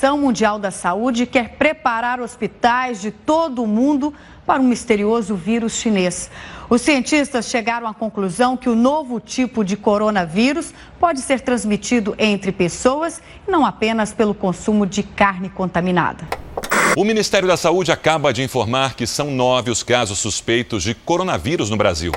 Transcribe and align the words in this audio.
Organização 0.00 0.16
Mundial 0.16 0.58
da 0.58 0.70
Saúde 0.70 1.26
quer 1.26 1.50
preparar 1.58 2.20
hospitais 2.20 3.02
de 3.02 3.10
todo 3.10 3.62
o 3.62 3.66
mundo 3.66 4.14
para 4.46 4.58
um 4.58 4.64
misterioso 4.64 5.34
vírus 5.34 5.74
chinês. 5.74 6.30
Os 6.70 6.80
cientistas 6.80 7.50
chegaram 7.50 7.86
à 7.86 7.92
conclusão 7.92 8.56
que 8.56 8.70
o 8.70 8.74
novo 8.74 9.20
tipo 9.20 9.62
de 9.62 9.76
coronavírus 9.76 10.72
pode 10.98 11.20
ser 11.20 11.40
transmitido 11.40 12.14
entre 12.18 12.50
pessoas 12.50 13.20
e 13.46 13.50
não 13.50 13.66
apenas 13.66 14.10
pelo 14.10 14.32
consumo 14.32 14.86
de 14.86 15.02
carne 15.02 15.50
contaminada. 15.50 16.26
O 16.96 17.04
Ministério 17.04 17.46
da 17.46 17.58
Saúde 17.58 17.92
acaba 17.92 18.32
de 18.32 18.42
informar 18.42 18.94
que 18.94 19.06
são 19.06 19.30
nove 19.30 19.70
os 19.70 19.82
casos 19.82 20.18
suspeitos 20.18 20.82
de 20.82 20.94
coronavírus 20.94 21.68
no 21.68 21.76
Brasil. 21.76 22.12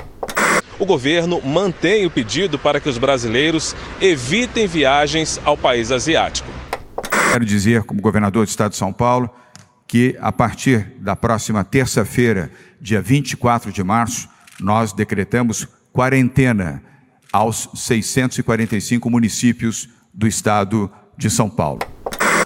O 0.78 0.86
governo 0.86 1.38
mantém 1.42 2.06
o 2.06 2.10
pedido 2.10 2.58
para 2.58 2.80
que 2.80 2.88
os 2.88 2.96
brasileiros 2.96 3.76
evitem 4.00 4.66
viagens 4.66 5.38
ao 5.44 5.54
país 5.54 5.92
asiático. 5.92 6.53
Quero 7.34 7.44
dizer, 7.44 7.82
como 7.82 8.00
governador 8.00 8.46
do 8.46 8.48
estado 8.48 8.70
de 8.70 8.76
São 8.76 8.92
Paulo, 8.92 9.28
que 9.88 10.16
a 10.20 10.30
partir 10.30 10.94
da 11.00 11.16
próxima 11.16 11.64
terça-feira, 11.64 12.48
dia 12.80 13.02
24 13.02 13.72
de 13.72 13.82
março, 13.82 14.28
nós 14.60 14.92
decretamos 14.92 15.66
quarentena 15.92 16.80
aos 17.32 17.68
645 17.74 19.10
municípios 19.10 19.88
do 20.14 20.28
estado 20.28 20.88
de 21.18 21.28
São 21.28 21.50
Paulo. 21.50 21.80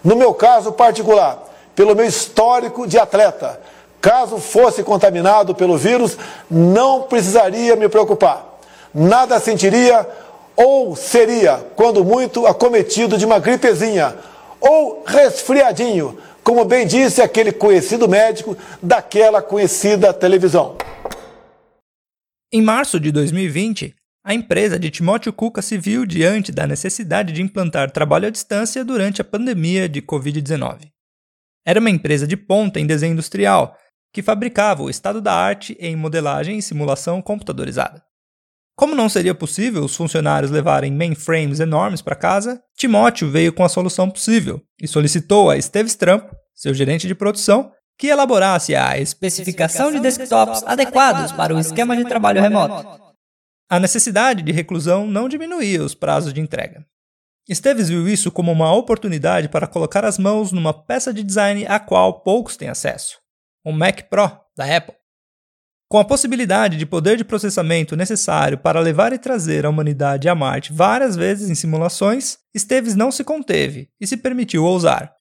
No 0.02 0.16
meu 0.16 0.32
caso 0.32 0.72
particular, 0.72 1.38
pelo 1.76 1.94
meu 1.94 2.06
histórico 2.06 2.86
de 2.86 2.98
atleta. 2.98 3.60
Caso 4.00 4.38
fosse 4.38 4.82
contaminado 4.82 5.54
pelo 5.54 5.76
vírus, 5.76 6.16
não 6.50 7.02
precisaria 7.02 7.76
me 7.76 7.90
preocupar. 7.90 8.58
Nada 8.94 9.38
sentiria 9.38 10.08
ou 10.56 10.96
seria, 10.96 11.58
quando 11.76 12.02
muito, 12.02 12.46
acometido 12.46 13.18
de 13.18 13.26
uma 13.26 13.38
gripezinha 13.38 14.16
ou 14.60 15.04
resfriadinho, 15.06 16.18
como 16.42 16.64
bem 16.64 16.86
disse 16.86 17.20
aquele 17.20 17.52
conhecido 17.52 18.08
médico 18.08 18.56
daquela 18.82 19.42
conhecida 19.42 20.12
televisão. 20.14 20.76
Em 22.52 22.62
março 22.62 22.98
de 22.98 23.12
2020, 23.12 23.94
a 24.24 24.34
empresa 24.34 24.78
de 24.78 24.90
Timóteo 24.90 25.32
Cuca 25.32 25.62
se 25.62 25.78
viu 25.78 26.04
diante 26.04 26.50
da 26.50 26.66
necessidade 26.66 27.32
de 27.32 27.42
implantar 27.42 27.90
trabalho 27.90 28.26
à 28.26 28.30
distância 28.30 28.84
durante 28.84 29.20
a 29.20 29.24
pandemia 29.24 29.88
de 29.88 30.02
Covid-19. 30.02 30.90
Era 31.66 31.80
uma 31.80 31.90
empresa 31.90 32.26
de 32.26 32.36
ponta 32.36 32.80
em 32.80 32.86
desenho 32.86 33.12
industrial, 33.12 33.76
que 34.12 34.22
fabricava 34.22 34.82
o 34.82 34.90
estado 34.90 35.20
da 35.20 35.34
arte 35.34 35.76
em 35.78 35.94
modelagem 35.94 36.56
e 36.56 36.62
simulação 36.62 37.20
computadorizada. 37.20 38.07
Como 38.78 38.94
não 38.94 39.08
seria 39.08 39.34
possível 39.34 39.82
os 39.82 39.96
funcionários 39.96 40.52
levarem 40.52 40.92
mainframes 40.92 41.58
enormes 41.58 42.00
para 42.00 42.14
casa, 42.14 42.62
Timóteo 42.76 43.28
veio 43.28 43.52
com 43.52 43.64
a 43.64 43.68
solução 43.68 44.08
possível 44.08 44.62
e 44.80 44.86
solicitou 44.86 45.50
a 45.50 45.56
Esteves 45.56 45.96
Trampo, 45.96 46.32
seu 46.54 46.72
gerente 46.72 47.08
de 47.08 47.14
produção, 47.14 47.72
que 47.98 48.06
elaborasse 48.06 48.76
a 48.76 48.96
especificação 48.96 49.90
de 49.90 49.98
desktops 49.98 50.62
adequados 50.62 51.32
para 51.32 51.52
o 51.52 51.58
esquema 51.58 51.96
de 51.96 52.04
trabalho 52.04 52.40
remoto. 52.40 52.88
A 53.68 53.80
necessidade 53.80 54.44
de 54.44 54.52
reclusão 54.52 55.08
não 55.08 55.28
diminuía 55.28 55.82
os 55.82 55.96
prazos 55.96 56.32
de 56.32 56.40
entrega. 56.40 56.86
Esteves 57.48 57.88
viu 57.88 58.08
isso 58.08 58.30
como 58.30 58.52
uma 58.52 58.72
oportunidade 58.72 59.48
para 59.48 59.66
colocar 59.66 60.04
as 60.04 60.18
mãos 60.18 60.52
numa 60.52 60.72
peça 60.72 61.12
de 61.12 61.24
design 61.24 61.66
a 61.66 61.80
qual 61.80 62.20
poucos 62.20 62.56
têm 62.56 62.68
acesso: 62.68 63.18
o 63.64 63.72
Mac 63.72 64.02
Pro 64.02 64.30
da 64.56 64.76
Apple. 64.76 64.97
Com 65.90 65.98
a 65.98 66.04
possibilidade 66.04 66.76
de 66.76 66.84
poder 66.84 67.16
de 67.16 67.24
processamento 67.24 67.96
necessário 67.96 68.58
para 68.58 68.78
levar 68.78 69.14
e 69.14 69.18
trazer 69.18 69.64
a 69.64 69.70
humanidade 69.70 70.28
a 70.28 70.34
Marte 70.34 70.70
várias 70.70 71.16
vezes 71.16 71.48
em 71.48 71.54
simulações, 71.54 72.36
Esteves 72.54 72.94
não 72.94 73.10
se 73.10 73.24
conteve 73.24 73.88
e 73.98 74.06
se 74.06 74.18
permitiu 74.18 74.64
ousar. 74.64 75.17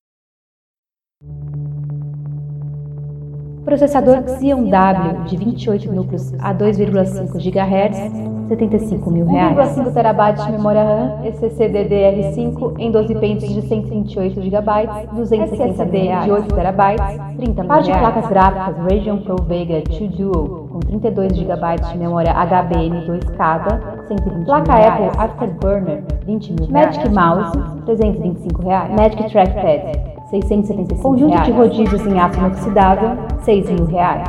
Processador 3.68 4.24
Xeon 4.40 4.70
W 4.70 5.24
de 5.26 5.36
28 5.36 5.92
núcleos 5.92 6.34
a 6.40 6.54
2,5 6.54 7.34
GHz, 7.34 8.48
75 8.48 9.12
mil 9.12 9.26
reais. 9.26 9.58
1,5 9.58 9.92
TB 9.92 10.46
de 10.46 10.52
memória 10.54 10.84
RAM, 10.86 11.26
SSD-DDR5 11.26 12.76
em 12.80 12.90
12 12.90 13.16
pentes 13.16 13.54
de 13.54 13.62
128 13.62 14.40
GB, 14.40 15.12
260 15.12 15.84
SSD 15.84 16.24
de 16.24 16.32
8 16.32 16.48
TB, 16.48 17.36
30 17.36 17.62
mil 17.62 17.68
Par 17.68 17.82
de 17.84 17.92
placas 17.92 18.30
gráficas 18.30 18.78
Radeon 18.78 19.18
Pro 19.18 19.36
Vega 19.44 19.84
2 19.86 20.16
Duo 20.16 20.70
com 20.72 20.80
32 20.80 21.34
GB 21.34 21.92
de 21.92 21.98
memória 21.98 22.32
HBM 22.32 23.06
2 23.06 23.24
cada, 23.38 23.82
120 24.08 24.46
Placa 24.46 24.76
Apple 24.76 25.12
Afterburner, 25.18 26.04
20 26.26 26.54
mil 26.54 26.72
Magic 26.72 27.10
Mouse, 27.10 27.52
325 27.84 28.62
reais. 28.62 28.96
Magic 28.96 29.30
Trackpad, 29.30 30.17
675 30.30 31.02
Conjunto 31.02 31.32
reais. 31.34 31.46
de 31.46 31.52
rodízios 31.54 32.02
em 32.06 32.20
aço 32.20 32.38
inoxidável, 32.38 33.18
6 33.44 33.70
mil 33.70 33.86
reais. 33.86 34.28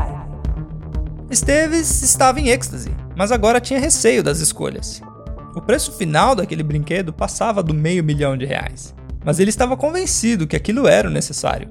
Esteves 1.30 2.02
estava 2.02 2.40
em 2.40 2.48
êxtase, 2.48 2.90
mas 3.16 3.32
agora 3.32 3.60
tinha 3.60 3.80
receio 3.80 4.22
das 4.22 4.40
escolhas. 4.40 5.02
O 5.54 5.60
preço 5.60 5.92
final 5.92 6.34
daquele 6.34 6.62
brinquedo 6.62 7.12
passava 7.12 7.62
do 7.62 7.74
meio 7.74 8.04
milhão 8.04 8.36
de 8.36 8.46
reais, 8.46 8.94
mas 9.24 9.40
ele 9.40 9.50
estava 9.50 9.76
convencido 9.76 10.46
que 10.46 10.56
aquilo 10.56 10.86
era 10.86 11.08
o 11.08 11.12
necessário. 11.12 11.68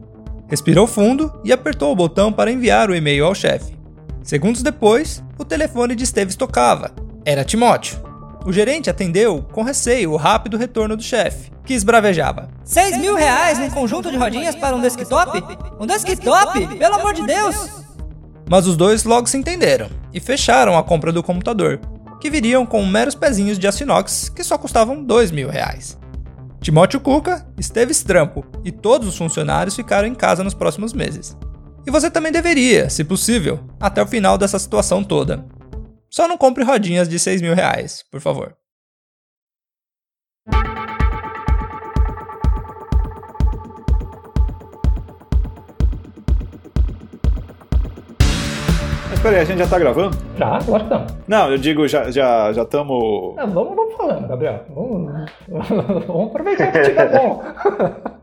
Respirou 0.48 0.88
fundo 0.88 1.32
e 1.44 1.52
apertou 1.52 1.92
o 1.92 1.96
botão 1.96 2.32
para 2.32 2.52
enviar 2.52 2.90
o 2.90 2.96
e-mail 2.96 3.26
ao 3.26 3.36
chefe. 3.36 3.78
Segundos 4.24 4.62
depois, 4.62 5.24
o 5.38 5.46
telefone 5.46 5.96
de 5.96 6.04
Esteves 6.04 6.36
tocava. 6.36 6.92
Era 7.26 7.44
Timóteo. 7.44 8.07
O 8.48 8.54
gerente 8.54 8.90
atendeu 8.90 9.46
com 9.52 9.62
receio 9.62 10.14
o 10.14 10.16
rápido 10.16 10.56
retorno 10.56 10.96
do 10.96 11.04
chefe, 11.04 11.52
que 11.66 11.74
esbravejava. 11.74 12.48
6 12.64 12.98
mil 12.98 13.14
reais 13.14 13.60
num 13.60 13.70
conjunto 13.70 14.10
de 14.10 14.16
rodinhas 14.16 14.56
para 14.56 14.74
um 14.74 14.80
desktop? 14.80 15.44
Um 15.78 15.86
desktop? 15.86 16.78
Pelo 16.78 16.96
amor 16.96 17.14
de 17.14 17.28
Deus! 17.28 17.84
Mas 18.50 18.66
os 18.66 18.78
dois 18.78 19.04
logo 19.04 19.28
se 19.28 19.36
entenderam 19.36 19.90
e 20.14 20.22
fecharam 20.22 20.78
a 20.78 20.84
compra 20.84 21.12
do 21.12 21.22
computador, 21.22 21.82
que 22.22 22.30
viriam 22.30 22.66
com 22.66 22.86
meros 22.86 23.16
pezinhos 23.16 23.60
de 23.60 23.68
aço 23.68 23.84
inox 23.84 24.30
que 24.30 24.46
só 24.46 24.58
custavam 24.58 25.04
2 25.04 25.30
mil 25.32 25.50
reais. 25.50 25.98
Timóteo 26.62 27.02
Cuca, 27.02 27.46
esteve 27.60 27.94
Trampo 27.96 28.46
e 28.64 28.72
todos 28.72 29.10
os 29.10 29.18
funcionários 29.18 29.76
ficaram 29.76 30.08
em 30.08 30.16
casa 30.16 30.42
nos 30.42 30.54
próximos 30.54 30.94
meses. 30.94 31.36
E 31.86 31.92
você 31.92 32.10
também 32.10 32.32
deveria, 32.32 32.90
se 32.90 33.04
possível, 33.04 33.60
até 33.78 34.02
o 34.02 34.08
final 34.08 34.38
dessa 34.38 34.58
situação 34.58 35.04
toda. 35.04 35.57
Só 36.10 36.28
não 36.28 36.38
compre 36.38 36.64
rodinhas 36.64 37.08
de 37.10 37.20
6 37.20 37.42
mil 37.42 37.54
reais, 37.54 38.04
por 38.10 38.22
favor. 38.22 38.56
Mas 49.10 49.20
peraí, 49.22 49.40
a 49.40 49.44
gente 49.46 49.58
já 49.60 49.68
tá 49.68 49.80
gravando? 49.80 50.18
Já, 50.38 50.54
lógico 50.54 50.78
que 50.78 50.84
estamos. 50.84 51.14
Não, 51.28 51.52
eu 51.52 51.58
digo, 51.58 51.88
já 51.88 52.10
estamos. 52.10 52.16
Já, 52.16 52.54
já 52.54 52.64
vamos, 53.46 53.76
vamos 53.76 53.96
falando, 53.96 54.28
Gabriel. 54.28 54.66
Vamos, 54.70 55.32
vamos 56.08 56.28
aproveitar 56.30 56.72
que 56.72 56.84
fica 56.84 57.06
bom. 57.06 57.44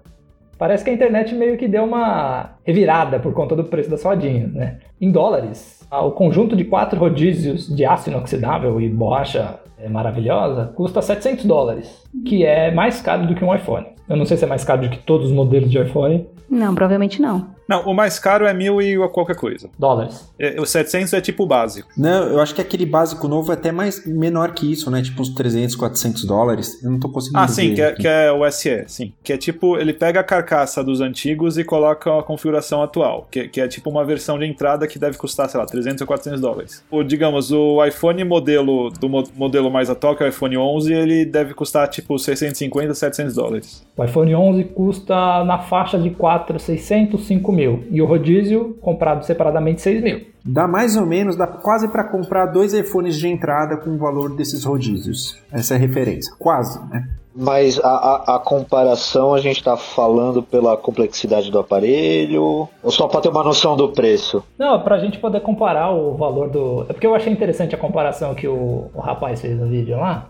Parece 0.65 0.83
que 0.83 0.89
a 0.89 0.95
internet 0.95 1.35
meio 1.35 1.59
que 1.59 1.69
deu 1.69 1.85
uma 1.85 2.53
revirada 2.65 3.21
por 3.21 3.35
conta 3.35 3.55
do 3.55 3.65
preço 3.65 3.91
das 3.91 4.03
rodinhas, 4.03 4.51
né? 4.51 4.79
Em 4.99 5.13
dólares, 5.13 5.87
o 5.93 6.11
conjunto 6.11 6.57
de 6.57 6.65
quatro 6.65 6.99
rodízios 6.99 7.69
de 7.69 7.85
aço 7.85 8.09
inoxidável 8.09 8.81
e 8.81 8.89
borracha 8.89 9.61
é 9.79 9.91
maravilhosa 9.91 10.73
custa 10.75 11.03
700 11.03 11.45
dólares, 11.45 12.03
que 12.25 12.47
é 12.47 12.73
mais 12.73 13.03
caro 13.03 13.27
do 13.27 13.35
que 13.35 13.45
um 13.45 13.55
iPhone. 13.55 13.89
Eu 14.09 14.17
não 14.17 14.25
sei 14.25 14.39
se 14.39 14.45
é 14.45 14.47
mais 14.47 14.65
caro 14.65 14.81
do 14.81 14.89
que 14.89 15.01
todos 15.01 15.27
os 15.27 15.33
modelos 15.35 15.71
de 15.71 15.79
iPhone. 15.79 16.27
Não, 16.49 16.75
provavelmente 16.75 17.21
não. 17.21 17.47
Não, 17.69 17.83
o 17.83 17.95
mais 17.95 18.19
caro 18.19 18.47
é 18.47 18.55
mil 18.55 18.81
e 18.81 18.97
qualquer 19.09 19.37
coisa. 19.37 19.69
Dólares. 19.79 20.33
É, 20.39 20.61
o 20.61 20.67
700 20.67 21.13
é 21.13 21.21
tipo 21.21 21.45
o 21.45 21.47
básico. 21.47 21.89
Não, 21.97 22.29
eu 22.29 22.41
acho 22.41 22.55
que 22.55 22.61
aquele 22.61 22.87
básico 22.87 23.27
novo 23.29 23.51
é 23.53 23.55
até 23.55 23.73
mais 23.73 24.05
menor 24.07 24.53
que 24.53 24.71
isso, 24.71 24.91
né? 24.91 25.03
Tipo 25.03 25.23
uns 25.23 25.31
300, 25.31 25.75
400 25.77 26.25
dólares. 26.25 26.83
Eu 26.83 26.91
não 26.91 27.01
tô 27.01 27.09
conseguindo 27.09 27.39
Ah, 27.39 27.49
sim, 27.49 27.75
que 27.75 27.83
é, 27.83 27.93
que 27.93 28.07
é, 28.07 28.31
o 28.31 28.49
SE, 28.51 28.85
sim. 28.87 29.13
Que 29.23 29.33
é 29.33 29.37
tipo, 29.37 29.77
ele 29.79 29.93
pega 29.93 30.21
a 30.21 30.25
carcaça 30.25 30.83
dos 30.83 31.01
antigos 31.01 31.59
e 31.59 31.65
coloca 31.65 32.19
a 32.19 32.23
configuração 32.23 32.83
atual. 32.83 33.27
Que, 33.31 33.49
que 33.49 33.61
é 33.61 33.69
tipo 33.69 33.89
uma 33.91 34.05
versão 34.05 34.39
de 34.39 34.47
entrada 34.47 34.87
que 34.87 34.99
deve 34.99 35.17
custar, 35.17 35.49
sei 35.49 35.59
lá, 35.59 35.67
300 35.67 36.01
ou 36.01 36.07
400 36.07 36.41
dólares. 36.41 36.85
O, 36.91 37.03
digamos, 37.03 37.51
o 37.51 37.85
iPhone 37.85 38.25
modelo, 38.25 38.91
do 38.91 39.09
modelo 39.09 39.71
mais 39.71 39.89
atual, 39.89 40.17
que 40.17 40.23
é 40.23 40.27
o 40.27 40.29
iPhone 40.29 40.57
11, 40.57 40.93
ele 40.93 41.25
deve 41.25 41.55
custar 41.55 41.89
tipo 41.89 42.19
650, 42.19 42.95
700 42.95 43.35
dólares. 43.35 43.87
O 43.97 44.05
iPhone 44.05 44.35
11 44.35 44.65
custa 44.65 45.45
na 45.45 45.59
faixa 45.59 45.99
de 45.99 46.11
4, 46.11 46.59
600, 46.59 47.25
5 47.25 47.53
mil. 47.55 47.85
E 47.91 48.03
o 48.03 48.07
rodízio, 48.07 48.77
comprado 48.81 49.25
separadamente, 49.25 49.81
6 49.81 50.03
mil. 50.03 50.21
Dá 50.45 50.69
mais 50.69 50.97
ou 50.97 51.07
menos, 51.07 51.37
dá 51.37 51.47
quase 51.47 51.89
para 51.89 52.05
comprar 52.05 52.47
dois 52.47 52.75
iPhones 52.75 53.17
de 53.17 53.29
entrada 53.29 53.77
com 53.77 53.91
o 53.91 53.99
valor 53.99 54.35
desses 54.35 54.65
rodízios. 54.65 55.39
Essa 55.51 55.75
é 55.75 55.77
a 55.77 55.81
referência. 55.81 56.35
Quase, 56.39 56.79
né? 56.91 57.09
Mas 57.37 57.81
a, 57.81 57.89
a, 57.89 58.37
a, 58.37 58.39
comparação 58.39 59.35
a 59.35 59.41
gente 59.41 59.57
está 59.57 59.77
falando 59.77 60.41
pela 60.41 60.77
complexidade 60.77 61.51
do 61.51 61.59
aparelho 61.59 62.71
ou 62.81 62.91
só 62.93 63.09
para 63.09 63.23
ter 63.23 63.29
uma 63.29 63.43
noção 63.43 63.77
do 63.77 63.89
preço? 63.89 64.45
Não, 64.57 64.81
para 64.81 64.95
a 64.95 64.99
gente 65.01 65.19
poder 65.19 65.41
comparar 65.41 65.91
o 65.91 66.15
valor 66.17 66.49
do. 66.49 66.87
É 66.89 66.93
porque 66.93 67.07
eu 67.07 67.15
achei 67.15 67.33
interessante 67.33 67.75
a 67.75 67.79
comparação 67.79 68.37
que 68.37 68.47
o, 68.47 68.89
o 68.95 69.01
rapaz 69.01 69.41
fez 69.41 69.59
no 69.59 69.67
vídeo 69.67 69.97
lá. 69.97 70.29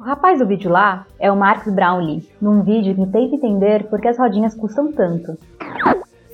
O 0.00 0.02
rapaz 0.02 0.38
do 0.38 0.46
vídeo 0.46 0.70
lá 0.70 1.06
é 1.18 1.30
o 1.30 1.36
Marcos 1.36 1.74
Brownlee, 1.74 2.26
num 2.40 2.62
vídeo 2.62 2.94
que 2.94 3.04
tenta 3.12 3.34
entender 3.34 3.84
por 3.84 4.00
que 4.00 4.08
as 4.08 4.16
rodinhas 4.16 4.54
custam 4.54 4.90
tanto. 4.90 5.36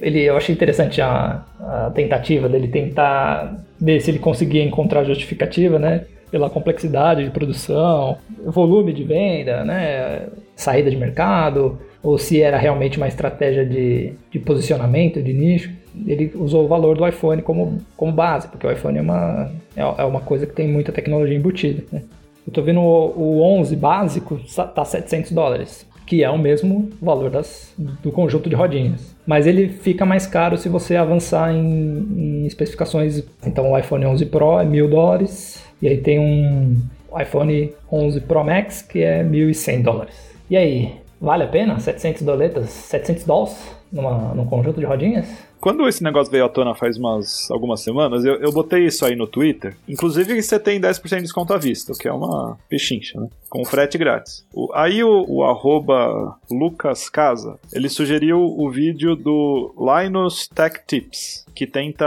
Ele, 0.00 0.22
eu 0.22 0.36
achei 0.36 0.54
interessante 0.54 1.02
a, 1.02 1.42
a 1.58 1.90
tentativa 1.92 2.48
dele 2.48 2.68
tentar 2.68 3.60
ver 3.80 4.00
se 4.00 4.12
ele 4.12 4.20
conseguia 4.20 4.62
encontrar 4.62 5.02
justificativa, 5.02 5.80
né? 5.80 6.04
Pela 6.30 6.48
complexidade 6.48 7.24
de 7.24 7.30
produção, 7.30 8.18
volume 8.44 8.92
de 8.92 9.02
venda, 9.02 9.64
né? 9.64 10.28
Saída 10.54 10.88
de 10.88 10.96
mercado, 10.96 11.76
ou 12.04 12.16
se 12.18 12.40
era 12.40 12.58
realmente 12.58 12.98
uma 12.98 13.08
estratégia 13.08 13.66
de, 13.66 14.12
de 14.30 14.38
posicionamento, 14.38 15.20
de 15.20 15.32
nicho. 15.32 15.72
Ele 16.06 16.30
usou 16.36 16.66
o 16.66 16.68
valor 16.68 16.96
do 16.96 17.04
iPhone 17.04 17.42
como, 17.42 17.80
como 17.96 18.12
base, 18.12 18.46
porque 18.46 18.64
o 18.64 18.70
iPhone 18.70 18.98
é 18.98 19.02
uma, 19.02 19.50
é, 19.76 19.82
é 19.82 20.04
uma 20.04 20.20
coisa 20.20 20.46
que 20.46 20.54
tem 20.54 20.68
muita 20.68 20.92
tecnologia 20.92 21.36
embutida. 21.36 21.82
Né? 21.90 22.02
Eu 22.46 22.52
tô 22.52 22.62
vendo 22.62 22.80
o, 22.80 23.40
o 23.40 23.42
11 23.58 23.74
básico 23.76 24.40
tá 24.74 24.84
700 24.84 25.32
dólares, 25.32 25.86
que 26.06 26.22
é 26.22 26.30
o 26.30 26.38
mesmo 26.38 26.90
valor 27.02 27.28
das, 27.28 27.74
do 27.76 28.12
conjunto 28.12 28.48
de 28.48 28.54
rodinhas. 28.54 29.14
Mas 29.26 29.46
ele 29.46 29.68
fica 29.68 30.06
mais 30.06 30.26
caro 30.26 30.56
se 30.56 30.68
você 30.68 30.96
avançar 30.96 31.52
em, 31.52 32.06
em 32.16 32.46
especificações. 32.46 33.24
Então 33.44 33.72
o 33.72 33.78
iPhone 33.78 34.06
11 34.06 34.26
Pro 34.26 34.60
é 34.60 34.64
1000 34.64 34.88
dólares, 34.88 35.64
e 35.82 35.88
aí 35.88 35.98
tem 35.98 36.18
um 36.18 36.76
iPhone 37.20 37.72
11 37.90 38.20
Pro 38.20 38.44
Max 38.44 38.82
que 38.82 39.02
é 39.02 39.24
1.100 39.24 39.82
dólares. 39.82 40.14
E 40.48 40.56
aí, 40.56 40.94
vale 41.20 41.42
a 41.42 41.48
pena? 41.48 41.80
700 41.80 42.22
doletas, 42.22 42.68
700 42.68 43.24
dólares 43.24 43.76
num 43.92 44.46
conjunto 44.46 44.78
de 44.78 44.86
rodinhas? 44.86 45.26
Quando 45.60 45.88
esse 45.88 46.02
negócio 46.02 46.30
veio 46.30 46.44
à 46.44 46.48
tona 46.48 46.74
faz 46.74 46.96
umas 46.96 47.50
algumas 47.50 47.80
semanas, 47.80 48.24
eu, 48.24 48.34
eu 48.36 48.52
botei 48.52 48.86
isso 48.86 49.04
aí 49.04 49.16
no 49.16 49.26
Twitter. 49.26 49.76
Inclusive, 49.88 50.40
você 50.40 50.58
tem 50.58 50.80
10% 50.80 51.16
de 51.16 51.22
desconto 51.22 51.52
à 51.52 51.58
vista, 51.58 51.92
o 51.92 51.96
que 51.96 52.08
é 52.08 52.12
uma 52.12 52.58
pechincha, 52.68 53.20
né? 53.20 53.28
Com 53.48 53.64
frete 53.64 53.96
grátis. 53.96 54.46
O, 54.52 54.70
aí 54.74 55.02
o, 55.02 55.24
o 55.28 55.44
arroba 55.44 56.36
Lucas 56.50 57.08
Casa, 57.08 57.58
ele 57.72 57.88
sugeriu 57.88 58.38
o 58.38 58.70
vídeo 58.70 59.14
do 59.14 59.74
Linus 59.78 60.48
Tech 60.48 60.80
Tips, 60.86 61.44
que 61.54 61.66
tenta 61.66 62.06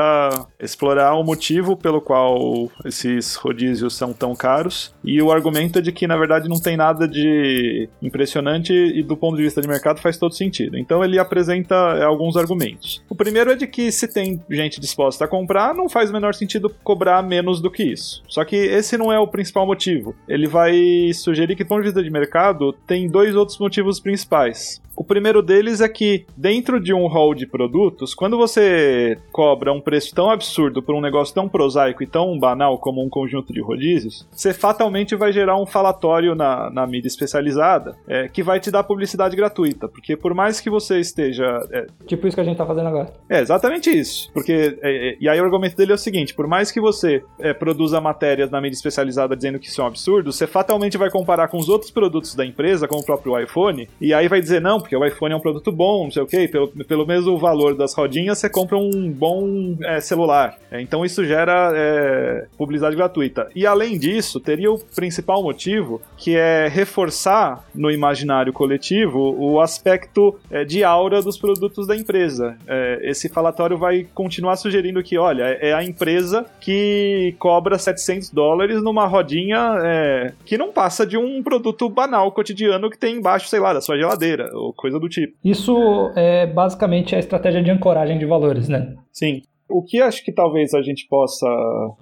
explorar 0.60 1.16
o 1.16 1.24
motivo 1.24 1.76
pelo 1.76 2.02
qual 2.02 2.70
esses 2.86 3.36
rodízios 3.36 3.96
são 3.96 4.14
tão 4.14 4.36
caros. 4.36 4.94
E 5.04 5.22
o 5.22 5.32
argumento 5.32 5.80
é 5.80 5.82
de 5.82 5.92
que, 5.92 6.06
na 6.06 6.18
verdade, 6.18 6.48
não 6.48 6.60
tem 6.60 6.78
nada 6.78 7.08
de 7.08 7.90
impressionante 8.02 8.72
e, 8.72 9.02
do 9.02 9.18
ponto 9.18 9.38
de 9.38 9.44
vista 9.44 9.62
de 9.62 9.68
mercado, 9.68 10.00
faz 10.00 10.18
todo 10.18 10.36
sentido. 10.36 10.78
Então, 10.78 11.04
ele 11.04 11.18
apresenta 11.18 11.76
alguns 12.06 12.38
argumentos. 12.38 13.04
O 13.10 13.16
primeiro 13.16 13.52
é 13.52 13.56
de 13.56 13.66
que, 13.66 13.92
se 13.92 14.08
tem 14.08 14.40
gente 14.50 14.80
disposta 14.80 15.26
a 15.26 15.28
comprar, 15.28 15.74
não 15.74 15.90
faz 15.90 16.10
o 16.10 16.14
menor 16.14 16.36
sentido 16.36 16.70
cobrar 16.84 17.24
menos 17.24 17.60
do 17.60 17.72
que 17.72 17.84
isso. 17.84 18.24
Só 18.28 18.46
que 18.46 18.56
esse 18.56 18.98
não 18.98 19.12
é 19.12 19.20
o 19.20 19.28
principal 19.28 19.66
motivo. 19.66 20.16
Ele 20.28 20.48
vai 20.48 21.12
sugerir 21.30 21.56
que, 21.56 21.64
do 21.64 21.68
ponto 21.68 21.82
de 21.82 21.88
vista 21.88 22.04
de 22.04 22.10
mercado, 22.10 22.74
tem 22.86 23.08
dois 23.08 23.36
outros 23.36 23.58
motivos 23.58 24.00
principais. 24.00 24.82
O 25.10 25.18
primeiro 25.20 25.42
deles 25.42 25.82
é 25.82 25.90
que, 25.90 26.24
dentro 26.38 26.80
de 26.80 26.94
um 26.94 27.08
hall 27.08 27.34
de 27.34 27.48
produtos, 27.48 28.14
quando 28.14 28.38
você 28.38 29.18
cobra 29.32 29.74
um 29.74 29.82
preço 29.82 30.14
tão 30.14 30.30
absurdo 30.30 30.84
por 30.84 30.94
um 30.94 31.02
negócio 31.02 31.34
tão 31.34 31.50
prosaico 31.50 32.04
e 32.04 32.06
tão 32.06 32.38
banal 32.38 32.78
como 32.78 33.04
um 33.04 33.10
conjunto 33.10 33.52
de 33.52 33.60
rodízios, 33.60 34.28
você 34.30 34.54
fatalmente 34.54 35.16
vai 35.16 35.34
gerar 35.34 35.60
um 35.60 35.66
falatório 35.66 36.36
na, 36.36 36.70
na 36.70 36.86
mídia 36.86 37.08
especializada 37.08 37.96
é, 38.08 38.28
que 38.28 38.44
vai 38.44 38.60
te 38.60 38.70
dar 38.70 38.84
publicidade 38.84 39.36
gratuita. 39.36 39.88
Porque 39.88 40.16
por 40.16 40.36
mais 40.36 40.62
que 40.62 40.70
você 40.70 41.00
esteja. 41.00 41.60
É... 41.72 41.88
Tipo 42.06 42.28
isso 42.28 42.38
que 42.38 42.42
a 42.42 42.44
gente 42.44 42.58
tá 42.58 42.66
fazendo 42.68 42.90
agora. 42.90 43.12
É, 43.28 43.40
exatamente 43.40 43.90
isso. 43.90 44.32
Porque. 44.32 44.78
É, 44.80 45.10
é 45.10 45.18
e 45.20 45.28
aí 45.28 45.42
o 45.42 45.44
argumento 45.44 45.76
dele 45.76 45.92
é 45.92 45.96
o 45.96 45.98
seguinte: 45.98 46.36
por 46.36 46.46
mais 46.46 46.70
que 46.70 46.80
você 46.80 47.24
é, 47.40 47.52
produza 47.52 48.00
matérias 48.00 48.52
na 48.52 48.62
mídia 48.62 48.76
especializada 48.76 49.36
dizendo 49.36 49.58
que 49.58 49.70
isso 49.70 49.82
é 49.82 49.84
um 49.84 49.88
absurdo, 49.88 50.32
você 50.32 50.46
fatalmente 50.46 51.00
vai 51.00 51.10
comparar 51.10 51.48
com 51.48 51.58
os 51.58 51.68
outros 51.68 51.90
produtos 51.90 52.36
da 52.36 52.46
empresa, 52.46 52.88
como 52.88 53.02
o 53.02 53.06
próprio 53.06 53.40
iPhone, 53.40 53.90
e 54.00 54.14
aí 54.14 54.28
vai 54.28 54.40
dizer, 54.40 54.62
não, 54.62 54.80
porque 54.80 54.99
o 55.00 55.06
iPhone 55.06 55.34
é 55.34 55.38
um 55.38 55.40
produto 55.40 55.72
bom, 55.72 56.04
não 56.04 56.12
sei 56.12 56.22
o 56.22 56.28
que, 56.28 56.48
pelo, 56.48 56.68
pelo 56.68 57.08
mesmo 57.08 57.38
valor 57.38 57.76
das 57.76 57.94
rodinhas, 57.94 58.38
você 58.38 58.50
compra 58.50 58.78
um 58.78 59.12
bom 59.12 59.78
é, 59.84 60.02
celular. 60.02 60.58
É, 60.70 60.82
então 60.82 61.06
isso 61.06 61.26
gera 61.26 61.72
é, 61.74 62.48
publicidade 62.58 62.96
gratuita. 62.96 63.50
E 63.56 63.66
além 63.66 63.98
disso, 63.98 64.40
teria 64.40 64.72
o 64.72 64.80
principal 64.80 65.42
motivo, 65.42 66.02
que 66.18 66.36
é 66.36 66.68
reforçar 66.68 67.66
no 67.74 67.90
imaginário 67.90 68.52
coletivo 68.52 69.36
o 69.38 69.60
aspecto 69.62 70.38
é, 70.52 70.66
de 70.66 70.84
aura 70.84 71.22
dos 71.22 71.38
produtos 71.38 71.88
da 71.88 71.96
empresa. 71.96 72.58
É, 72.68 73.00
esse 73.04 73.30
falatório 73.30 73.78
vai 73.78 74.08
continuar 74.14 74.56
sugerindo 74.58 75.02
que, 75.02 75.18
olha, 75.18 75.44
é 75.44 75.74
a 75.74 75.84
empresa 75.84 76.46
que 76.60 77.36
cobra 77.40 77.78
700 77.78 78.30
dólares 78.32 78.82
numa 78.82 79.06
rodinha 79.08 79.78
é, 79.84 80.34
que 80.46 80.58
não 80.58 80.72
passa 80.72 81.06
de 81.06 81.18
um 81.18 81.42
produto 81.42 81.88
banal, 81.90 82.32
cotidiano, 82.32 82.90
que 82.90 82.98
tem 82.98 83.16
embaixo, 83.16 83.48
sei 83.48 83.60
lá, 83.60 83.74
da 83.74 83.82
sua 83.82 83.98
geladeira, 83.98 84.50
ou 84.54 84.74
coisa 84.74 84.89
do 84.98 85.10
tipo. 85.10 85.38
Isso 85.44 85.76
é 86.16 86.48
basicamente 86.48 87.16
a 87.16 87.20
estratégia 87.20 87.62
de 87.62 87.70
ancoragem 87.70 88.18
de 88.18 88.26
valores, 88.26 88.70
né? 88.70 88.96
Sim. 89.12 89.42
O 89.70 89.84
que 89.84 90.02
acho 90.02 90.24
que 90.24 90.32
talvez 90.32 90.74
a 90.74 90.82
gente 90.82 91.08
possa 91.08 91.48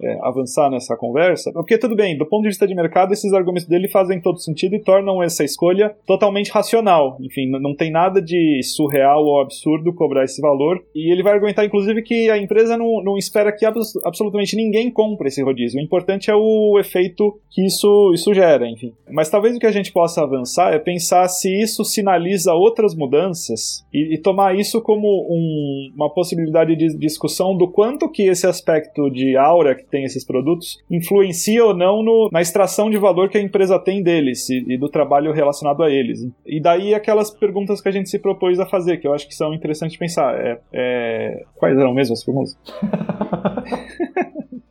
é, 0.01 0.19
avançar 0.21 0.69
nessa 0.69 0.95
conversa, 0.95 1.51
porque 1.51 1.77
tudo 1.77 1.95
bem, 1.95 2.17
do 2.17 2.25
ponto 2.25 2.43
de 2.43 2.49
vista 2.49 2.67
de 2.67 2.75
mercado, 2.75 3.13
esses 3.13 3.33
argumentos 3.33 3.67
dele 3.67 3.87
fazem 3.87 4.21
todo 4.21 4.39
sentido 4.39 4.75
e 4.75 4.79
tornam 4.81 5.21
essa 5.21 5.43
escolha 5.43 5.95
totalmente 6.05 6.51
racional. 6.51 7.17
Enfim, 7.19 7.49
não 7.49 7.75
tem 7.75 7.91
nada 7.91 8.21
de 8.21 8.61
surreal 8.63 9.23
ou 9.23 9.41
absurdo 9.41 9.93
cobrar 9.93 10.23
esse 10.23 10.41
valor. 10.41 10.83
E 10.95 11.11
ele 11.11 11.23
vai 11.23 11.33
argumentar, 11.33 11.65
inclusive, 11.65 12.01
que 12.01 12.29
a 12.29 12.37
empresa 12.37 12.77
não, 12.77 13.03
não 13.03 13.17
espera 13.17 13.51
que 13.51 13.65
abs 13.65 13.93
absolutamente 14.05 14.55
ninguém 14.55 14.89
compre 14.89 15.27
esse 15.27 15.43
rodízio. 15.43 15.79
O 15.79 15.83
importante 15.83 16.31
é 16.31 16.35
o 16.35 16.77
efeito 16.79 17.39
que 17.51 17.65
isso, 17.65 18.11
isso 18.13 18.33
gera, 18.33 18.67
enfim. 18.67 18.93
Mas 19.09 19.29
talvez 19.29 19.55
o 19.55 19.59
que 19.59 19.65
a 19.65 19.71
gente 19.71 19.91
possa 19.91 20.21
avançar 20.21 20.73
é 20.73 20.79
pensar 20.79 21.27
se 21.27 21.49
isso 21.61 21.83
sinaliza 21.83 22.53
outras 22.53 22.95
mudanças 22.95 23.85
e, 23.93 24.15
e 24.15 24.17
tomar 24.21 24.55
isso 24.55 24.81
como 24.81 25.07
um, 25.29 25.91
uma 25.95 26.13
possibilidade 26.13 26.75
de 26.75 26.97
discussão 26.97 27.56
do 27.57 27.67
quanto 27.67 28.09
que 28.09 28.27
esse 28.27 28.47
aspecto 28.47 29.09
de 29.09 29.35
aura 29.35 29.75
que 29.75 29.85
tem 29.85 30.03
esses 30.03 30.23
produtos 30.23 30.77
influencia 30.89 31.65
ou 31.65 31.75
não 31.75 32.03
no, 32.03 32.29
na 32.31 32.41
extração 32.41 32.89
de 32.89 32.97
valor 32.97 33.29
que 33.29 33.37
a 33.37 33.41
empresa 33.41 33.79
tem 33.79 34.01
deles 34.01 34.49
e, 34.49 34.63
e, 34.67 34.77
do 34.77 34.89
trabalho 34.89 35.31
relacionado 35.31 35.83
a 35.83 35.89
eles. 35.89 36.27
E 36.45 36.61
daí 36.61 36.93
aquelas 36.93 37.31
perguntas 37.31 37.81
que 37.81 37.89
a 37.89 37.91
gente 37.91 38.09
se 38.09 38.19
propôs 38.19 38.59
a 38.59 38.65
fazer, 38.65 38.97
que 38.97 39.07
eu 39.07 39.13
acho 39.13 39.27
que 39.27 39.35
são 39.35 39.53
interessantes 39.53 39.97
pensar. 39.97 40.35
É, 40.35 40.59
é... 40.71 41.43
Quais 41.55 41.77
eram 41.77 41.93
mesmo 41.93 42.13
as 42.13 42.23
perguntas? 42.23 42.57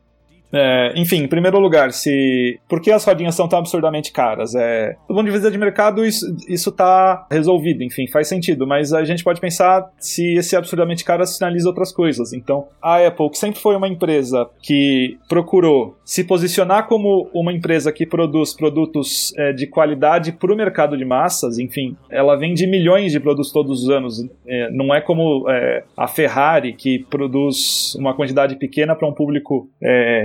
É, 0.53 0.93
enfim, 0.97 1.25
em 1.25 1.29
primeiro 1.29 1.59
lugar, 1.59 1.93
se 1.93 2.59
por 2.69 2.81
que 2.81 2.91
as 2.91 3.05
rodinhas 3.05 3.35
são 3.35 3.49
tão 3.49 3.59
absurdamente 3.59 4.13
caras? 4.13 4.55
É, 4.55 4.97
do 5.09 5.15
ponto 5.15 5.25
de 5.25 5.31
vista 5.31 5.51
de 5.51 5.59
mercado, 5.59 6.05
isso, 6.05 6.25
isso 6.49 6.73
tá 6.73 7.27
resolvido, 7.31 7.83
enfim, 7.83 8.07
faz 8.07 8.29
sentido, 8.29 8.67
mas 8.67 8.93
a 8.93 9.05
gente 9.05 9.23
pode 9.23 9.41
pensar 9.41 9.91
se 9.99 10.35
esse 10.35 10.57
absurdamente 10.57 11.05
caro 11.05 11.27
sinaliza 11.27 11.69
outras 11.69 11.93
coisas. 11.93 12.33
Então, 12.33 12.69
a 12.83 13.05
Apple, 13.07 13.31
que 13.31 13.39
sempre 13.39 13.61
foi 13.61 13.77
uma 13.77 13.89
empresa 13.89 14.49
que 14.63 15.19
procurou 15.29 15.97
se 16.05 16.25
posicionar 16.25 16.87
como 16.87 17.29
uma 17.35 17.53
empresa 17.53 17.93
que 17.93 18.07
produz 18.07 18.55
produtos 18.55 19.35
é, 19.37 19.53
de 19.53 19.67
qualidade 19.67 20.33
para 20.33 20.53
o 20.53 20.57
mercado 20.57 20.97
de 20.97 21.05
massas, 21.05 21.59
enfim, 21.59 21.97
ela 22.11 22.37
vende 22.37 22.67
milhões 22.67 23.13
de 23.13 23.21
produtos 23.21 23.53
todos 23.53 23.83
os 23.83 23.91
anos. 23.91 24.25
É, 24.47 24.71
não 24.71 24.95
é 24.95 25.01
como 25.01 25.49
é, 25.51 25.85
a 25.97 26.07
Ferrari, 26.07 26.73
que 26.73 27.01
produz 27.11 27.95
uma 27.97 28.15
quantidade 28.15 28.57
pequena 28.57 28.95
para 28.95 29.09
um 29.09 29.13
público 29.13 29.69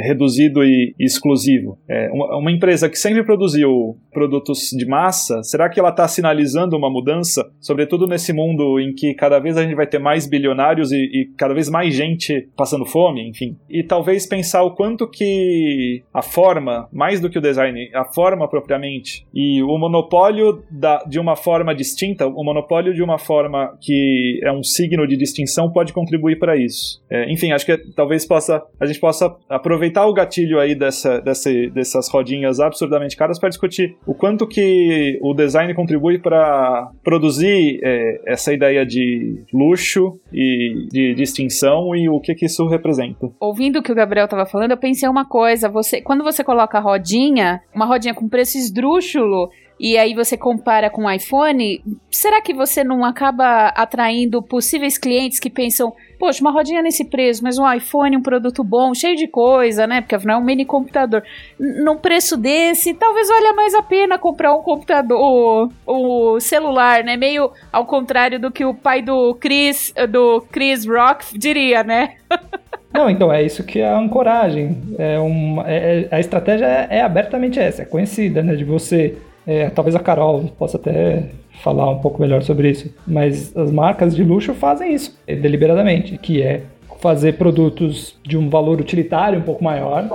reduzido 0.02 0.11
reduzido 0.12 0.64
e, 0.64 0.94
exclusivo. 1.00 1.78
É, 1.90 2.10
uma, 2.12 2.52
empresa 2.52 2.90
que 2.90 2.98
sempre 2.98 3.24
produziu 3.24 3.98
produtos 4.12 4.70
de 4.72 4.86
massa, 4.86 5.42
será 5.44 5.70
que 5.70 5.80
ela 5.80 5.90
está 5.90 6.08
sinalizando 6.08 6.76
uma 6.76 6.90
mudança, 6.90 7.50
sobretudo 7.60 8.06
nesse 8.06 8.34
mundo 8.34 8.80
em 8.80 8.94
que 8.94 9.14
cada 9.14 9.40
vez 9.40 9.58
a 9.58 9.64
gente 9.64 9.76
vai 9.76 9.88
ter 9.88 10.00
mais 10.00 10.28
bilionários 10.28 10.92
e, 10.92 10.98
e 10.98 11.30
cada 11.38 11.54
vez 11.54 11.70
mais 11.70 11.96
gente 11.96 12.50
passando 12.56 12.86
fome, 12.86 13.28
enfim? 13.28 13.58
E 13.70 13.84
talvez 13.84 14.28
pensar 14.28 14.64
o 14.64 14.72
quanto 14.72 15.08
que 15.08 16.04
a 16.14 16.22
forma, 16.22 16.88
mais 16.92 17.20
do 17.20 17.30
que 17.30 17.38
o 17.38 17.42
design, 17.42 17.90
a 17.94 18.06
forma 18.06 18.48
propriamente, 18.50 19.26
e 19.34 19.64
o 19.64 19.78
monopólio 19.78 20.64
da, 20.70 21.04
de 21.06 21.20
uma 21.20 21.36
forma 21.36 21.74
distinta, 21.74 22.28
o 22.28 22.44
monopólio 22.44 22.94
de 22.94 23.02
uma 23.02 23.18
forma 23.18 23.78
que 23.80 24.40
é 24.44 24.52
um 24.52 24.64
signo 24.64 25.08
de 25.08 25.16
distinção 25.16 25.72
pode 25.72 25.94
contribuir 25.94 26.38
para 26.38 26.58
isso. 26.58 27.02
É, 27.10 27.32
enfim, 27.32 27.52
acho 27.52 27.66
que 27.66 27.78
talvez 27.96 28.26
possa, 28.26 28.62
a 28.80 28.86
gente 28.86 29.00
possa 29.00 29.34
aproveitar 29.50 30.01
o 30.06 30.14
gatilho 30.14 30.60
aí 30.60 30.76
dessa, 30.76 31.20
dessa, 31.22 31.50
dessas 31.74 32.10
rodinhas 32.10 32.60
absurdamente 32.60 33.16
caras 33.16 33.40
para 33.40 33.50
discutir 33.50 33.96
o 34.06 34.14
quanto 34.14 34.48
que 34.48 35.20
o 35.22 35.34
design 35.34 35.74
contribui 35.74 36.20
para 36.20 36.90
produzir 37.04 37.80
é, 37.84 38.22
essa 38.28 38.54
ideia 38.54 38.86
de 38.86 39.44
luxo 39.54 40.20
e 40.34 40.88
de 40.92 41.14
distinção 41.14 41.96
e 41.96 42.10
o 42.10 42.20
que, 42.20 42.36
que 42.36 42.46
isso 42.46 42.68
representa. 42.68 43.30
Ouvindo 43.40 43.80
o 43.80 43.84
que 43.84 43.92
o 43.92 43.96
Gabriel 43.96 44.26
estava 44.26 44.46
falando, 44.46 44.72
eu 44.72 44.78
pensei 44.78 45.08
uma 45.08 45.26
coisa, 45.26 45.70
você 45.70 46.02
quando 46.02 46.24
você 46.24 46.44
coloca 46.44 46.78
a 46.78 46.82
rodinha, 46.82 47.62
uma 47.74 47.86
rodinha 47.86 48.14
com 48.14 48.28
preço 48.28 48.58
esdrúxulo, 48.58 49.50
e 49.82 49.98
aí 49.98 50.14
você 50.14 50.38
compara 50.38 50.92
com 50.92 51.06
o 51.06 51.12
iPhone, 51.12 51.84
será 52.12 52.40
que 52.40 52.54
você 52.54 52.84
não 52.84 53.04
acaba 53.04 53.70
atraindo 53.70 54.40
possíveis 54.44 54.96
clientes 54.96 55.40
que 55.40 55.50
pensam 55.50 55.92
poxa, 56.22 56.40
uma 56.40 56.52
rodinha 56.52 56.84
nesse 56.84 57.04
preço, 57.04 57.44
mas 57.44 57.58
um 57.58 57.74
iPhone, 57.74 58.16
um 58.16 58.22
produto 58.22 58.64
bom, 58.64 58.94
cheio 58.94 59.16
de 59.16 59.28
coisa, 59.28 59.88
né? 59.88 60.02
Porque 60.02 60.14
afinal 60.14 60.40
é 60.40 60.40
um 60.40 60.46
mini 60.46 60.64
computador. 60.64 61.24
Num 61.60 61.98
preço 61.98 62.38
desse, 62.38 62.94
talvez 62.94 63.28
valha 63.28 63.54
mais 63.54 63.74
a 63.74 63.82
pena 63.82 64.20
comprar 64.20 64.56
um 64.56 64.62
computador, 64.62 65.18
o, 65.20 66.34
o 66.36 66.40
celular, 66.40 67.04
né? 67.04 67.18
Meio 67.18 67.50
ao 67.74 67.88
contrário 67.88 68.40
do 68.40 68.52
que 68.52 68.64
o 68.64 68.76
pai 68.76 69.02
do 69.02 69.34
Chris, 69.34 69.92
do 70.12 70.42
Chris 70.52 70.86
Rock 70.86 71.36
diria, 71.36 71.84
né? 71.84 72.18
Não, 72.94 73.10
então 73.10 73.34
é 73.34 73.42
isso 73.42 73.64
que 73.64 73.80
é 73.80 73.90
a 73.90 73.98
ancoragem. 73.98 74.78
É 75.00 75.18
uma, 75.18 75.68
é, 75.68 76.08
é 76.12 76.16
a 76.16 76.20
estratégia 76.20 76.68
é, 76.68 76.98
é, 76.98 77.02
abertamente 77.02 77.60
essa, 77.60 77.82
é 77.82 77.86
conhecida, 77.86 78.44
né? 78.44 78.56
De 78.56 78.64
você. 78.64 79.18
É, 79.48 79.72
talvez 79.72 79.96
a 79.96 80.00
Carol 80.00 80.44
possa 80.60 80.78
até 80.78 81.30
falar 81.62 81.90
um 81.90 82.00
pouco 82.00 82.22
melhor 82.22 82.44
sobre 82.44 82.70
isso, 82.70 82.94
mas 83.08 83.56
as 83.56 83.72
marcas 83.72 84.16
de 84.16 84.24
luxo 84.24 84.54
fazem 84.54 84.94
isso 84.94 85.18
é, 85.28 85.36
deliberadamente, 85.36 86.18
que 86.18 86.42
é 86.42 86.64
fazer 87.00 87.34
produtos 87.34 88.16
de 88.24 88.38
um 88.38 88.50
valor 88.50 88.80
utilitário 88.80 89.40
um 89.40 89.44
pouco 89.44 89.64
maior, 89.64 90.08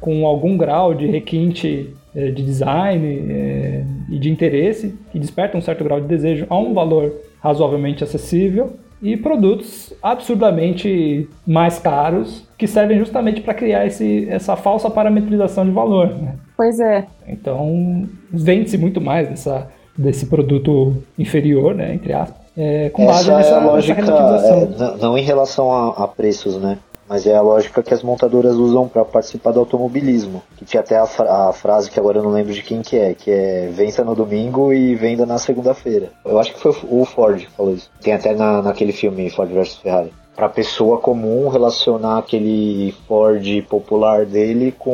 com 0.00 0.26
algum 0.26 0.56
grau 0.56 0.94
de 0.94 1.06
requinte 1.06 1.94
é, 2.14 2.30
de 2.30 2.42
design 2.42 3.06
é, 3.30 3.84
e 4.10 4.18
de 4.18 4.30
interesse, 4.30 4.94
que 5.10 5.18
desperta 5.18 5.56
um 5.56 5.60
certo 5.60 5.82
grau 5.82 6.00
de 6.00 6.06
desejo 6.06 6.46
a 6.48 6.58
um 6.58 6.72
valor 6.72 7.12
razoavelmente 7.40 8.04
acessível 8.04 8.76
e 9.02 9.16
produtos 9.16 9.92
absurdamente 10.02 11.28
mais 11.46 11.78
caros 11.78 12.48
que 12.56 12.66
servem 12.66 12.98
justamente 12.98 13.40
para 13.40 13.52
criar 13.52 13.86
esse, 13.86 14.26
essa 14.30 14.56
falsa 14.56 14.88
parametrização 14.88 15.64
de 15.66 15.72
valor. 15.72 16.08
Né? 16.08 16.36
Pois 16.56 16.78
é. 16.80 17.06
Então, 17.26 18.08
vende-se 18.30 18.78
muito 18.78 19.00
mais 19.00 19.28
dessa, 19.28 19.68
desse 19.96 20.26
produto 20.26 20.96
inferior, 21.18 21.74
né, 21.74 21.94
entre 21.94 22.12
aspas, 22.12 22.44
é, 22.56 22.88
com 22.90 23.06
base 23.06 23.30
Essa 23.30 23.36
nessa, 23.36 23.50
é 23.50 23.54
a 23.54 23.64
lógica, 23.64 24.00
é, 24.02 24.96
não 25.00 25.18
em 25.18 25.22
relação 25.22 25.72
a, 25.72 26.04
a 26.04 26.08
preços, 26.08 26.56
né? 26.56 26.78
Mas 27.08 27.26
é 27.26 27.36
a 27.36 27.42
lógica 27.42 27.82
que 27.82 27.92
as 27.92 28.02
montadoras 28.02 28.54
usam 28.54 28.88
para 28.88 29.04
participar 29.04 29.50
do 29.50 29.60
automobilismo. 29.60 30.42
Que 30.56 30.64
tinha 30.64 30.80
até 30.80 30.96
a, 30.96 31.06
fra 31.06 31.48
a, 31.48 31.52
frase 31.52 31.90
que 31.90 32.00
agora 32.00 32.18
eu 32.18 32.22
não 32.22 32.30
lembro 32.30 32.54
de 32.54 32.62
quem 32.62 32.80
que 32.80 32.96
é, 32.96 33.12
que 33.12 33.30
é 33.30 33.68
vença 33.70 34.02
no 34.02 34.14
domingo 34.14 34.72
e 34.72 34.94
venda 34.94 35.26
na 35.26 35.36
segunda-feira. 35.36 36.12
Eu 36.24 36.38
acho 36.38 36.54
que 36.54 36.60
foi 36.60 36.74
o 36.88 37.04
Ford 37.04 37.40
que 37.40 37.50
falou 37.50 37.74
isso. 37.74 37.90
Tem 38.00 38.14
até 38.14 38.34
na, 38.34 38.62
naquele 38.62 38.92
filme 38.92 39.28
Ford 39.28 39.50
vs 39.50 39.76
Ferrari. 39.76 40.12
Para 40.34 40.48
pessoa 40.48 40.98
comum 40.98 41.48
relacionar 41.48 42.18
aquele 42.18 42.94
Ford 43.06 43.44
popular 43.68 44.24
dele 44.24 44.72
com 44.76 44.90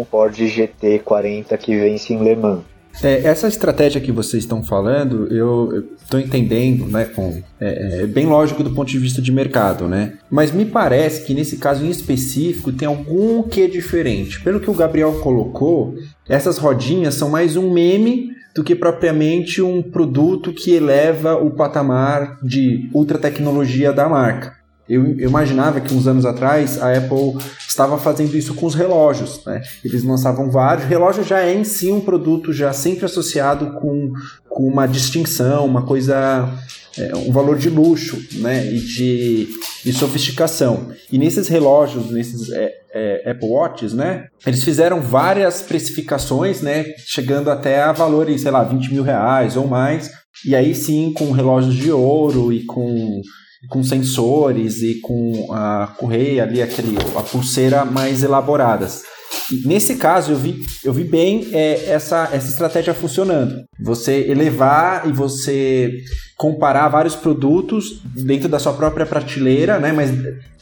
o 0.00 0.06
Ford 0.10 0.32
GT40 0.32 1.58
que 1.58 1.76
vence 1.76 2.14
em 2.14 2.22
Le 2.22 2.36
Mans. 2.36 2.71
É, 3.02 3.22
essa 3.22 3.48
estratégia 3.48 4.00
que 4.00 4.12
vocês 4.12 4.42
estão 4.42 4.62
falando, 4.62 5.26
eu 5.32 5.88
estou 6.02 6.20
entendendo, 6.20 6.86
né? 6.86 7.04
Com, 7.04 7.42
é, 7.60 8.02
é, 8.02 8.06
bem 8.06 8.26
lógico 8.26 8.62
do 8.62 8.74
ponto 8.74 8.88
de 8.88 8.98
vista 8.98 9.22
de 9.22 9.32
mercado, 9.32 9.88
né? 9.88 10.14
Mas 10.30 10.52
me 10.52 10.64
parece 10.64 11.24
que 11.24 11.34
nesse 11.34 11.56
caso 11.56 11.84
em 11.84 11.90
específico 11.90 12.72
tem 12.72 12.86
algum 12.86 13.42
que 13.44 13.62
é 13.62 13.66
diferente. 13.66 14.40
Pelo 14.42 14.60
que 14.60 14.70
o 14.70 14.74
Gabriel 14.74 15.20
colocou, 15.20 15.94
essas 16.28 16.58
rodinhas 16.58 17.14
são 17.14 17.30
mais 17.30 17.56
um 17.56 17.72
meme 17.72 18.30
do 18.54 18.62
que 18.62 18.74
propriamente 18.74 19.62
um 19.62 19.82
produto 19.82 20.52
que 20.52 20.72
eleva 20.72 21.36
o 21.36 21.50
patamar 21.50 22.38
de 22.42 22.88
ultra 22.92 23.18
tecnologia 23.18 23.92
da 23.92 24.08
marca. 24.08 24.61
Eu, 24.88 25.18
imaginava 25.20 25.80
que 25.80 25.94
uns 25.94 26.06
anos 26.06 26.24
atrás 26.24 26.80
a 26.82 26.92
Apple 26.92 27.38
estava 27.68 27.96
fazendo 27.98 28.36
isso 28.36 28.54
com 28.54 28.66
os 28.66 28.74
relógios. 28.74 29.42
Né? 29.44 29.62
Eles 29.84 30.02
lançavam 30.02 30.50
vários. 30.50 30.84
O 30.84 30.88
relógio 30.88 31.22
já 31.22 31.40
é 31.40 31.54
em 31.54 31.64
si 31.64 31.90
um 31.90 32.00
produto 32.00 32.52
já 32.52 32.72
sempre 32.72 33.04
associado 33.04 33.74
com, 33.80 34.12
com 34.48 34.66
uma 34.66 34.86
distinção, 34.86 35.64
uma 35.66 35.86
coisa, 35.86 36.52
é, 36.98 37.14
um 37.14 37.32
valor 37.32 37.56
de 37.56 37.70
luxo 37.70 38.20
né? 38.40 38.66
e 38.66 38.80
de, 38.80 39.48
de 39.84 39.92
sofisticação. 39.92 40.90
E 41.10 41.16
nesses 41.16 41.46
relógios, 41.46 42.10
nesses 42.10 42.50
é, 42.50 42.72
é, 42.92 43.30
Apple 43.30 43.48
Watches, 43.48 43.92
né? 43.92 44.26
eles 44.44 44.64
fizeram 44.64 45.00
várias 45.00 45.62
precificações, 45.62 46.60
né? 46.60 46.86
chegando 47.06 47.50
até 47.50 47.80
a 47.80 47.92
valores, 47.92 48.42
sei 48.42 48.50
lá, 48.50 48.64
20 48.64 48.92
mil 48.92 49.04
reais 49.04 49.56
ou 49.56 49.66
mais. 49.66 50.10
E 50.44 50.56
aí 50.56 50.74
sim, 50.74 51.12
com 51.12 51.30
relógios 51.30 51.74
de 51.76 51.92
ouro 51.92 52.52
e 52.52 52.64
com 52.64 53.22
com 53.68 53.82
sensores 53.82 54.82
e 54.82 55.00
com 55.00 55.52
a 55.52 55.94
correia 55.98 56.42
ali, 56.42 56.60
aquele, 56.60 56.96
a 57.16 57.22
pulseira 57.22 57.84
mais 57.84 58.22
elaboradas. 58.22 59.02
E 59.50 59.66
nesse 59.66 59.96
caso, 59.96 60.32
eu 60.32 60.36
vi, 60.36 60.60
eu 60.84 60.92
vi 60.92 61.04
bem 61.04 61.48
é, 61.52 61.90
essa, 61.90 62.28
essa 62.32 62.48
estratégia 62.48 62.94
funcionando. 62.94 63.64
Você 63.80 64.26
elevar 64.28 65.08
e 65.08 65.12
você 65.12 66.02
comparar 66.36 66.88
vários 66.88 67.14
produtos 67.14 68.02
dentro 68.14 68.48
da 68.48 68.58
sua 68.58 68.72
própria 68.72 69.06
prateleira, 69.06 69.78
né? 69.78 69.92
Mas 69.92 70.10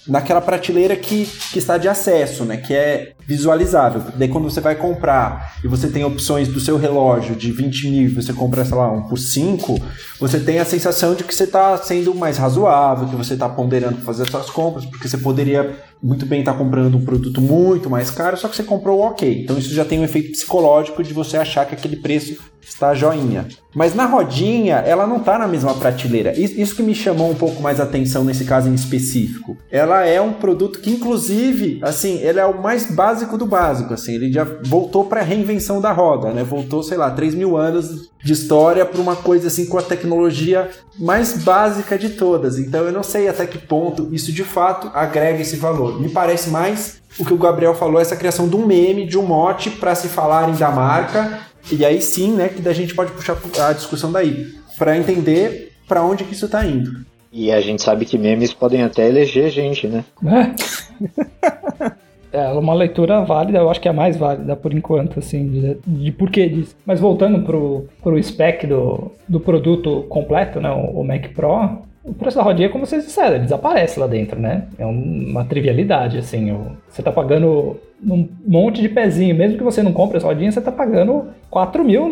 naquela 0.06 0.40
prateleira 0.40 0.96
que, 0.96 1.26
que 1.52 1.58
está 1.58 1.76
de 1.76 1.88
acesso, 1.88 2.44
né? 2.44 2.56
Que 2.56 2.74
é 2.74 3.12
visualizável. 3.26 4.02
Daí 4.16 4.28
quando 4.28 4.50
você 4.50 4.60
vai 4.60 4.74
comprar 4.74 5.54
e 5.62 5.68
você 5.68 5.88
tem 5.88 6.04
opções 6.04 6.48
do 6.48 6.58
seu 6.58 6.76
relógio 6.76 7.36
de 7.36 7.52
20 7.52 7.90
mil 7.90 8.14
você 8.14 8.32
compra, 8.32 8.64
sei 8.64 8.76
lá, 8.76 8.90
um 8.90 9.02
por 9.02 9.18
5, 9.18 9.80
você 10.18 10.40
tem 10.40 10.58
a 10.58 10.64
sensação 10.64 11.14
de 11.14 11.24
que 11.24 11.34
você 11.34 11.44
está 11.44 11.76
sendo 11.78 12.14
mais 12.14 12.38
razoável, 12.38 13.08
que 13.08 13.16
você 13.16 13.34
está 13.34 13.48
ponderando 13.48 13.98
fazer 13.98 14.24
as 14.24 14.30
suas 14.30 14.50
compras, 14.50 14.84
porque 14.84 15.08
você 15.08 15.18
poderia 15.18 15.76
muito 16.02 16.24
bem 16.26 16.40
estar 16.40 16.52
tá 16.52 16.58
comprando 16.58 16.96
um 16.96 17.04
produto 17.04 17.40
muito 17.40 17.90
mais 17.90 18.10
caro, 18.10 18.36
só 18.36 18.48
que 18.48 18.56
você 18.56 18.62
comprou 18.62 18.98
o 18.98 19.02
ok. 19.02 19.42
Então 19.42 19.58
isso 19.58 19.72
já 19.74 19.84
tem 19.84 20.00
um 20.00 20.04
efeito 20.04 20.32
psicológico 20.32 21.02
de 21.02 21.12
você 21.12 21.36
achar 21.36 21.66
que 21.66 21.74
aquele 21.74 21.96
preço 21.96 22.36
está 22.62 22.94
joinha. 22.94 23.46
Mas 23.74 23.94
na 23.94 24.04
rodinha, 24.04 24.76
ela 24.76 25.06
não 25.06 25.18
está 25.18 25.38
na 25.38 25.46
mesma 25.46 25.74
prateleira. 25.74 26.32
Isso 26.38 26.74
que 26.74 26.82
me 26.82 26.94
chamou 26.94 27.30
um 27.30 27.34
pouco 27.34 27.62
mais 27.62 27.78
atenção 27.78 28.24
nesse 28.24 28.44
caso 28.44 28.68
em 28.68 28.74
específico. 28.74 29.56
Ela 29.70 30.04
é 30.04 30.20
um 30.20 30.32
produto 30.32 30.80
que, 30.80 30.90
inclusive, 30.90 31.78
assim, 31.82 32.18
ele 32.18 32.40
é 32.40 32.46
o 32.46 32.60
mais 32.60 32.90
básico 32.90 33.38
do 33.38 33.46
básico. 33.46 33.94
Assim, 33.94 34.14
ele 34.14 34.32
já 34.32 34.44
voltou 34.64 35.04
para 35.04 35.20
a 35.20 35.24
reinvenção 35.24 35.80
da 35.80 35.92
roda, 35.92 36.32
né? 36.32 36.42
Voltou, 36.42 36.82
sei 36.82 36.98
lá, 36.98 37.10
3 37.10 37.34
mil 37.34 37.56
anos 37.56 38.10
de 38.22 38.32
história 38.32 38.84
para 38.84 39.00
uma 39.00 39.16
coisa 39.16 39.46
assim 39.46 39.66
com 39.66 39.78
a 39.78 39.82
tecnologia 39.82 40.68
mais 40.98 41.42
básica 41.42 41.98
de 41.98 42.10
todas. 42.10 42.58
Então 42.58 42.84
eu 42.84 42.92
não 42.92 43.02
sei 43.02 43.28
até 43.28 43.46
que 43.46 43.58
ponto 43.58 44.08
isso 44.12 44.32
de 44.32 44.44
fato 44.44 44.90
agrega 44.92 45.40
esse 45.40 45.56
valor. 45.56 46.00
Me 46.00 46.08
parece 46.08 46.50
mais 46.50 47.00
o 47.18 47.24
que 47.24 47.32
o 47.32 47.38
Gabriel 47.38 47.74
falou, 47.74 48.00
essa 48.00 48.16
criação 48.16 48.48
de 48.48 48.56
um 48.56 48.66
meme, 48.66 49.06
de 49.06 49.18
um 49.18 49.22
mote 49.22 49.70
para 49.70 49.94
se 49.94 50.08
falarem 50.08 50.54
da 50.54 50.70
marca 50.70 51.40
e 51.70 51.84
aí 51.84 52.00
sim, 52.00 52.32
né, 52.32 52.48
que 52.48 52.66
a 52.66 52.72
gente 52.72 52.94
pode 52.94 53.12
puxar 53.12 53.36
a 53.68 53.72
discussão 53.72 54.10
daí, 54.10 54.48
para 54.78 54.96
entender 54.96 55.72
para 55.86 56.04
onde 56.04 56.24
que 56.24 56.34
isso 56.34 56.46
está 56.46 56.64
indo. 56.64 57.04
E 57.32 57.52
a 57.52 57.60
gente 57.60 57.82
sabe 57.82 58.04
que 58.04 58.18
memes 58.18 58.52
podem 58.52 58.82
até 58.82 59.08
eleger 59.08 59.50
gente, 59.50 59.86
né? 59.86 60.04
É. 60.24 61.92
é 62.32 62.48
uma 62.52 62.74
leitura 62.74 63.24
válida, 63.24 63.58
eu 63.58 63.70
acho 63.70 63.80
que 63.80 63.88
é 63.88 63.90
a 63.90 63.94
mais 63.94 64.16
válida 64.16 64.56
por 64.56 64.72
enquanto, 64.72 65.18
assim, 65.18 65.48
de, 65.48 65.78
de 65.86 66.12
porquê 66.12 66.48
disso. 66.48 66.74
Mas 66.84 66.98
voltando 66.98 67.44
pro, 67.44 67.86
pro 68.02 68.20
spec 68.22 68.66
do, 68.66 69.12
do 69.28 69.38
produto 69.38 70.04
completo, 70.08 70.60
né, 70.60 70.70
o 70.70 71.04
Mac 71.04 71.28
Pro, 71.34 71.82
o 72.02 72.14
preço 72.14 72.36
da 72.36 72.42
rodinha, 72.42 72.68
como 72.70 72.86
vocês 72.86 73.04
disseram, 73.04 73.34
ele 73.34 73.44
desaparece 73.44 74.00
lá 74.00 74.06
dentro, 74.06 74.40
né? 74.40 74.66
É 74.78 74.86
uma 74.86 75.44
trivialidade, 75.44 76.18
assim. 76.18 76.56
Você 76.88 77.02
tá 77.02 77.12
pagando 77.12 77.78
um 78.02 78.26
monte 78.46 78.80
de 78.80 78.88
pezinho. 78.88 79.34
Mesmo 79.34 79.58
que 79.58 79.64
você 79.64 79.82
não 79.82 79.92
compre 79.92 80.16
essa 80.16 80.26
rodinha, 80.26 80.50
você 80.50 80.60
tá 80.60 80.72
pagando 80.72 81.28
4 81.50 81.84
mil 81.84 82.08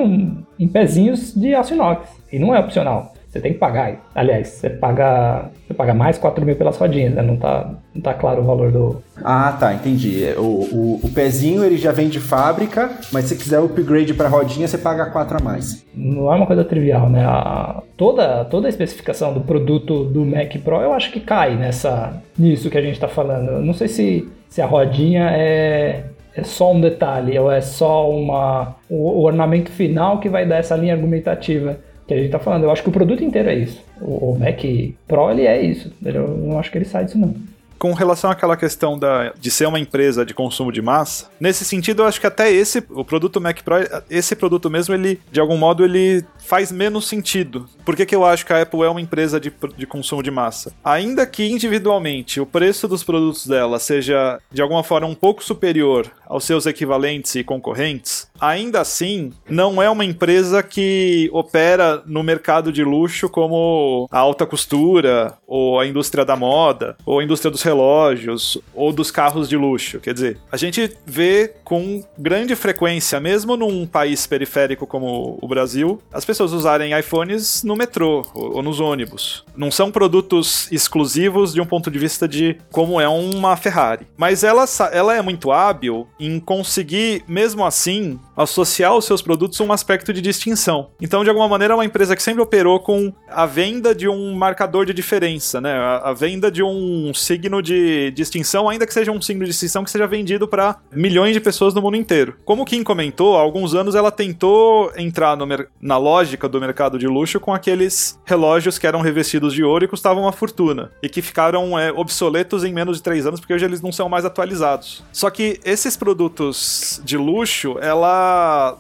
em 0.59 0.68
pezinhos 0.68 1.35
de 1.35 1.54
aço 1.54 1.75
inox. 1.75 2.09
E 2.30 2.38
não 2.38 2.54
é 2.54 2.61
opcional. 2.61 3.14
Você 3.28 3.40
tem 3.40 3.52
que 3.52 3.58
pagar. 3.58 4.08
Aliás, 4.14 4.49
você 4.49 4.70
paga, 4.70 5.50
você 5.66 5.75
paga 5.75 5.92
mais 5.92 6.16
4 6.16 6.44
mil 6.44 6.56
pelas 6.56 6.78
rodinhas, 6.78 7.12
né? 7.12 7.20
Não 7.20 7.37
tá, 7.37 7.75
não 7.94 8.00
tá 8.00 8.14
claro 8.14 8.40
o 8.40 8.44
valor 8.44 8.73
do. 8.73 9.02
Ah, 9.23 9.54
tá, 9.58 9.75
entendi. 9.75 10.25
O, 10.38 10.40
o, 10.40 11.00
o 11.02 11.11
pezinho 11.11 11.62
ele 11.62 11.76
já 11.76 11.92
vem 11.92 12.08
de 12.08 12.20
fábrica, 12.20 12.90
mas 13.12 13.26
se 13.26 13.37
quiser 13.37 13.58
upgrade 13.58 14.14
para 14.14 14.28
rodinha, 14.28 14.66
você 14.66 14.78
paga 14.78 15.06
4 15.06 15.37
a 15.38 15.42
mais. 15.42 15.85
Não 15.94 16.32
é 16.32 16.37
uma 16.37 16.47
coisa 16.47 16.64
trivial, 16.64 17.11
né? 17.11 17.23
A, 17.26 17.82
toda, 17.99 18.47
toda 18.47 18.66
a 18.66 18.70
especificação 18.70 19.35
do 19.35 19.42
produto 19.42 20.04
do 20.04 20.25
Mac 20.25 20.56
Pro 20.64 20.80
eu 20.80 20.94
acho 20.94 21.12
que 21.12 21.20
cai 21.20 21.54
nessa, 21.54 22.23
nisso 22.38 22.70
que 22.70 22.78
a 22.78 22.82
gente 22.82 22.99
tá 22.99 23.08
falando. 23.08 23.50
Eu 23.50 23.61
não 23.61 23.75
sei 23.75 23.88
se, 23.88 24.26
se 24.49 24.62
a 24.62 24.66
rodinha 24.66 25.30
é, 25.32 26.04
é 26.35 26.44
só 26.44 26.73
um 26.73 26.80
detalhe 26.80 27.38
ou 27.38 27.52
é 27.52 27.61
só 27.61 28.11
uma, 28.11 28.76
o, 28.88 28.97
o 28.97 29.23
ornamento 29.25 29.70
final 29.70 30.18
que 30.18 30.30
vai 30.30 30.47
dar 30.47 30.56
essa 30.56 30.75
linha 30.76 30.94
argumentativa 30.94 31.76
que 32.09 32.15
a 32.15 32.17
gente 32.17 32.31
tá 32.31 32.38
falando. 32.38 32.65
Eu 32.65 32.71
acho 32.71 32.83
que 32.83 32.88
o 32.88 32.93
produto 32.93 33.23
inteiro 33.23 33.50
é 33.50 33.55
isso. 33.55 33.85
O, 34.00 34.33
o 34.33 34.38
Mac 34.38 34.61
Pro, 35.07 35.31
ele 35.31 35.47
é 35.47 35.61
isso. 35.61 35.93
Eu 36.03 36.29
não 36.37 36.59
acho 36.59 36.73
que 36.73 36.79
ele 36.79 36.87
sai 36.87 37.05
disso, 37.05 37.19
não 37.19 37.35
com 37.79 37.93
relação 37.93 38.31
àquela 38.31 38.57
questão 38.57 38.99
da, 38.99 39.33
de 39.38 39.50
ser 39.50 39.67
uma 39.67 39.79
empresa 39.79 40.27
de 40.27 40.35
consumo 40.35 40.73
de 40.73 40.83
massa, 40.83 41.31
nesse 41.38 41.65
sentido 41.65 42.03
eu 42.03 42.07
acho 42.07 42.21
que 42.21 42.27
até 42.27 42.50
esse, 42.50 42.83
o 42.91 43.05
produto 43.05 43.41
Mac 43.41 43.62
Pro, 43.62 43.77
esse 44.11 44.35
produto 44.35 44.69
mesmo, 44.69 44.95
ele, 44.95 45.21
de 45.31 45.41
algum 45.41 45.57
modo, 45.57 45.85
ele 45.85 46.25
faz 46.38 46.73
menos 46.73 47.07
sentido. 47.07 47.69
Por 47.85 47.95
que, 47.95 48.05
que 48.05 48.15
eu 48.15 48.25
acho 48.25 48.45
que 48.45 48.53
a 48.53 48.62
Apple 48.62 48.83
é 48.83 48.88
uma 48.88 49.00
empresa 49.00 49.38
de, 49.38 49.53
de 49.77 49.87
consumo 49.87 50.23
de 50.23 50.31
massa? 50.31 50.73
Ainda 50.85 51.27
que 51.27 51.47
individualmente 51.47 52.41
o 52.41 52.47
preço 52.47 52.88
dos 52.88 53.05
produtos 53.05 53.47
dela 53.47 53.79
seja 53.79 54.41
de 54.50 54.61
alguma 54.61 54.83
forma 54.83 55.07
um 55.07 55.15
pouco 55.15 55.45
superior 55.45 56.11
aos 56.27 56.45
seus 56.45 56.67
equivalentes 56.67 57.35
e 57.37 57.45
concorrentes, 57.45 58.27
ainda 58.40 58.80
assim 58.80 59.33
não 59.49 59.83
é 59.83 59.88
uma 59.88 60.04
empresa 60.04 60.62
que 60.62 61.28
opera 61.33 62.02
no 62.07 62.23
mercado 62.23 62.73
de 62.73 62.85
luxo 62.85 63.28
como 63.28 64.09
a 64.11 64.18
alta 64.18 64.47
costura, 64.47 65.37
ou 65.47 65.80
a 65.80 65.87
indústria 65.87 66.25
da 66.25 66.37
moda, 66.37 66.97
ou 67.04 67.18
a 67.18 67.25
indústria 67.25 67.50
dos 67.50 67.62
relógios, 67.62 68.59
ou 68.75 68.92
dos 68.92 69.11
carros 69.11 69.49
de 69.49 69.57
luxo. 69.57 70.00
Quer 70.00 70.14
dizer, 70.14 70.38
a 70.50 70.57
gente 70.57 70.97
vê 71.07 71.54
com 71.64 72.04
grande 72.18 72.54
frequência, 72.54 73.21
mesmo 73.21 73.57
num 73.57 73.87
país 73.87 74.26
periférico 74.26 74.87
como 74.87 75.38
o 75.40 75.49
Brasil, 75.49 76.00
as 76.12 76.25
pessoas 76.25 76.52
usarem 76.52 76.99
iPhones 76.99 77.62
no 77.62 77.76
metrô 77.76 78.26
ou, 78.35 78.62
nos 78.62 78.80
ônibus. 78.80 79.45
Não 79.57 79.71
são 79.71 79.90
produtos 79.90 80.71
exclusivos 80.71 81.52
de 81.52 81.61
um 81.61 81.66
ponto 81.66 81.90
de 81.90 81.99
vista 81.99 82.28
de 82.28 82.57
como 82.71 83.00
é 83.00 83.09
uma 83.09 83.57
Ferrari. 83.57 84.07
Mas 84.16 84.45
ela, 84.45 84.64
ela 84.92 85.14
é 85.14 85.23
muito 85.23 85.50
hábil 85.50 86.07
em 86.18 86.38
conseguir, 86.38 87.25
mesmo 87.26 87.64
assim, 87.64 88.18
associar 88.38 88.92
aos 88.92 89.04
seus 89.04 89.21
produtos 89.21 89.61
um 89.61 89.73
aspecto 89.73 90.12
de 90.12 90.21
distinção. 90.21 90.90
Então, 91.00 91.25
de 91.25 91.28
alguma 91.28 91.49
maneira, 91.49 91.75
é 91.75 91.76
uma 91.76 91.85
empresa 91.85 92.14
que 92.14 92.23
sempre 92.23 92.40
operou 92.40 92.78
com 92.78 93.12
a 93.28 93.45
venda 93.45 93.92
de 93.92 94.09
um 94.09 94.35
marcador 94.35 94.87
de 94.87 94.95
diferença, 94.95 95.61
né? 95.61 95.73
A, 95.73 96.11
a 96.11 96.12
venda 96.12 96.50
de 96.50 96.62
um 96.62 97.12
signo 97.12 97.61
de 97.61 98.12
distinção, 98.12 98.68
ainda 98.68 98.87
que 98.87 98.95
seja 98.95 99.11
um 99.11 99.21
signo 99.21 99.45
de 99.45 99.50
distinção 99.50 99.83
que 99.83 99.90
seja 99.90 100.07
vendido 100.07 100.47
para 100.47 100.76
milhões 100.92 101.35
de 101.35 101.40
pessoas 101.40 101.75
no 101.75 101.83
mundo 101.83 101.97
inteiro. 101.97 102.37
Como 102.45 102.62
o 102.62 102.64
Kim 102.64 102.85
comentou, 102.85 103.37
há 103.37 103.40
alguns 103.40 103.75
anos 103.75 103.95
ela 103.95 104.11
tentou 104.11 104.92
entrar 104.97 105.37
na 105.80 105.99
lógica 105.99 106.49
do 106.49 106.61
mercado 106.61 106.99
de 106.99 107.09
luxo 107.09 107.40
com 107.40 107.52
aqueles 107.52 108.18
relógios 108.25 108.78
que 108.78 108.87
eram 108.87 109.00
revestidos 109.00 109.52
de 109.52 109.64
ouro 109.64 109.85
e 109.85 109.88
custavam 109.88 110.23
uma 110.23 110.33
fortuna 110.33 110.92
e 111.02 111.09
que 111.09 111.21
ficaram 111.21 111.78
é, 111.78 111.90
obsoletos 111.92 112.62
em 112.62 112.73
menos 112.73 112.99
de 112.99 113.02
três 113.02 113.26
anos 113.26 113.40
porque 113.40 113.54
hoje 113.54 113.64
eles 113.64 113.83
não 113.83 113.90
são 113.90 114.09
mais 114.09 114.25
atualizados. 114.25 115.02
Só 115.12 115.28
que 115.30 115.59
esses 115.64 115.97
produtos 115.97 117.00
de 117.04 117.16
luxo, 117.16 117.76
ela 117.80 118.27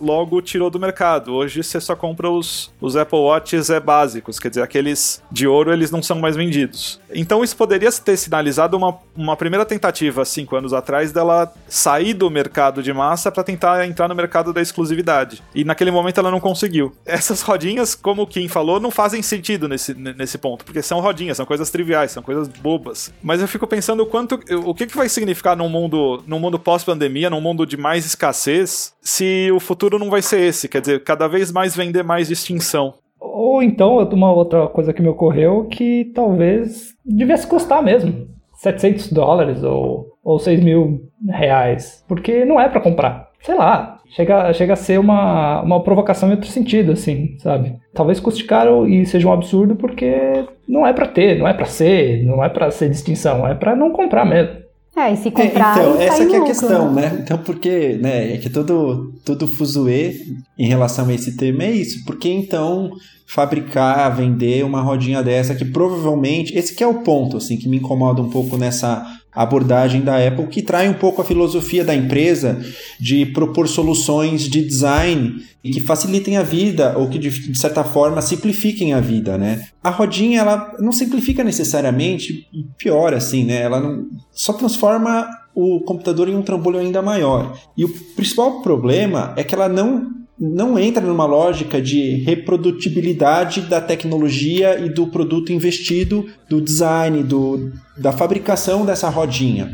logo 0.00 0.40
tirou 0.40 0.70
do 0.70 0.78
mercado. 0.78 1.34
Hoje 1.34 1.62
você 1.62 1.80
só 1.80 1.94
compra 1.94 2.30
os, 2.30 2.72
os 2.80 2.96
Apple 2.96 3.18
Watches 3.18 3.70
é, 3.70 3.80
básicos, 3.80 4.38
quer 4.38 4.48
dizer, 4.48 4.62
aqueles 4.62 5.22
de 5.30 5.46
ouro 5.46 5.72
eles 5.72 5.90
não 5.90 6.02
são 6.02 6.18
mais 6.18 6.36
vendidos. 6.36 7.00
Então 7.14 7.42
isso 7.42 7.56
poderia 7.56 7.90
ter 7.92 8.16
sinalizado 8.16 8.76
uma, 8.76 8.98
uma 9.16 9.36
primeira 9.36 9.64
tentativa, 9.64 10.24
cinco 10.24 10.56
anos 10.56 10.72
atrás, 10.72 11.12
dela 11.12 11.52
sair 11.68 12.14
do 12.14 12.30
mercado 12.30 12.82
de 12.82 12.92
massa 12.92 13.30
para 13.30 13.44
tentar 13.44 13.86
entrar 13.86 14.08
no 14.08 14.14
mercado 14.14 14.52
da 14.52 14.60
exclusividade. 14.60 15.42
E 15.54 15.64
naquele 15.64 15.90
momento 15.90 16.18
ela 16.18 16.30
não 16.30 16.40
conseguiu. 16.40 16.94
Essas 17.04 17.42
rodinhas, 17.42 17.94
como 17.94 18.22
o 18.22 18.26
Kim 18.26 18.48
falou, 18.48 18.80
não 18.80 18.90
fazem 18.90 19.22
sentido 19.22 19.68
nesse, 19.68 19.94
nesse 19.94 20.38
ponto, 20.38 20.64
porque 20.64 20.82
são 20.82 21.00
rodinhas, 21.00 21.36
são 21.36 21.46
coisas 21.46 21.70
triviais, 21.70 22.10
são 22.10 22.22
coisas 22.22 22.48
bobas. 22.48 23.12
Mas 23.22 23.40
eu 23.40 23.48
fico 23.48 23.66
pensando 23.66 24.02
o 24.02 24.06
quanto, 24.06 24.40
o 24.64 24.74
que, 24.74 24.86
que 24.86 24.96
vai 24.96 25.08
significar 25.08 25.56
num 25.56 25.68
mundo, 25.68 26.22
num 26.26 26.38
mundo 26.38 26.58
pós-pandemia, 26.58 27.30
num 27.30 27.40
mundo 27.40 27.66
de 27.66 27.76
mais 27.76 28.04
escassez, 28.06 28.94
se 29.00 29.24
o 29.52 29.60
futuro 29.60 29.98
não 29.98 30.10
vai 30.10 30.22
ser 30.22 30.40
esse, 30.40 30.68
quer 30.68 30.80
dizer, 30.80 31.02
cada 31.04 31.26
vez 31.26 31.52
mais 31.52 31.76
vender 31.76 32.02
mais 32.02 32.28
distinção. 32.28 32.94
Ou 33.20 33.62
então, 33.62 33.98
uma 34.12 34.32
outra 34.32 34.66
coisa 34.68 34.92
que 34.92 35.02
me 35.02 35.08
ocorreu 35.08 35.64
que 35.64 36.10
talvez 36.14 36.94
devesse 37.04 37.46
custar 37.46 37.82
mesmo. 37.82 38.28
700 38.54 39.12
dólares 39.12 39.62
ou, 39.62 40.16
ou 40.22 40.38
6 40.38 40.62
mil 40.62 41.08
reais. 41.28 42.04
Porque 42.08 42.44
não 42.44 42.60
é 42.60 42.68
para 42.68 42.80
comprar. 42.80 43.28
Sei 43.40 43.54
lá, 43.54 43.98
chega, 44.10 44.52
chega 44.52 44.72
a 44.72 44.76
ser 44.76 44.98
uma, 44.98 45.62
uma 45.62 45.82
provocação 45.82 46.28
em 46.28 46.32
outro 46.32 46.48
sentido, 46.48 46.92
assim, 46.92 47.36
sabe? 47.38 47.76
Talvez 47.94 48.18
custe 48.18 48.44
caro 48.44 48.88
e 48.88 49.06
seja 49.06 49.28
um 49.28 49.32
absurdo 49.32 49.76
porque 49.76 50.44
não 50.66 50.86
é 50.86 50.92
para 50.92 51.06
ter, 51.06 51.38
não 51.38 51.46
é 51.46 51.54
para 51.54 51.66
ser, 51.66 52.24
não 52.24 52.44
é 52.44 52.48
para 52.48 52.70
ser 52.70 52.90
distinção, 52.90 53.46
é 53.46 53.54
para 53.54 53.76
não 53.76 53.92
comprar 53.92 54.24
mesmo. 54.24 54.67
É, 54.98 55.12
e 55.12 55.16
se 55.16 55.30
comprar. 55.30 55.78
É, 55.78 55.82
então, 55.82 56.00
essa 56.00 56.26
que 56.26 56.34
é 56.34 56.38
a 56.38 56.44
questão, 56.44 56.92
né? 56.92 57.02
né? 57.02 57.20
Então, 57.22 57.38
porque, 57.38 57.98
né, 58.02 58.34
é 58.34 58.38
que 58.38 58.50
todo, 58.50 59.12
todo 59.24 59.46
fuzuê 59.46 60.16
em 60.58 60.66
relação 60.66 61.08
a 61.08 61.14
esse 61.14 61.36
tema 61.36 61.62
é 61.62 61.70
isso. 61.70 62.04
Porque 62.04 62.28
então 62.28 62.90
fabricar, 63.28 64.16
vender 64.16 64.64
uma 64.64 64.80
rodinha 64.80 65.22
dessa 65.22 65.54
que 65.54 65.64
provavelmente, 65.66 66.56
esse 66.56 66.74
que 66.74 66.82
é 66.82 66.86
o 66.86 67.02
ponto, 67.02 67.36
assim, 67.36 67.58
que 67.58 67.68
me 67.68 67.76
incomoda 67.76 68.22
um 68.22 68.30
pouco 68.30 68.56
nessa 68.56 69.17
abordagem 69.32 70.00
da 70.00 70.16
Apple, 70.26 70.46
que 70.46 70.62
trai 70.62 70.88
um 70.88 70.94
pouco 70.94 71.20
a 71.20 71.24
filosofia 71.24 71.84
da 71.84 71.94
empresa 71.94 72.60
de 72.98 73.26
propor 73.26 73.68
soluções 73.68 74.42
de 74.42 74.64
design 74.64 75.36
que 75.62 75.80
facilitem 75.80 76.36
a 76.36 76.42
vida 76.42 76.96
ou 76.96 77.08
que 77.08 77.18
de, 77.18 77.58
certa 77.58 77.84
forma 77.84 78.22
simplifiquem 78.22 78.94
a 78.94 79.00
vida, 79.00 79.36
né? 79.36 79.66
A 79.82 79.90
rodinha 79.90 80.40
ela 80.40 80.74
não 80.78 80.92
simplifica 80.92 81.44
necessariamente, 81.44 82.48
pior 82.76 83.12
assim, 83.12 83.44
né? 83.44 83.62
Ela 83.62 83.80
não, 83.80 84.06
só 84.32 84.52
transforma 84.52 85.28
o 85.54 85.80
computador 85.80 86.28
em 86.28 86.36
um 86.36 86.42
trambolho 86.42 86.78
ainda 86.78 87.02
maior. 87.02 87.58
E 87.76 87.84
o 87.84 87.88
principal 88.14 88.62
problema 88.62 89.34
é 89.36 89.44
que 89.44 89.54
ela 89.54 89.68
não 89.68 90.18
não 90.40 90.78
entra 90.78 91.04
numa 91.04 91.26
lógica 91.26 91.82
de 91.82 92.22
reprodutibilidade 92.22 93.62
da 93.62 93.80
tecnologia 93.80 94.78
e 94.78 94.88
do 94.88 95.08
produto 95.08 95.52
investido, 95.52 96.26
do 96.48 96.60
design, 96.60 97.22
do, 97.22 97.72
da 97.96 98.12
fabricação 98.12 98.86
dessa 98.86 99.08
rodinha. 99.08 99.72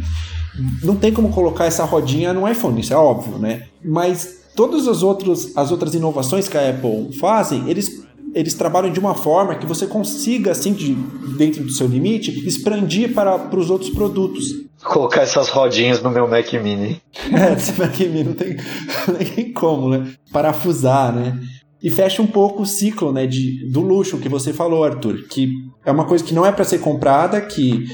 Não 0.82 0.96
tem 0.96 1.12
como 1.12 1.30
colocar 1.30 1.66
essa 1.66 1.84
rodinha 1.84 2.32
no 2.32 2.48
iPhone, 2.48 2.80
isso 2.80 2.94
é 2.94 2.96
óbvio, 2.96 3.38
né? 3.38 3.64
Mas 3.84 4.44
todas 4.56 4.88
as 4.88 5.02
outras, 5.02 5.54
as 5.56 5.70
outras 5.70 5.94
inovações 5.94 6.48
que 6.48 6.56
a 6.56 6.70
Apple 6.70 7.12
fazem, 7.18 7.68
eles 7.68 8.04
eles 8.34 8.54
trabalham 8.54 8.92
de 8.92 8.98
uma 8.98 9.14
forma 9.14 9.54
que 9.54 9.64
você 9.64 9.86
consiga, 9.86 10.50
assim, 10.50 10.72
de, 10.72 10.92
dentro 11.36 11.62
do 11.62 11.70
seu 11.70 11.86
limite, 11.86 12.46
expandir 12.46 13.14
para, 13.14 13.38
para 13.38 13.60
os 13.60 13.70
outros 13.70 13.90
produtos. 13.90 14.46
Colocar 14.84 15.22
essas 15.22 15.48
rodinhas 15.48 16.02
no 16.02 16.10
meu 16.10 16.28
Mac 16.28 16.52
Mini. 16.52 17.00
é, 17.32 17.54
esse 17.54 17.78
Mac 17.80 17.98
Mini 17.98 18.24
não 18.24 18.34
tem, 18.34 18.56
não 19.08 19.14
tem 19.14 19.52
como, 19.52 19.88
né? 19.88 20.12
Parafusar, 20.32 21.12
né? 21.12 21.38
E 21.82 21.90
fecha 21.90 22.22
um 22.22 22.26
pouco 22.26 22.62
o 22.62 22.66
ciclo, 22.66 23.12
né, 23.12 23.26
de, 23.26 23.70
do 23.70 23.82
luxo 23.82 24.16
que 24.16 24.28
você 24.28 24.54
falou, 24.54 24.84
Arthur, 24.84 25.28
que 25.28 25.52
é 25.84 25.92
uma 25.92 26.06
coisa 26.06 26.24
que 26.24 26.32
não 26.32 26.46
é 26.46 26.50
para 26.50 26.64
ser 26.64 26.78
comprada, 26.78 27.38
que 27.42 27.84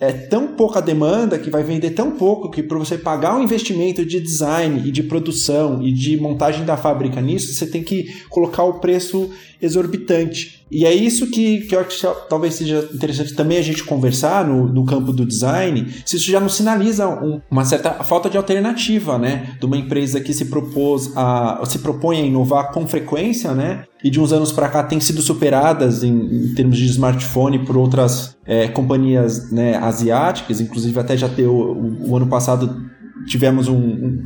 é 0.00 0.12
tão 0.12 0.48
pouca 0.48 0.80
demanda 0.80 1.38
que 1.38 1.50
vai 1.50 1.62
vender 1.62 1.90
tão 1.90 2.12
pouco 2.12 2.50
que 2.50 2.62
para 2.62 2.78
você 2.78 2.96
pagar 2.96 3.36
um 3.36 3.42
investimento 3.42 4.04
de 4.04 4.18
design 4.18 4.88
e 4.88 4.90
de 4.90 5.02
produção 5.02 5.82
e 5.82 5.92
de 5.92 6.18
montagem 6.18 6.64
da 6.64 6.74
fábrica 6.74 7.20
nisso, 7.20 7.52
você 7.52 7.66
tem 7.66 7.84
que 7.84 8.06
colocar 8.30 8.64
o 8.64 8.80
preço 8.80 9.30
exorbitante. 9.60 10.64
E 10.70 10.86
é 10.86 10.94
isso 10.94 11.30
que, 11.30 11.60
que 11.62 11.74
eu 11.74 11.80
acho 11.80 12.00
que 12.00 12.28
talvez 12.30 12.54
seja 12.54 12.88
interessante 12.94 13.34
também 13.34 13.58
a 13.58 13.62
gente 13.62 13.84
conversar 13.84 14.46
no, 14.46 14.66
no 14.72 14.86
campo 14.86 15.12
do 15.12 15.26
design, 15.26 15.86
se 16.06 16.16
isso 16.16 16.30
já 16.30 16.40
não 16.40 16.48
sinaliza 16.48 17.06
um, 17.06 17.40
uma 17.50 17.66
certa 17.66 17.92
falta 18.02 18.30
de 18.30 18.38
alternativa, 18.38 19.18
né? 19.18 19.56
De 19.58 19.66
uma 19.66 19.76
empresa 19.76 20.18
que 20.20 20.32
se 20.32 20.46
propôs 20.46 21.12
a 21.14 21.60
se 21.66 21.80
propõe 21.80 22.22
a 22.22 22.24
inovar 22.24 22.72
com 22.72 22.86
frequência, 22.86 23.52
né? 23.52 23.84
E 24.02 24.10
de 24.10 24.20
uns 24.20 24.32
anos 24.32 24.52
para 24.52 24.68
cá 24.68 24.82
tem 24.82 25.00
sido 25.00 25.20
superadas 25.20 26.02
em, 26.02 26.10
em, 26.10 26.54
termos 26.54 26.76
de 26.76 26.86
smartphone 26.86 27.58
por 27.60 27.76
outras 27.76 28.36
é, 28.46 28.68
companhias 28.68 29.50
né, 29.50 29.76
asiáticas, 29.76 30.60
inclusive 30.60 30.98
até 30.98 31.16
já 31.16 31.28
ter 31.28 31.46
o, 31.46 31.54
o, 31.54 32.10
o 32.10 32.16
ano 32.16 32.26
passado 32.26 32.90
tivemos 33.26 33.68
um, 33.68 33.76
um, 33.76 34.22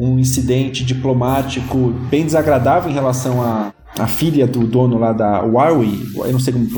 um 0.00 0.18
incidente 0.18 0.82
diplomático 0.84 1.92
bem 2.10 2.24
desagradável 2.24 2.90
em 2.90 2.94
relação 2.94 3.42
a 3.42 3.72
a 3.98 4.06
filha 4.06 4.46
do 4.46 4.66
dono 4.66 4.98
lá 4.98 5.12
da 5.12 5.40
Huawei, 5.40 5.98
eu 6.14 6.32
não 6.32 6.38
sei 6.38 6.52
como 6.52 6.68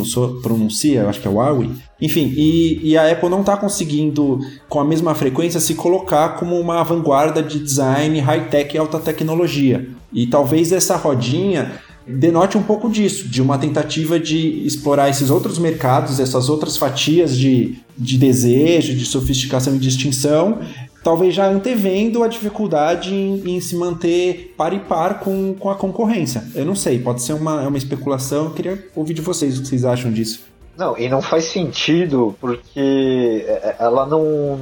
pronuncia, 0.40 1.02
eu 1.02 1.08
acho 1.08 1.20
que 1.20 1.28
é 1.28 1.30
Huawei. 1.30 1.70
Enfim, 2.00 2.32
e, 2.34 2.80
e 2.82 2.96
a 2.96 3.10
Apple 3.10 3.28
não 3.28 3.40
está 3.40 3.56
conseguindo, 3.56 4.38
com 4.68 4.80
a 4.80 4.84
mesma 4.84 5.14
frequência, 5.14 5.60
se 5.60 5.74
colocar 5.74 6.30
como 6.36 6.58
uma 6.58 6.82
vanguarda 6.82 7.42
de 7.42 7.58
design 7.58 8.18
high-tech 8.20 8.74
e 8.74 8.78
alta 8.78 8.98
tecnologia. 8.98 9.86
E 10.12 10.26
talvez 10.26 10.72
essa 10.72 10.96
rodinha 10.96 11.72
denote 12.18 12.58
um 12.58 12.62
pouco 12.62 12.88
disso, 12.90 13.28
de 13.28 13.40
uma 13.40 13.58
tentativa 13.58 14.18
de 14.18 14.64
explorar 14.66 15.08
esses 15.08 15.30
outros 15.30 15.58
mercados, 15.58 16.20
essas 16.20 16.48
outras 16.48 16.76
fatias 16.76 17.36
de, 17.36 17.78
de 17.96 18.18
desejo, 18.18 18.94
de 18.94 19.04
sofisticação 19.04 19.76
e 19.76 19.78
distinção, 19.78 20.60
talvez 21.02 21.34
já 21.34 21.48
antevendo 21.48 22.22
a 22.22 22.28
dificuldade 22.28 23.14
em, 23.14 23.56
em, 23.56 23.60
se 23.60 23.76
manter 23.76 24.54
par 24.56 24.72
e 24.72 24.80
par 24.80 25.20
com, 25.20 25.54
com 25.54 25.70
a 25.70 25.74
concorrência. 25.74 26.44
Eu 26.54 26.64
não 26.64 26.74
sei, 26.74 26.98
pode 26.98 27.22
ser 27.22 27.32
uma, 27.32 27.62
é 27.62 27.66
uma 27.66 27.78
especulação, 27.78 28.46
eu 28.46 28.50
queria 28.50 28.86
ouvir 28.94 29.14
de 29.14 29.22
vocês 29.22 29.58
o 29.58 29.62
que 29.62 29.68
vocês 29.68 29.84
acham 29.84 30.12
disso. 30.12 30.49
Não, 30.76 30.96
e 30.96 31.09
não 31.09 31.20
faz 31.20 31.44
sentido 31.44 32.35
porque 32.40 33.44
é, 33.46 33.76
ela 33.78 34.06
não, 34.06 34.59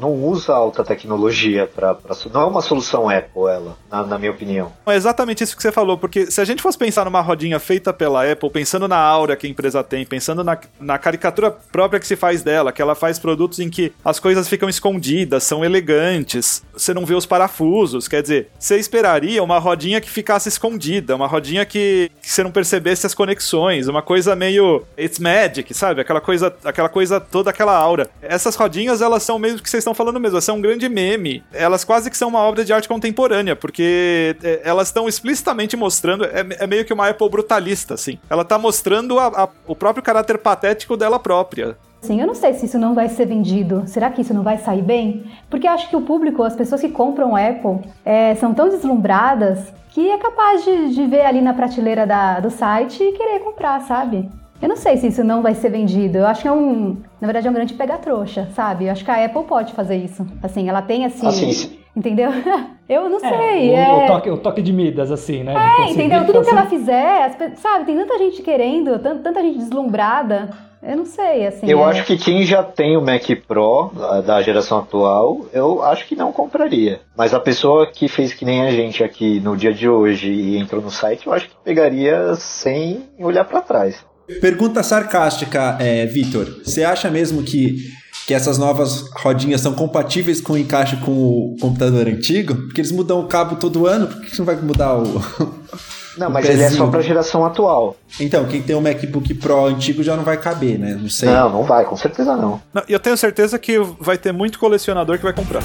não 0.00 0.12
usa 0.12 0.52
alta 0.52 0.82
tecnologia 0.82 1.68
para 1.72 1.96
não 2.32 2.40
é 2.40 2.44
uma 2.46 2.62
solução 2.62 3.08
Apple 3.08 3.42
ela, 3.42 3.76
na, 3.90 4.04
na, 4.04 4.18
minha 4.18 4.30
opinião. 4.30 4.72
É 4.86 4.96
exatamente 4.96 5.44
isso 5.44 5.56
que 5.56 5.62
você 5.62 5.70
falou, 5.70 5.96
porque 5.96 6.30
se 6.30 6.40
a 6.40 6.44
gente 6.44 6.62
fosse 6.62 6.76
pensar 6.76 7.04
numa 7.04 7.20
rodinha 7.20 7.58
feita 7.60 7.92
pela 7.92 8.30
Apple, 8.30 8.50
pensando 8.50 8.88
na 8.88 8.96
aura 8.96 9.36
que 9.36 9.46
a 9.46 9.50
empresa 9.50 9.84
tem, 9.84 10.04
pensando 10.04 10.42
na, 10.42 10.58
na 10.80 10.98
caricatura 10.98 11.50
própria 11.50 12.00
que 12.00 12.06
se 12.06 12.16
faz 12.16 12.42
dela, 12.42 12.72
que 12.72 12.82
ela 12.82 12.94
faz 12.94 13.18
produtos 13.18 13.60
em 13.60 13.70
que 13.70 13.92
as 14.04 14.18
coisas 14.18 14.48
ficam 14.48 14.68
escondidas, 14.68 15.44
são 15.44 15.64
elegantes, 15.64 16.64
você 16.72 16.92
não 16.92 17.06
vê 17.06 17.14
os 17.14 17.26
parafusos, 17.26 18.08
quer 18.08 18.22
dizer, 18.22 18.48
você 18.58 18.76
esperaria 18.76 19.42
uma 19.42 19.58
rodinha 19.58 20.00
que 20.00 20.10
ficasse 20.10 20.48
escondida, 20.48 21.14
uma 21.14 21.26
rodinha 21.26 21.64
que, 21.64 22.10
que 22.20 22.30
você 22.30 22.42
não 22.42 22.50
percebesse 22.50 23.06
as 23.06 23.14
conexões, 23.14 23.86
uma 23.86 24.02
coisa 24.02 24.34
meio 24.34 24.84
It's 24.98 25.18
Magic 25.18 25.59
Magic, 25.60 25.74
sabe? 25.74 26.00
Aquela 26.00 26.20
coisa, 26.20 26.54
aquela 26.64 26.88
coisa 26.88 27.20
toda, 27.20 27.50
aquela 27.50 27.76
aura. 27.76 28.10
Essas 28.22 28.56
rodinhas, 28.56 29.00
elas 29.00 29.22
são 29.22 29.38
mesmo 29.38 29.62
que 29.62 29.68
vocês 29.70 29.82
estão 29.82 29.94
falando 29.94 30.18
mesmo, 30.18 30.36
elas 30.36 30.44
são 30.44 30.56
um 30.56 30.60
grande 30.60 30.88
meme. 30.88 31.42
Elas 31.52 31.84
quase 31.84 32.10
que 32.10 32.16
são 32.16 32.28
uma 32.28 32.40
obra 32.40 32.64
de 32.64 32.72
arte 32.72 32.88
contemporânea, 32.88 33.54
porque 33.54 34.36
é, 34.42 34.60
elas 34.64 34.88
estão 34.88 35.08
explicitamente 35.08 35.76
mostrando, 35.76 36.24
é, 36.24 36.44
é, 36.58 36.66
meio 36.66 36.84
que 36.84 36.92
uma 36.92 37.08
Apple 37.08 37.28
brutalista, 37.28 37.94
assim. 37.94 38.18
Ela 38.28 38.44
tá 38.44 38.58
mostrando 38.58 39.18
a, 39.18 39.26
a, 39.26 39.48
o 39.66 39.76
próprio 39.76 40.02
caráter 40.02 40.38
patético 40.38 40.96
dela 40.96 41.18
própria. 41.18 41.76
Sim, 42.00 42.18
eu 42.18 42.26
não 42.26 42.34
sei 42.34 42.54
se 42.54 42.64
isso 42.64 42.78
não 42.78 42.94
vai 42.94 43.10
ser 43.10 43.26
vendido. 43.26 43.84
Será 43.86 44.10
que 44.10 44.22
isso 44.22 44.32
não 44.32 44.42
vai 44.42 44.56
sair 44.56 44.80
bem? 44.80 45.24
Porque 45.50 45.66
eu 45.68 45.72
acho 45.72 45.90
que 45.90 45.96
o 45.96 46.00
público, 46.00 46.42
as 46.42 46.56
pessoas 46.56 46.80
que 46.80 46.88
compram 46.88 47.36
Apple, 47.36 47.86
é, 48.04 48.34
são 48.36 48.54
tão 48.54 48.70
deslumbradas 48.70 49.58
que 49.90 50.08
é 50.08 50.16
capaz 50.16 50.64
de, 50.64 50.94
de 50.94 51.06
ver 51.06 51.26
ali 51.26 51.42
na 51.42 51.52
prateleira 51.52 52.06
da, 52.06 52.40
do 52.40 52.48
site 52.48 53.02
e 53.02 53.12
querer 53.12 53.40
comprar, 53.40 53.80
sabe? 53.82 54.30
Eu 54.60 54.68
não 54.68 54.76
sei 54.76 54.96
se 54.96 55.06
isso 55.06 55.24
não 55.24 55.42
vai 55.42 55.54
ser 55.54 55.70
vendido. 55.70 56.18
Eu 56.18 56.26
acho 56.26 56.42
que 56.42 56.48
é 56.48 56.52
um, 56.52 56.98
na 57.20 57.26
verdade, 57.26 57.48
é 57.48 57.50
um 57.50 57.54
grande 57.54 57.74
pega-trouxa, 57.74 58.48
sabe? 58.54 58.86
Eu 58.86 58.92
acho 58.92 59.04
que 59.04 59.10
a 59.10 59.24
Apple 59.24 59.44
pode 59.44 59.72
fazer 59.72 59.96
isso. 59.96 60.26
Assim, 60.42 60.68
ela 60.68 60.82
tem 60.82 61.04
assim. 61.04 61.26
assim 61.26 61.80
entendeu? 61.96 62.30
Eu 62.88 63.08
não 63.08 63.18
é, 63.18 63.20
sei. 63.20 63.70
O, 63.70 63.76
é... 63.76 64.04
o, 64.04 64.06
toque, 64.06 64.30
o 64.30 64.36
toque 64.36 64.62
de 64.62 64.72
Midas, 64.72 65.12
assim, 65.12 65.44
né? 65.44 65.54
É, 65.54 65.90
entendeu? 65.90 66.26
Tudo 66.26 66.42
que 66.42 66.50
ela 66.50 66.66
fizer, 66.66 67.36
sabe? 67.56 67.84
Tem 67.84 67.96
tanta 67.96 68.18
gente 68.18 68.42
querendo, 68.42 68.98
tanta 68.98 69.40
gente 69.42 69.58
deslumbrada. 69.58 70.50
Eu 70.82 70.96
não 70.96 71.04
sei, 71.04 71.46
assim. 71.46 71.70
Eu 71.70 71.80
é... 71.80 71.84
acho 71.84 72.04
que 72.04 72.16
quem 72.16 72.42
já 72.44 72.64
tem 72.64 72.96
o 72.96 73.02
Mac 73.02 73.22
Pro 73.46 73.92
da 74.24 74.42
geração 74.42 74.78
atual, 74.78 75.42
eu 75.52 75.82
acho 75.84 76.06
que 76.06 76.16
não 76.16 76.32
compraria. 76.32 77.00
Mas 77.16 77.32
a 77.32 77.38
pessoa 77.38 77.86
que 77.86 78.08
fez 78.08 78.32
que 78.32 78.44
nem 78.44 78.62
a 78.62 78.72
gente 78.72 79.04
aqui 79.04 79.38
no 79.40 79.56
dia 79.56 79.72
de 79.72 79.88
hoje 79.88 80.32
e 80.32 80.58
entrou 80.58 80.82
no 80.82 80.90
site, 80.90 81.26
eu 81.26 81.32
acho 81.32 81.48
que 81.48 81.54
pegaria 81.62 82.34
sem 82.34 83.04
olhar 83.20 83.44
para 83.44 83.60
trás. 83.60 84.04
Pergunta 84.40 84.82
sarcástica, 84.82 85.76
é, 85.80 86.06
Vitor. 86.06 86.46
Você 86.64 86.84
acha 86.84 87.10
mesmo 87.10 87.42
que, 87.42 87.90
que 88.26 88.34
essas 88.34 88.58
novas 88.58 89.10
rodinhas 89.16 89.60
são 89.60 89.74
compatíveis 89.74 90.40
com 90.40 90.52
o 90.54 90.58
encaixe 90.58 90.96
com 90.98 91.12
o 91.12 91.56
computador 91.60 92.06
antigo? 92.06 92.54
Porque 92.54 92.80
eles 92.80 92.92
mudam 92.92 93.20
o 93.20 93.26
cabo 93.26 93.56
todo 93.56 93.86
ano, 93.86 94.06
por 94.06 94.20
que 94.20 94.30
você 94.30 94.38
não 94.38 94.46
vai 94.46 94.56
mudar 94.56 94.96
o. 94.96 95.20
Não, 96.18 96.28
mas 96.28 96.46
ele 96.48 96.62
é 96.62 96.68
só 96.68 96.88
para 96.88 96.98
a 96.98 97.02
geração 97.02 97.46
atual. 97.46 97.96
Então, 98.18 98.44
quem 98.44 98.60
tem 98.60 98.74
um 98.74 98.80
MacBook 98.80 99.32
Pro 99.34 99.66
antigo 99.66 100.02
já 100.02 100.16
não 100.16 100.24
vai 100.24 100.36
caber, 100.36 100.78
né? 100.78 100.98
Não 101.00 101.08
sei. 101.08 101.28
Não, 101.28 101.48
não 101.48 101.62
vai, 101.62 101.84
com 101.84 101.96
certeza 101.96 102.36
não. 102.36 102.60
não 102.74 102.82
eu 102.88 102.98
tenho 102.98 103.16
certeza 103.16 103.58
que 103.58 103.78
vai 103.98 104.18
ter 104.18 104.32
muito 104.32 104.58
colecionador 104.58 105.16
que 105.16 105.24
vai 105.24 105.32
comprar. 105.32 105.62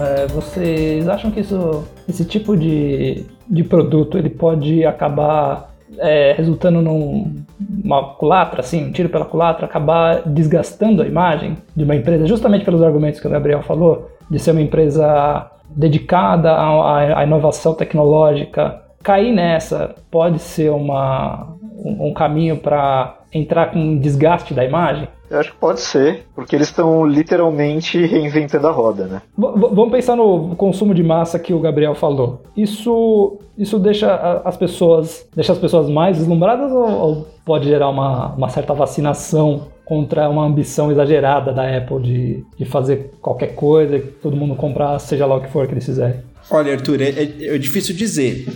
É, 0.00 0.26
vocês 0.28 1.08
acham 1.08 1.30
que 1.30 1.40
isso, 1.40 1.84
esse 2.08 2.24
tipo 2.24 2.56
de, 2.56 3.24
de 3.48 3.64
produto 3.64 4.16
ele 4.16 4.30
pode 4.30 4.84
acabar 4.84 5.70
é, 5.98 6.32
resultando 6.32 6.80
numa 6.80 8.14
culatra, 8.14 8.60
assim, 8.60 8.86
um 8.86 8.92
tiro 8.92 9.08
pela 9.08 9.24
culatra, 9.24 9.66
acabar 9.66 10.22
desgastando 10.26 11.02
a 11.02 11.06
imagem 11.06 11.56
de 11.74 11.84
uma 11.84 11.96
empresa, 11.96 12.26
justamente 12.26 12.64
pelos 12.64 12.82
argumentos 12.82 13.20
que 13.20 13.26
o 13.26 13.30
Gabriel 13.30 13.62
falou, 13.62 14.10
de 14.30 14.38
ser 14.38 14.52
uma 14.52 14.62
empresa 14.62 15.50
dedicada 15.70 16.52
à, 16.52 17.18
à 17.18 17.24
inovação 17.24 17.74
tecnológica. 17.74 18.82
Cair 19.02 19.32
nessa 19.32 19.94
pode 20.10 20.38
ser 20.38 20.70
uma, 20.70 21.48
um, 21.76 22.08
um 22.08 22.12
caminho 22.12 22.56
para 22.56 23.17
entrar 23.32 23.72
com 23.72 23.78
um 23.78 23.98
desgaste 23.98 24.54
da 24.54 24.64
imagem? 24.64 25.08
Eu 25.30 25.38
acho 25.38 25.52
que 25.52 25.58
pode 25.58 25.80
ser, 25.80 26.24
porque 26.34 26.56
eles 26.56 26.68
estão 26.68 27.06
literalmente 27.06 28.04
reinventando 28.06 28.66
a 28.66 28.70
roda, 28.70 29.06
né? 29.06 29.22
V 29.36 29.46
vamos 29.54 29.90
pensar 29.90 30.16
no 30.16 30.56
consumo 30.56 30.94
de 30.94 31.02
massa 31.02 31.38
que 31.38 31.52
o 31.52 31.60
Gabriel 31.60 31.94
falou. 31.94 32.42
Isso, 32.56 33.38
isso 33.56 33.78
deixa 33.78 34.40
as 34.44 34.56
pessoas, 34.56 35.28
deixa 35.34 35.52
as 35.52 35.58
pessoas 35.58 35.90
mais 35.90 36.16
deslumbradas 36.16 36.72
ou, 36.72 36.90
ou 36.90 37.26
pode 37.44 37.66
gerar 37.66 37.90
uma, 37.90 38.34
uma 38.34 38.48
certa 38.48 38.72
vacinação 38.72 39.66
contra 39.88 40.28
uma 40.28 40.44
ambição 40.44 40.92
exagerada 40.92 41.50
da 41.50 41.76
Apple 41.76 42.02
de, 42.02 42.44
de 42.58 42.64
fazer 42.66 43.10
qualquer 43.22 43.54
coisa, 43.54 43.98
que 43.98 44.06
todo 44.08 44.36
mundo 44.36 44.54
comprar, 44.54 44.98
seja 44.98 45.24
lá 45.24 45.36
o 45.36 45.40
que 45.40 45.48
for 45.48 45.66
que 45.66 45.72
eles 45.72 45.86
fizerem? 45.86 46.20
Olha, 46.50 46.72
Arthur, 46.72 47.02
é, 47.02 47.10
é, 47.10 47.54
é, 47.54 47.58
difícil 47.58 47.94
dizer. 47.94 48.46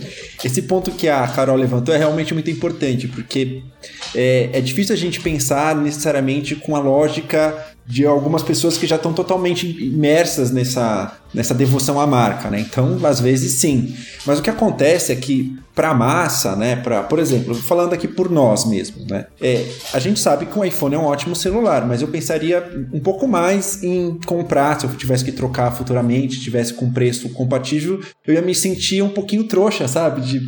Esse 0.43 0.63
ponto 0.63 0.91
que 0.91 1.07
a 1.07 1.27
Carol 1.27 1.55
levantou 1.55 1.93
é 1.93 1.97
realmente 1.97 2.33
muito 2.33 2.49
importante, 2.49 3.07
porque 3.07 3.61
é, 4.15 4.49
é 4.51 4.61
difícil 4.61 4.93
a 4.93 4.97
gente 4.97 5.19
pensar 5.21 5.75
necessariamente 5.75 6.55
com 6.55 6.75
a 6.75 6.79
lógica 6.79 7.72
de 7.85 8.05
algumas 8.05 8.41
pessoas 8.41 8.77
que 8.77 8.87
já 8.87 8.95
estão 8.95 9.13
totalmente 9.13 9.67
imersas 9.67 10.51
nessa, 10.51 11.17
nessa 11.33 11.53
devoção 11.53 11.99
à 11.99 12.07
marca, 12.07 12.49
né? 12.49 12.59
Então, 12.59 12.99
às 13.05 13.19
vezes 13.19 13.53
sim. 13.59 13.95
Mas 14.25 14.39
o 14.39 14.41
que 14.41 14.49
acontece 14.49 15.11
é 15.11 15.15
que 15.15 15.57
para 15.75 15.89
a 15.89 15.93
massa, 15.93 16.55
né? 16.55 16.75
Para, 16.77 17.03
por 17.03 17.19
exemplo, 17.19 17.53
falando 17.55 17.93
aqui 17.93 18.07
por 18.07 18.29
nós 18.29 18.65
mesmos, 18.65 19.05
né? 19.07 19.25
É, 19.41 19.65
a 19.91 19.99
gente 19.99 20.19
sabe 20.19 20.45
que 20.45 20.57
o 20.57 20.63
iPhone 20.63 20.95
é 20.95 20.97
um 20.97 21.05
ótimo 21.05 21.35
celular, 21.35 21.85
mas 21.85 22.01
eu 22.01 22.07
pensaria 22.07 22.63
um 22.93 22.99
pouco 22.99 23.27
mais 23.27 23.83
em 23.83 24.17
comprar 24.25 24.79
se 24.79 24.85
eu 24.85 24.91
tivesse 24.91 25.25
que 25.25 25.31
trocar 25.31 25.71
futuramente, 25.71 26.39
tivesse 26.39 26.73
com 26.73 26.91
preço 26.91 27.29
compatível, 27.29 27.99
eu 28.25 28.35
ia 28.35 28.41
me 28.41 28.53
sentir 28.55 29.01
um 29.01 29.09
pouquinho 29.09 29.43
trouxa, 29.45 29.87
sabe? 29.87 30.21
De 30.21 30.41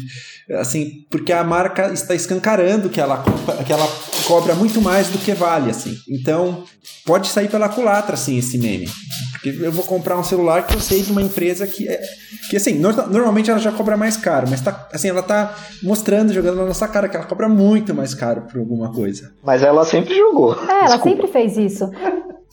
assim, 0.51 1.05
porque 1.10 1.34
a 1.34 1.43
marca 1.43 1.91
está 1.91 2.13
escancarando 2.13 2.89
que 2.89 3.01
ela, 3.01 3.23
que 3.65 3.73
ela 3.73 3.88
cobra 4.27 4.53
muito 4.55 4.81
mais 4.81 5.08
do 5.08 5.17
que 5.17 5.34
vale, 5.34 5.71
assim. 5.71 5.95
Então, 6.10 6.63
pode 7.05 7.27
sair 7.27 7.49
pela 7.49 7.69
culatra, 7.69 8.13
assim, 8.13 8.38
esse 8.38 8.58
meme. 8.58 8.88
Porque 9.31 9.49
eu 9.49 9.71
vou 9.71 9.84
comprar 9.84 10.17
um 10.17 10.23
celular 10.23 10.65
que 10.65 10.75
eu 10.75 10.79
sei 10.79 11.01
de 11.01 11.12
uma 11.12 11.21
empresa 11.21 11.65
que 11.65 11.88
é, 11.88 12.01
que 12.49 12.58
assim, 12.58 12.73
no, 12.73 12.91
normalmente 13.08 13.49
ela 13.49 13.60
já 13.60 13.71
cobra 13.71 13.97
mais 13.97 14.17
caro, 14.17 14.47
mas 14.49 14.62
tá, 14.62 14.88
assim, 14.93 15.10
ela 15.10 15.23
tá 15.23 15.55
mostrando, 15.81 16.34
jogando 16.34 16.58
na 16.58 16.65
nossa 16.65 16.88
cara 16.88 17.10
que 17.10 17.15
ela 17.15 17.25
cobra 17.25 17.49
muito 17.49 17.93
mais 17.93 18.13
caro 18.13 18.41
por 18.41 18.60
alguma 18.60 18.91
coisa. 18.91 19.31
Mas 19.43 19.63
ela 19.63 19.84
sempre 19.86 20.15
jogou. 20.15 20.53
É, 20.53 20.71
ela 20.71 20.95
Desculpa. 20.95 21.10
sempre 21.10 21.27
fez 21.27 21.58
isso. 21.58 21.89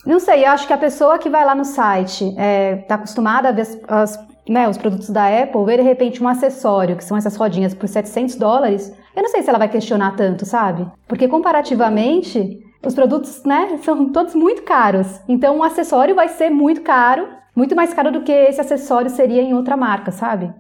Não 0.05 0.19
sei, 0.19 0.45
eu 0.45 0.51
acho 0.51 0.67
que 0.67 0.73
a 0.73 0.79
pessoa 0.79 1.19
que 1.19 1.31
vai 1.31 1.45
lá 1.45 1.55
no 1.55 1.65
site 1.65 2.35
é, 2.37 2.77
tá 2.89 2.97
acostumada 2.97 3.51
a 3.51 3.53
ver 3.53 3.63
as, 3.63 3.79
as 3.89 4.19
né, 4.49 4.69
os 4.69 4.77
produtos 4.77 5.11
da 5.11 5.27
Apple, 5.27 5.65
ver 5.65 5.79
de 5.79 5.83
repente 5.83 6.23
um 6.23 6.29
acessório, 6.29 6.97
que 6.97 7.05
são 7.05 7.17
essas 7.17 7.37
rodinhas, 7.37 7.75
por 7.75 7.89
700 7.89 8.37
dólares, 8.37 8.93
eu 9.15 9.23
não 9.23 9.31
sei 9.31 9.43
se 9.43 9.49
ela 9.49 9.59
vai 9.59 9.69
questionar 9.69 10.17
tanto, 10.17 10.45
sabe? 10.45 10.87
Porque 11.07 11.29
comparativamente, 11.29 12.61
os 12.85 12.95
produtos, 12.95 13.45
né, 13.45 13.79
são 13.85 14.11
todos 14.11 14.35
muito 14.35 14.63
caros. 14.63 15.21
Então, 15.29 15.59
um 15.59 15.63
acessório 15.63 16.15
vai 16.15 16.29
ser 16.29 16.51
muito 16.51 16.81
caro, 16.81 17.29
muito 17.55 17.77
mais 17.77 17.93
caro 17.93 18.11
do 18.11 18.23
que 18.23 18.33
esse 18.33 18.61
acessório 18.61 19.11
seria 19.11 19.43
em 19.43 19.55
outra 19.55 19.77
marca, 19.77 20.11
sabe? 20.11 20.53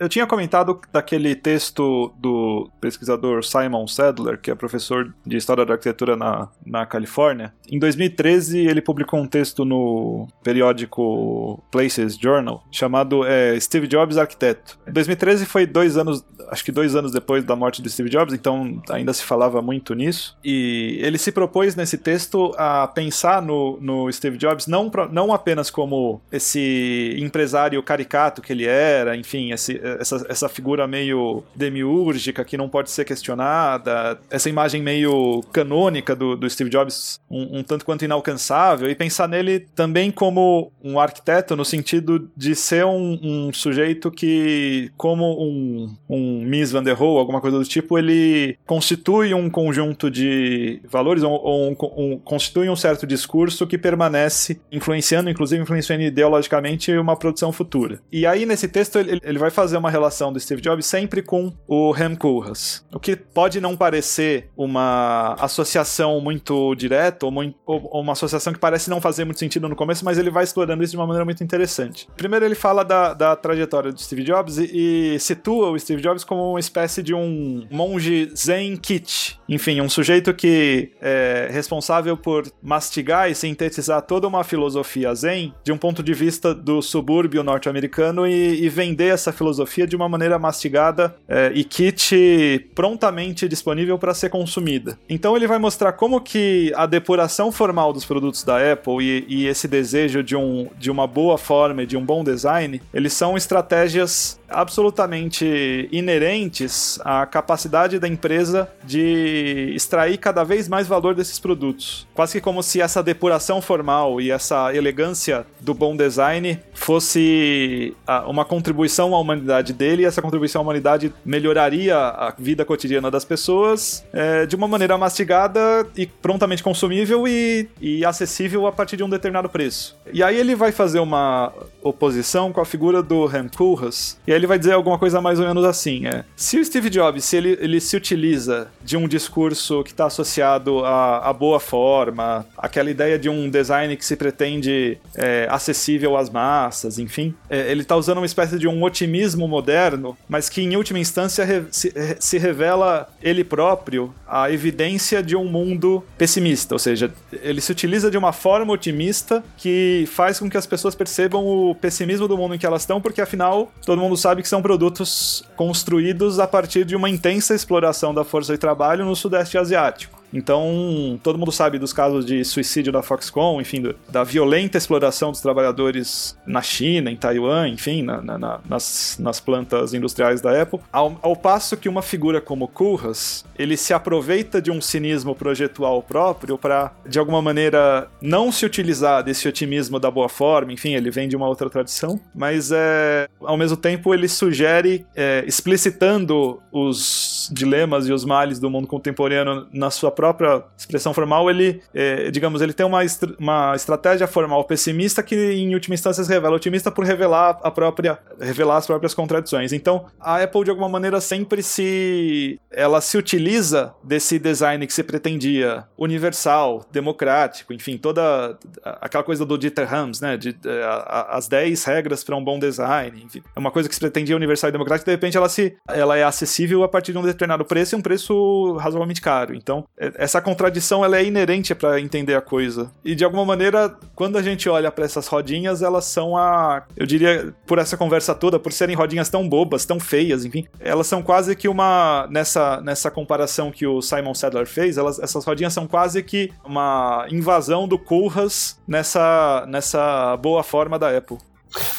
Eu 0.00 0.08
tinha 0.08 0.26
comentado 0.26 0.80
daquele 0.92 1.34
texto 1.34 2.12
do 2.18 2.70
pesquisador 2.80 3.44
Simon 3.44 3.86
Sadler, 3.86 4.40
que 4.40 4.50
é 4.50 4.54
professor 4.54 5.14
de 5.26 5.36
História 5.36 5.64
da 5.64 5.74
Arquitetura 5.74 6.16
na, 6.16 6.48
na 6.64 6.86
Califórnia. 6.86 7.52
Em 7.70 7.78
2013, 7.78 8.58
ele 8.66 8.80
publicou 8.80 9.20
um 9.20 9.26
texto 9.26 9.64
no 9.64 10.26
periódico 10.42 11.62
Places 11.70 12.16
Journal, 12.16 12.64
chamado 12.70 13.24
é, 13.24 13.58
Steve 13.60 13.86
Jobs 13.86 14.16
Arquiteto. 14.16 14.78
2013 14.86 15.46
foi 15.46 15.66
dois 15.66 15.96
anos, 15.96 16.24
acho 16.50 16.64
que 16.64 16.72
dois 16.72 16.94
anos 16.94 17.12
depois 17.12 17.44
da 17.44 17.56
morte 17.56 17.82
do 17.82 17.88
Steve 17.88 18.08
Jobs, 18.08 18.34
então 18.34 18.82
ainda 18.90 19.12
se 19.12 19.24
falava 19.24 19.60
muito 19.62 19.94
nisso. 19.94 20.36
E 20.44 20.98
ele 21.02 21.18
se 21.18 21.32
propôs 21.32 21.74
nesse 21.76 21.98
texto 21.98 22.54
a 22.56 22.86
pensar 22.86 23.42
no, 23.42 23.78
no 23.80 24.10
Steve 24.12 24.36
Jobs 24.36 24.66
não, 24.66 24.90
não 25.10 25.32
apenas 25.32 25.70
como 25.70 26.20
esse 26.30 27.16
empresário 27.18 27.82
caricato 27.82 28.42
que 28.42 28.52
ele 28.52 28.64
era, 28.64 29.16
enfim, 29.16 29.52
esse 29.52 29.77
essa, 30.00 30.24
essa 30.28 30.48
figura 30.48 30.86
meio 30.86 31.42
demiúrgica 31.54 32.44
que 32.44 32.56
não 32.56 32.68
pode 32.68 32.90
ser 32.90 33.04
questionada, 33.04 34.18
essa 34.30 34.48
imagem 34.48 34.82
meio 34.82 35.42
canônica 35.52 36.14
do, 36.14 36.36
do 36.36 36.48
Steve 36.48 36.70
Jobs, 36.70 37.20
um, 37.30 37.58
um 37.58 37.62
tanto 37.62 37.84
quanto 37.84 38.04
inalcançável, 38.04 38.90
e 38.90 38.94
pensar 38.94 39.28
nele 39.28 39.60
também 39.74 40.10
como 40.10 40.72
um 40.82 40.98
arquiteto 40.98 41.56
no 41.56 41.64
sentido 41.64 42.30
de 42.36 42.54
ser 42.54 42.84
um, 42.84 43.18
um 43.22 43.52
sujeito 43.52 44.10
que, 44.10 44.90
como 44.96 45.24
um, 45.42 45.94
um 46.08 46.42
Mies 46.44 46.72
van 46.72 46.82
der 46.82 46.94
Rohe, 46.94 47.18
alguma 47.18 47.40
coisa 47.40 47.58
do 47.58 47.64
tipo, 47.64 47.98
ele 47.98 48.56
constitui 48.66 49.34
um 49.34 49.50
conjunto 49.50 50.10
de 50.10 50.80
valores 50.88 51.22
ou, 51.22 51.32
ou 51.32 51.70
um, 51.70 51.76
um, 51.96 52.18
constitui 52.18 52.68
um 52.68 52.76
certo 52.76 53.06
discurso 53.06 53.66
que 53.66 53.76
permanece 53.78 54.60
influenciando, 54.70 55.30
inclusive 55.30 55.62
influenciando 55.62 56.02
ideologicamente 56.02 56.92
uma 56.92 57.16
produção 57.16 57.52
futura. 57.52 58.00
E 58.10 58.26
aí 58.26 58.46
nesse 58.46 58.68
texto 58.68 58.98
ele, 58.98 59.20
ele 59.22 59.38
vai 59.38 59.50
fazer 59.50 59.67
uma 59.76 59.90
relação 59.90 60.32
do 60.32 60.40
Steve 60.40 60.62
Jobs 60.62 60.86
sempre 60.86 61.22
com 61.22 61.52
o 61.66 61.90
Rem 61.90 62.14
Koolhaas, 62.14 62.86
o 62.92 62.98
que 62.98 63.16
pode 63.16 63.60
não 63.60 63.76
parecer 63.76 64.50
uma 64.56 65.34
associação 65.38 66.20
muito 66.20 66.74
direta 66.74 67.26
ou, 67.26 67.32
muito, 67.32 67.56
ou 67.66 68.00
uma 68.00 68.12
associação 68.12 68.52
que 68.52 68.58
parece 68.58 68.88
não 68.88 69.00
fazer 69.00 69.24
muito 69.24 69.38
sentido 69.38 69.68
no 69.68 69.76
começo, 69.76 70.04
mas 70.04 70.18
ele 70.18 70.30
vai 70.30 70.44
explorando 70.44 70.82
isso 70.82 70.92
de 70.92 70.96
uma 70.96 71.06
maneira 71.06 71.24
muito 71.24 71.42
interessante. 71.42 72.08
Primeiro 72.16 72.44
ele 72.44 72.54
fala 72.54 72.84
da, 72.84 73.12
da 73.12 73.36
trajetória 73.36 73.92
do 73.92 74.00
Steve 74.00 74.22
Jobs 74.22 74.58
e, 74.58 75.14
e 75.14 75.18
situa 75.18 75.70
o 75.70 75.78
Steve 75.78 76.00
Jobs 76.00 76.24
como 76.24 76.50
uma 76.50 76.60
espécie 76.60 77.02
de 77.02 77.14
um 77.14 77.66
monge 77.70 78.30
zen 78.36 78.76
kit, 78.76 79.38
enfim, 79.48 79.80
um 79.80 79.88
sujeito 79.88 80.32
que 80.32 80.92
é 81.00 81.48
responsável 81.50 82.16
por 82.16 82.50
mastigar 82.62 83.30
e 83.30 83.34
sintetizar 83.34 84.02
toda 84.02 84.26
uma 84.26 84.44
filosofia 84.44 85.14
zen 85.14 85.54
de 85.64 85.72
um 85.72 85.78
ponto 85.78 86.02
de 86.02 86.14
vista 86.14 86.54
do 86.54 86.80
subúrbio 86.82 87.42
norte-americano 87.42 88.26
e, 88.26 88.64
e, 88.64 88.68
vender 88.68 89.08
essa 89.08 89.32
filosofia 89.32 89.47
de 89.86 89.96
uma 89.96 90.08
maneira 90.08 90.38
mastigada 90.38 91.14
é, 91.28 91.50
e 91.54 91.64
kit 91.64 92.70
prontamente 92.74 93.48
disponível 93.48 93.98
para 93.98 94.14
ser 94.14 94.30
consumida. 94.30 94.98
Então 95.08 95.36
ele 95.36 95.46
vai 95.46 95.58
mostrar 95.58 95.92
como 95.92 96.20
que 96.20 96.72
a 96.76 96.86
depuração 96.86 97.50
formal 97.50 97.92
dos 97.92 98.04
produtos 98.04 98.42
da 98.44 98.72
Apple 98.72 99.02
e, 99.02 99.24
e 99.28 99.46
esse 99.46 99.66
desejo 99.66 100.22
de, 100.22 100.36
um, 100.36 100.68
de 100.78 100.90
uma 100.90 101.06
boa 101.06 101.38
forma 101.38 101.82
e 101.82 101.86
de 101.86 101.96
um 101.96 102.04
bom 102.04 102.22
design, 102.24 102.80
eles 102.92 103.12
são 103.12 103.36
estratégias 103.36 104.38
absolutamente 104.48 105.88
inerentes 105.92 106.98
à 107.04 107.26
capacidade 107.26 107.98
da 107.98 108.08
empresa 108.08 108.68
de 108.84 109.72
extrair 109.74 110.18
cada 110.18 110.42
vez 110.44 110.68
mais 110.68 110.86
valor 110.86 111.14
desses 111.14 111.38
produtos. 111.38 112.06
Quase 112.14 112.34
que 112.34 112.40
como 112.40 112.62
se 112.62 112.80
essa 112.80 113.02
depuração 113.02 113.60
formal 113.60 114.20
e 114.20 114.30
essa 114.30 114.74
elegância 114.74 115.46
do 115.60 115.74
bom 115.74 115.96
design 115.96 116.58
fosse 116.72 117.94
uma 118.26 118.44
contribuição 118.44 119.14
à 119.14 119.20
humanidade 119.20 119.37
dele, 119.72 120.02
e 120.02 120.04
essa 120.04 120.22
contribuição 120.22 120.60
à 120.60 120.62
humanidade 120.62 121.12
melhoraria 121.24 121.96
a 121.96 122.34
vida 122.38 122.64
cotidiana 122.64 123.10
das 123.10 123.24
pessoas 123.24 124.04
é, 124.12 124.46
de 124.46 124.56
uma 124.56 124.68
maneira 124.68 124.96
mastigada 124.96 125.86
e 125.96 126.06
prontamente 126.06 126.62
consumível 126.62 127.26
e, 127.26 127.68
e 127.80 128.04
acessível 128.04 128.66
a 128.66 128.72
partir 128.72 128.96
de 128.96 129.04
um 129.04 129.08
determinado 129.08 129.48
preço. 129.48 129.96
E 130.12 130.22
aí 130.22 130.36
ele 130.36 130.54
vai 130.54 130.72
fazer 130.72 131.00
uma 131.00 131.52
oposição 131.82 132.52
com 132.52 132.60
a 132.60 132.64
figura 132.64 133.02
do 133.02 133.26
Rem 133.26 133.48
Koolhaas, 133.48 134.18
e 134.26 134.32
aí 134.32 134.38
ele 134.38 134.46
vai 134.46 134.58
dizer 134.58 134.72
alguma 134.72 134.98
coisa 134.98 135.20
mais 135.20 135.38
ou 135.38 135.46
menos 135.46 135.64
assim, 135.64 136.06
é, 136.06 136.24
se 136.36 136.58
o 136.58 136.64
Steve 136.64 136.90
Jobs, 136.90 137.24
se 137.24 137.36
ele, 137.36 137.58
ele 137.60 137.80
se 137.80 137.96
utiliza 137.96 138.68
de 138.82 138.96
um 138.96 139.06
discurso 139.06 139.82
que 139.84 139.90
está 139.90 140.06
associado 140.06 140.84
à, 140.84 141.28
à, 141.28 141.32
boa 141.32 141.60
forma, 141.60 142.46
aquela 142.56 142.90
ideia 142.90 143.18
de 143.18 143.28
um 143.28 143.48
design 143.48 143.96
que 143.96 144.04
se 144.04 144.16
pretende 144.16 144.98
é, 145.14 145.46
acessível 145.50 146.16
às 146.16 146.30
massas, 146.30 146.98
enfim, 146.98 147.34
é, 147.48 147.70
ele 147.70 147.82
está 147.82 147.96
usando 147.96 148.18
uma 148.18 148.26
espécie 148.26 148.58
de 148.58 148.66
um 148.66 148.82
otimismo 148.82 149.27
moderno, 149.36 150.16
mas 150.28 150.48
que 150.48 150.62
em 150.62 150.76
última 150.76 150.98
instância 150.98 151.44
re, 151.44 151.64
se, 151.70 151.92
se 152.18 152.38
revela 152.38 153.08
ele 153.22 153.44
próprio 153.44 154.14
a 154.26 154.50
evidência 154.50 155.22
de 155.22 155.36
um 155.36 155.44
mundo 155.44 156.04
pessimista, 156.16 156.74
ou 156.74 156.78
seja, 156.78 157.12
ele 157.32 157.60
se 157.60 157.72
utiliza 157.72 158.10
de 158.10 158.16
uma 158.16 158.32
forma 158.32 158.72
otimista 158.72 159.42
que 159.56 160.08
faz 160.12 160.38
com 160.38 160.48
que 160.48 160.56
as 160.56 160.66
pessoas 160.66 160.94
percebam 160.94 161.44
o 161.44 161.74
pessimismo 161.74 162.28
do 162.28 162.36
mundo 162.36 162.54
em 162.54 162.58
que 162.58 162.66
elas 162.66 162.82
estão, 162.82 163.00
porque 163.00 163.20
afinal 163.20 163.72
todo 163.84 164.00
mundo 164.00 164.16
sabe 164.16 164.42
que 164.42 164.48
são 164.48 164.62
produtos 164.62 165.44
construídos 165.56 166.38
a 166.38 166.46
partir 166.46 166.84
de 166.84 166.96
uma 166.96 167.08
intensa 167.08 167.54
exploração 167.54 168.14
da 168.14 168.24
força 168.24 168.52
de 168.52 168.58
trabalho 168.58 169.04
no 169.04 169.16
Sudeste 169.16 169.58
Asiático. 169.58 170.17
Então, 170.32 171.18
todo 171.22 171.38
mundo 171.38 171.52
sabe 171.52 171.78
dos 171.78 171.92
casos 171.92 172.24
de 172.24 172.44
suicídio 172.44 172.92
da 172.92 173.02
Foxconn, 173.02 173.60
enfim, 173.60 173.80
do, 173.80 173.96
da 174.08 174.22
violenta 174.24 174.76
exploração 174.76 175.30
dos 175.30 175.40
trabalhadores 175.40 176.36
na 176.46 176.62
China, 176.62 177.10
em 177.10 177.16
Taiwan, 177.16 177.68
enfim, 177.68 178.02
na, 178.02 178.20
na, 178.20 178.60
nas, 178.68 179.16
nas 179.18 179.40
plantas 179.40 179.94
industriais 179.94 180.40
da 180.40 180.62
Apple. 180.62 180.80
Ao, 180.92 181.18
ao, 181.22 181.36
passo 181.36 181.76
que 181.76 181.88
uma 181.88 182.02
figura 182.02 182.40
como 182.40 182.68
Koolhaas, 182.68 183.44
ele 183.58 183.76
se 183.76 183.94
aproveita 183.94 184.60
de 184.60 184.70
um 184.70 184.80
cinismo 184.80 185.34
projetual 185.34 186.02
próprio 186.02 186.58
para, 186.58 186.92
de 187.06 187.18
alguma 187.18 187.40
maneira, 187.40 188.08
não 188.20 188.52
se 188.52 188.66
utilizar 188.66 189.22
desse 189.22 189.48
otimismo 189.48 189.98
da 189.98 190.10
boa 190.10 190.28
forma, 190.28 190.72
enfim, 190.72 190.94
ele 190.94 191.10
vem 191.10 191.28
de 191.28 191.36
uma 191.36 191.48
outra 191.48 191.70
tradição, 191.70 192.20
mas 192.34 192.70
é, 192.72 193.28
ao 193.40 193.56
mesmo 193.56 193.76
tempo 193.76 194.12
ele 194.12 194.28
sugere, 194.28 195.06
é, 195.16 195.44
explicitando 195.46 196.60
os 196.70 197.48
dilemas 197.52 198.06
e 198.08 198.12
os 198.12 198.24
males 198.24 198.58
do 198.58 198.68
mundo 198.68 198.86
contemporâneo 198.86 199.66
na 199.72 199.90
sua 199.90 200.10
própria 200.18 200.64
expressão 200.76 201.14
formal, 201.14 201.48
ele, 201.48 201.80
é, 201.94 202.28
digamos, 202.28 202.60
ele 202.60 202.72
tem 202.72 202.84
uma, 202.84 202.98
uma 203.38 203.76
estratégia 203.76 204.26
formal 204.26 204.64
pessimista 204.64 205.22
que, 205.22 205.36
em 205.36 205.72
última 205.74 205.94
instância, 205.94 206.24
se 206.24 206.28
revela 206.28 206.56
otimista 206.56 206.90
por 206.90 207.04
revelar 207.04 207.60
a 207.62 207.70
própria, 207.70 208.18
revelar 208.40 208.78
as 208.78 208.86
próprias 208.86 209.14
contradições. 209.14 209.72
Então, 209.72 210.06
a 210.18 210.42
Apple, 210.42 210.64
de 210.64 210.70
alguma 210.70 210.88
maneira, 210.88 211.20
sempre 211.20 211.62
se, 211.62 212.60
ela 212.68 213.00
se 213.00 213.16
utiliza 213.16 213.94
desse 214.02 214.40
design 214.40 214.84
que 214.88 214.92
se 214.92 215.04
pretendia 215.04 215.84
universal, 215.96 216.84
democrático, 216.90 217.72
enfim, 217.72 217.96
toda 217.96 218.58
aquela 218.82 219.22
coisa 219.22 219.46
do 219.46 219.56
Dieter 219.56 219.88
Rams, 219.88 220.20
né, 220.20 220.36
de, 220.36 220.52
de 220.52 220.68
a, 220.82 221.36
as 221.36 221.46
10 221.46 221.84
regras 221.84 222.24
para 222.24 222.34
um 222.34 222.42
bom 222.42 222.58
design, 222.58 223.22
enfim, 223.22 223.40
é 223.54 223.58
uma 223.60 223.70
coisa 223.70 223.88
que 223.88 223.94
se 223.94 224.00
pretendia 224.00 224.34
universal 224.34 224.70
e 224.70 224.72
democrática, 224.72 225.08
de 225.08 225.14
repente 225.14 225.36
ela 225.36 225.48
se, 225.48 225.76
ela 225.88 226.18
é 226.18 226.24
acessível 226.24 226.82
a 226.82 226.88
partir 226.88 227.12
de 227.12 227.18
um 227.18 227.22
determinado 227.22 227.64
preço 227.64 227.94
e 227.94 227.96
um 227.96 228.02
preço 228.02 228.72
razoavelmente 228.78 229.20
caro. 229.20 229.54
Então, 229.54 229.84
é, 229.96 230.07
essa 230.16 230.40
contradição 230.40 231.04
ela 231.04 231.18
é 231.18 231.24
inerente 231.24 231.74
para 231.74 232.00
entender 232.00 232.34
a 232.34 232.40
coisa. 232.40 232.90
E 233.04 233.14
de 233.14 233.24
alguma 233.24 233.44
maneira, 233.44 233.96
quando 234.14 234.36
a 234.36 234.42
gente 234.42 234.68
olha 234.68 234.90
para 234.90 235.04
essas 235.04 235.26
rodinhas, 235.26 235.82
elas 235.82 236.04
são 236.04 236.36
a, 236.36 236.84
eu 236.96 237.06
diria, 237.06 237.54
por 237.66 237.78
essa 237.78 237.96
conversa 237.96 238.34
toda, 238.34 238.58
por 238.58 238.72
serem 238.72 238.96
rodinhas 238.96 239.28
tão 239.28 239.48
bobas, 239.48 239.84
tão 239.84 239.98
feias, 239.98 240.44
enfim, 240.44 240.66
elas 240.80 241.06
são 241.06 241.22
quase 241.22 241.54
que 241.56 241.68
uma 241.68 242.26
nessa 242.30 242.80
nessa 242.80 243.10
comparação 243.10 243.70
que 243.70 243.86
o 243.86 244.00
Simon 244.00 244.34
Sadler 244.34 244.66
fez, 244.66 244.96
elas, 244.96 245.18
essas 245.18 245.44
rodinhas 245.44 245.72
são 245.72 245.86
quase 245.86 246.22
que 246.22 246.50
uma 246.64 247.26
invasão 247.30 247.88
do 247.88 247.98
Koolhaas 247.98 248.80
nessa 248.86 249.64
nessa 249.68 250.36
boa 250.36 250.62
forma 250.62 250.98
da 250.98 251.16
Apple. 251.16 251.38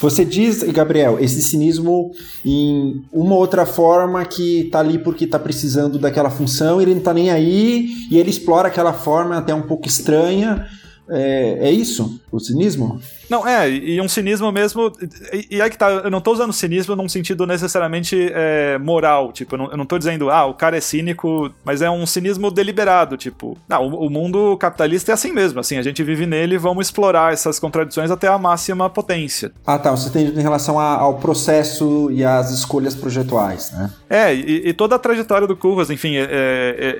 Você 0.00 0.24
diz, 0.24 0.62
Gabriel, 0.64 1.18
esse 1.20 1.40
cinismo 1.42 2.10
em 2.44 3.02
uma 3.12 3.36
outra 3.36 3.64
forma 3.64 4.24
que 4.24 4.68
tá 4.70 4.80
ali 4.80 4.98
porque 4.98 5.26
tá 5.26 5.38
precisando 5.38 5.98
daquela 5.98 6.30
função, 6.30 6.80
ele 6.80 6.94
não 6.94 7.02
tá 7.02 7.14
nem 7.14 7.30
aí, 7.30 7.88
e 8.10 8.18
ele 8.18 8.30
explora 8.30 8.68
aquela 8.68 8.92
forma 8.92 9.36
até 9.36 9.54
um 9.54 9.62
pouco 9.62 9.86
estranha. 9.86 10.66
É, 11.08 11.68
é 11.68 11.70
isso? 11.70 12.20
O 12.32 12.40
cinismo? 12.40 13.00
Não, 13.30 13.46
é, 13.46 13.70
e 13.70 14.00
um 14.00 14.08
cinismo 14.08 14.50
mesmo. 14.50 14.92
E, 15.32 15.56
e 15.56 15.62
aí 15.62 15.70
que 15.70 15.78
tá, 15.78 15.88
eu 15.88 16.10
não 16.10 16.20
tô 16.20 16.32
usando 16.32 16.52
cinismo 16.52 16.96
num 16.96 17.08
sentido 17.08 17.46
necessariamente 17.46 18.30
é, 18.34 18.76
moral. 18.78 19.32
Tipo, 19.32 19.54
eu 19.54 19.58
não, 19.58 19.70
eu 19.70 19.76
não 19.76 19.86
tô 19.86 19.96
dizendo, 19.96 20.28
ah, 20.30 20.46
o 20.46 20.54
cara 20.54 20.76
é 20.76 20.80
cínico, 20.80 21.48
mas 21.64 21.80
é 21.80 21.88
um 21.88 22.04
cinismo 22.04 22.50
deliberado. 22.50 23.16
Tipo, 23.16 23.56
não, 23.68 23.86
o, 23.86 24.06
o 24.06 24.10
mundo 24.10 24.56
capitalista 24.56 25.12
é 25.12 25.14
assim 25.14 25.30
mesmo. 25.30 25.60
Assim, 25.60 25.78
a 25.78 25.82
gente 25.82 26.02
vive 26.02 26.26
nele 26.26 26.56
e 26.56 26.58
vamos 26.58 26.88
explorar 26.88 27.32
essas 27.32 27.60
contradições 27.60 28.10
até 28.10 28.26
a 28.26 28.36
máxima 28.36 28.90
potência. 28.90 29.52
Ah, 29.64 29.78
tá. 29.78 29.92
Você 29.92 30.10
tem 30.10 30.26
em 30.26 30.42
relação 30.42 30.80
a, 30.80 30.96
ao 30.96 31.14
processo 31.18 32.10
e 32.10 32.24
às 32.24 32.50
escolhas 32.50 32.96
projetuais, 32.96 33.70
né? 33.70 33.90
É, 34.08 34.34
e, 34.34 34.68
e 34.68 34.72
toda 34.72 34.96
a 34.96 34.98
trajetória 34.98 35.46
do 35.46 35.56
Curvas, 35.56 35.88
enfim, 35.88 36.16
é, 36.16 36.24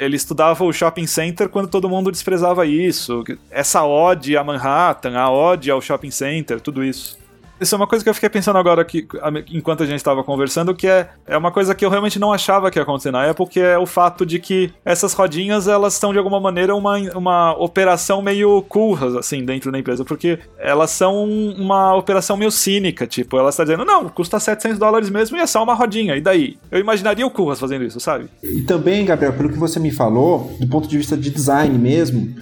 é, 0.01 0.05
ele 0.05 0.14
estudava 0.14 0.62
o 0.62 0.73
shopping 0.73 1.09
center 1.09 1.49
quando 1.49 1.66
todo 1.66 1.88
mundo 1.88 2.12
desprezava 2.12 2.64
isso. 2.66 3.25
Essa 3.51 3.83
ode 3.83 4.37
a 4.37 4.45
Manhattan, 4.45 5.19
a 5.19 5.29
ode 5.29 5.71
ao 5.71 5.81
shopping 5.81 6.11
center, 6.11 6.19
tudo 6.61 6.85
isso. 6.85 7.18
Isso 7.61 7.75
é 7.75 7.77
uma 7.77 7.87
coisa 7.87 8.03
que 8.03 8.09
eu 8.09 8.14
fiquei 8.14 8.31
pensando 8.31 8.59
agora 8.59 8.83
aqui, 8.83 9.07
enquanto 9.53 9.83
a 9.83 9.87
gente 9.87 9.96
estava 9.96 10.25
conversando, 10.25 10.75
que 10.75 10.87
é, 10.87 11.09
é 11.27 11.37
uma 11.37 11.53
coisa 11.53 11.75
que 11.75 11.85
eu 11.85 11.90
realmente 11.90 12.18
não 12.18 12.33
achava 12.33 12.70
que 12.70 12.79
ia 12.79 12.83
acontecer 12.83 13.11
na 13.11 13.29
Apple, 13.29 13.46
que 13.46 13.61
é 13.61 13.79
o 13.79 13.87
fato 13.87 14.25
de 14.25 14.38
que 14.38 14.73
essas 14.85 15.12
rodinhas, 15.12 15.68
elas 15.68 15.94
são 15.94 16.12
de 16.12 16.18
alguma 16.18 16.40
maneira 16.40 16.75
uma, 16.75 16.96
uma 17.14 17.53
operação 17.59 18.23
meio 18.23 18.62
curras, 18.62 19.14
assim, 19.14 19.44
dentro 19.44 19.70
da 19.70 19.79
empresa, 19.79 20.05
porque 20.05 20.38
elas 20.59 20.90
são 20.90 21.25
uma 21.25 21.94
operação 21.94 22.37
meio 22.37 22.51
cínica, 22.51 23.07
tipo, 23.07 23.37
ela 23.37 23.51
está 23.51 23.62
dizendo, 23.62 23.85
não, 23.85 24.09
custa 24.09 24.40
700 24.40 24.79
dólares 24.79 25.11
mesmo 25.11 25.37
e 25.37 25.40
é 25.40 25.46
só 25.46 25.62
uma 25.62 25.75
rodinha, 25.75 26.16
e 26.16 26.20
daí? 26.20 26.57
Eu 26.70 26.81
imaginaria 26.81 27.27
o 27.27 27.31
curras 27.31 27.61
fazendo 27.61 27.85
isso, 27.85 28.01
sabe? 28.01 28.27
E 28.42 28.62
também, 28.62 29.05
Gabriel, 29.05 29.35
pelo 29.35 29.51
que 29.51 29.59
você 29.59 29.79
me 29.79 29.90
falou, 29.90 30.51
do 30.59 30.66
ponto 30.66 30.88
de 30.88 30.96
vista 30.96 31.16
de 31.16 31.31
design 31.31 31.79
mesmo, 31.79 32.35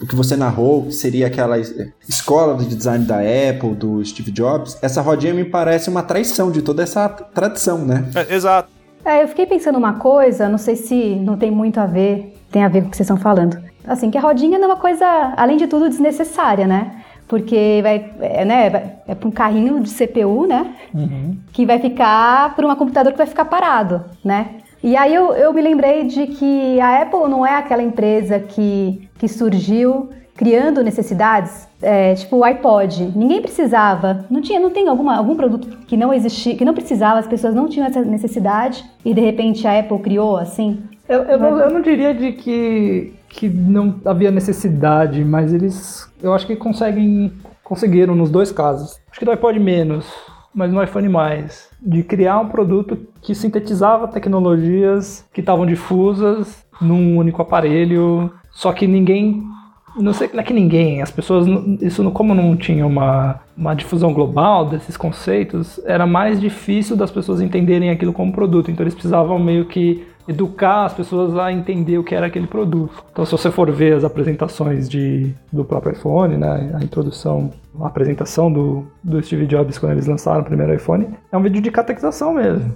o 0.00 0.06
que 0.06 0.16
você 0.16 0.36
narrou, 0.36 0.86
que 0.86 0.92
seria 0.92 1.26
aquela 1.26 1.58
escola 2.08 2.56
de 2.56 2.74
design 2.74 3.04
da 3.04 3.18
Apple, 3.18 3.74
do 3.74 4.04
Steve 4.04 4.30
Jobs, 4.30 4.49
essa 4.82 5.00
rodinha 5.00 5.34
me 5.34 5.44
parece 5.44 5.88
uma 5.88 6.02
traição 6.02 6.50
de 6.50 6.62
toda 6.62 6.82
essa 6.82 7.08
tradição, 7.08 7.78
né? 7.78 8.04
É, 8.14 8.34
exato. 8.34 8.68
É, 9.04 9.22
eu 9.22 9.28
fiquei 9.28 9.46
pensando 9.46 9.78
uma 9.78 9.94
coisa, 9.94 10.48
não 10.48 10.58
sei 10.58 10.76
se 10.76 11.14
não 11.16 11.36
tem 11.36 11.50
muito 11.50 11.80
a 11.80 11.86
ver, 11.86 12.36
tem 12.50 12.64
a 12.64 12.68
ver 12.68 12.82
com 12.82 12.88
o 12.88 12.90
que 12.90 12.96
vocês 12.96 13.06
estão 13.06 13.16
falando. 13.16 13.58
Assim, 13.86 14.10
que 14.10 14.18
a 14.18 14.20
rodinha 14.20 14.58
não 14.58 14.68
é 14.68 14.72
uma 14.72 14.76
coisa, 14.76 15.06
além 15.36 15.56
de 15.56 15.66
tudo, 15.66 15.88
desnecessária, 15.88 16.66
né? 16.66 17.02
Porque 17.26 17.80
vai, 17.82 18.12
é, 18.20 18.44
né, 18.44 18.96
é 19.06 19.14
para 19.14 19.28
um 19.28 19.30
carrinho 19.30 19.80
de 19.80 19.90
CPU, 19.90 20.46
né? 20.46 20.74
Uhum. 20.92 21.36
Que 21.52 21.64
vai 21.64 21.78
ficar 21.78 22.54
para 22.54 22.66
um 22.66 22.74
computador 22.76 23.12
que 23.12 23.18
vai 23.18 23.26
ficar 23.26 23.46
parado, 23.46 24.04
né? 24.24 24.56
E 24.82 24.96
aí 24.96 25.14
eu, 25.14 25.32
eu 25.34 25.52
me 25.52 25.60
lembrei 25.60 26.04
de 26.04 26.26
que 26.26 26.80
a 26.80 27.02
Apple 27.02 27.28
não 27.28 27.46
é 27.46 27.56
aquela 27.56 27.82
empresa 27.82 28.38
que, 28.38 29.08
que 29.18 29.28
surgiu 29.28 30.10
criando 30.36 30.82
necessidades, 30.82 31.68
é, 31.82 32.14
tipo 32.14 32.36
o 32.36 32.44
iPod. 32.44 33.12
Ninguém 33.14 33.42
precisava, 33.42 34.24
não 34.30 34.40
tinha, 34.40 34.58
não 34.58 34.70
tem 34.70 34.88
alguma, 34.88 35.16
algum 35.16 35.36
produto 35.36 35.68
que 35.86 35.96
não 35.96 36.12
existia, 36.12 36.56
que 36.56 36.64
não 36.64 36.74
precisava, 36.74 37.18
as 37.18 37.26
pessoas 37.26 37.54
não 37.54 37.68
tinham 37.68 37.86
essa 37.86 38.02
necessidade 38.02 38.84
e 39.04 39.12
de 39.12 39.20
repente 39.20 39.66
a 39.66 39.78
Apple 39.78 39.98
criou 39.98 40.36
assim. 40.36 40.82
Eu, 41.08 41.22
eu, 41.24 41.38
não, 41.38 41.58
eu 41.58 41.70
não 41.70 41.82
diria 41.82 42.14
de 42.14 42.32
que, 42.32 43.12
que 43.28 43.48
não 43.48 43.96
havia 44.04 44.30
necessidade, 44.30 45.24
mas 45.24 45.52
eles, 45.52 46.08
eu 46.22 46.32
acho 46.32 46.46
que 46.46 46.54
conseguem, 46.54 47.32
conseguiram 47.64 48.14
nos 48.14 48.30
dois 48.30 48.52
casos. 48.52 49.00
Acho 49.10 49.18
que 49.18 49.24
do 49.24 49.32
iPod 49.32 49.58
menos, 49.58 50.06
mas 50.54 50.72
no 50.72 50.82
iPhone 50.82 51.08
mais, 51.08 51.68
de 51.80 52.02
criar 52.02 52.38
um 52.38 52.48
produto 52.48 52.96
que 53.22 53.34
sintetizava 53.34 54.08
tecnologias 54.08 55.24
que 55.32 55.40
estavam 55.40 55.66
difusas 55.66 56.64
num 56.80 57.16
único 57.16 57.42
aparelho, 57.42 58.32
só 58.50 58.72
que 58.72 58.86
ninguém 58.86 59.42
não 59.96 60.12
sei, 60.12 60.30
não 60.32 60.40
é 60.40 60.42
que 60.42 60.52
ninguém, 60.52 61.02
as 61.02 61.10
pessoas, 61.10 61.46
isso 61.80 62.08
como 62.10 62.34
não 62.34 62.56
tinha 62.56 62.86
uma, 62.86 63.40
uma 63.56 63.74
difusão 63.74 64.12
global 64.12 64.66
desses 64.66 64.96
conceitos, 64.96 65.80
era 65.84 66.06
mais 66.06 66.40
difícil 66.40 66.96
das 66.96 67.10
pessoas 67.10 67.40
entenderem 67.40 67.90
aquilo 67.90 68.12
como 68.12 68.32
produto. 68.32 68.70
Então 68.70 68.84
eles 68.84 68.94
precisavam 68.94 69.38
meio 69.38 69.64
que 69.66 70.06
educar 70.28 70.84
as 70.84 70.94
pessoas 70.94 71.36
a 71.36 71.52
entender 71.52 71.98
o 71.98 72.04
que 72.04 72.14
era 72.14 72.26
aquele 72.26 72.46
produto. 72.46 73.04
Então, 73.12 73.24
se 73.24 73.32
você 73.32 73.50
for 73.50 73.70
ver 73.70 73.94
as 73.94 74.04
apresentações 74.04 74.88
de, 74.88 75.34
do 75.52 75.64
próprio 75.64 75.92
iPhone, 75.92 76.36
né, 76.36 76.70
a 76.74 76.84
introdução, 76.84 77.50
a 77.80 77.86
apresentação 77.86 78.52
do, 78.52 78.86
do 79.02 79.22
Steve 79.22 79.46
Jobs 79.46 79.78
quando 79.78 79.92
eles 79.92 80.06
lançaram 80.06 80.40
o 80.40 80.44
primeiro 80.44 80.74
iPhone, 80.74 81.08
é 81.30 81.36
um 81.36 81.42
vídeo 81.42 81.60
de 81.60 81.70
catequização 81.70 82.34
mesmo. 82.34 82.72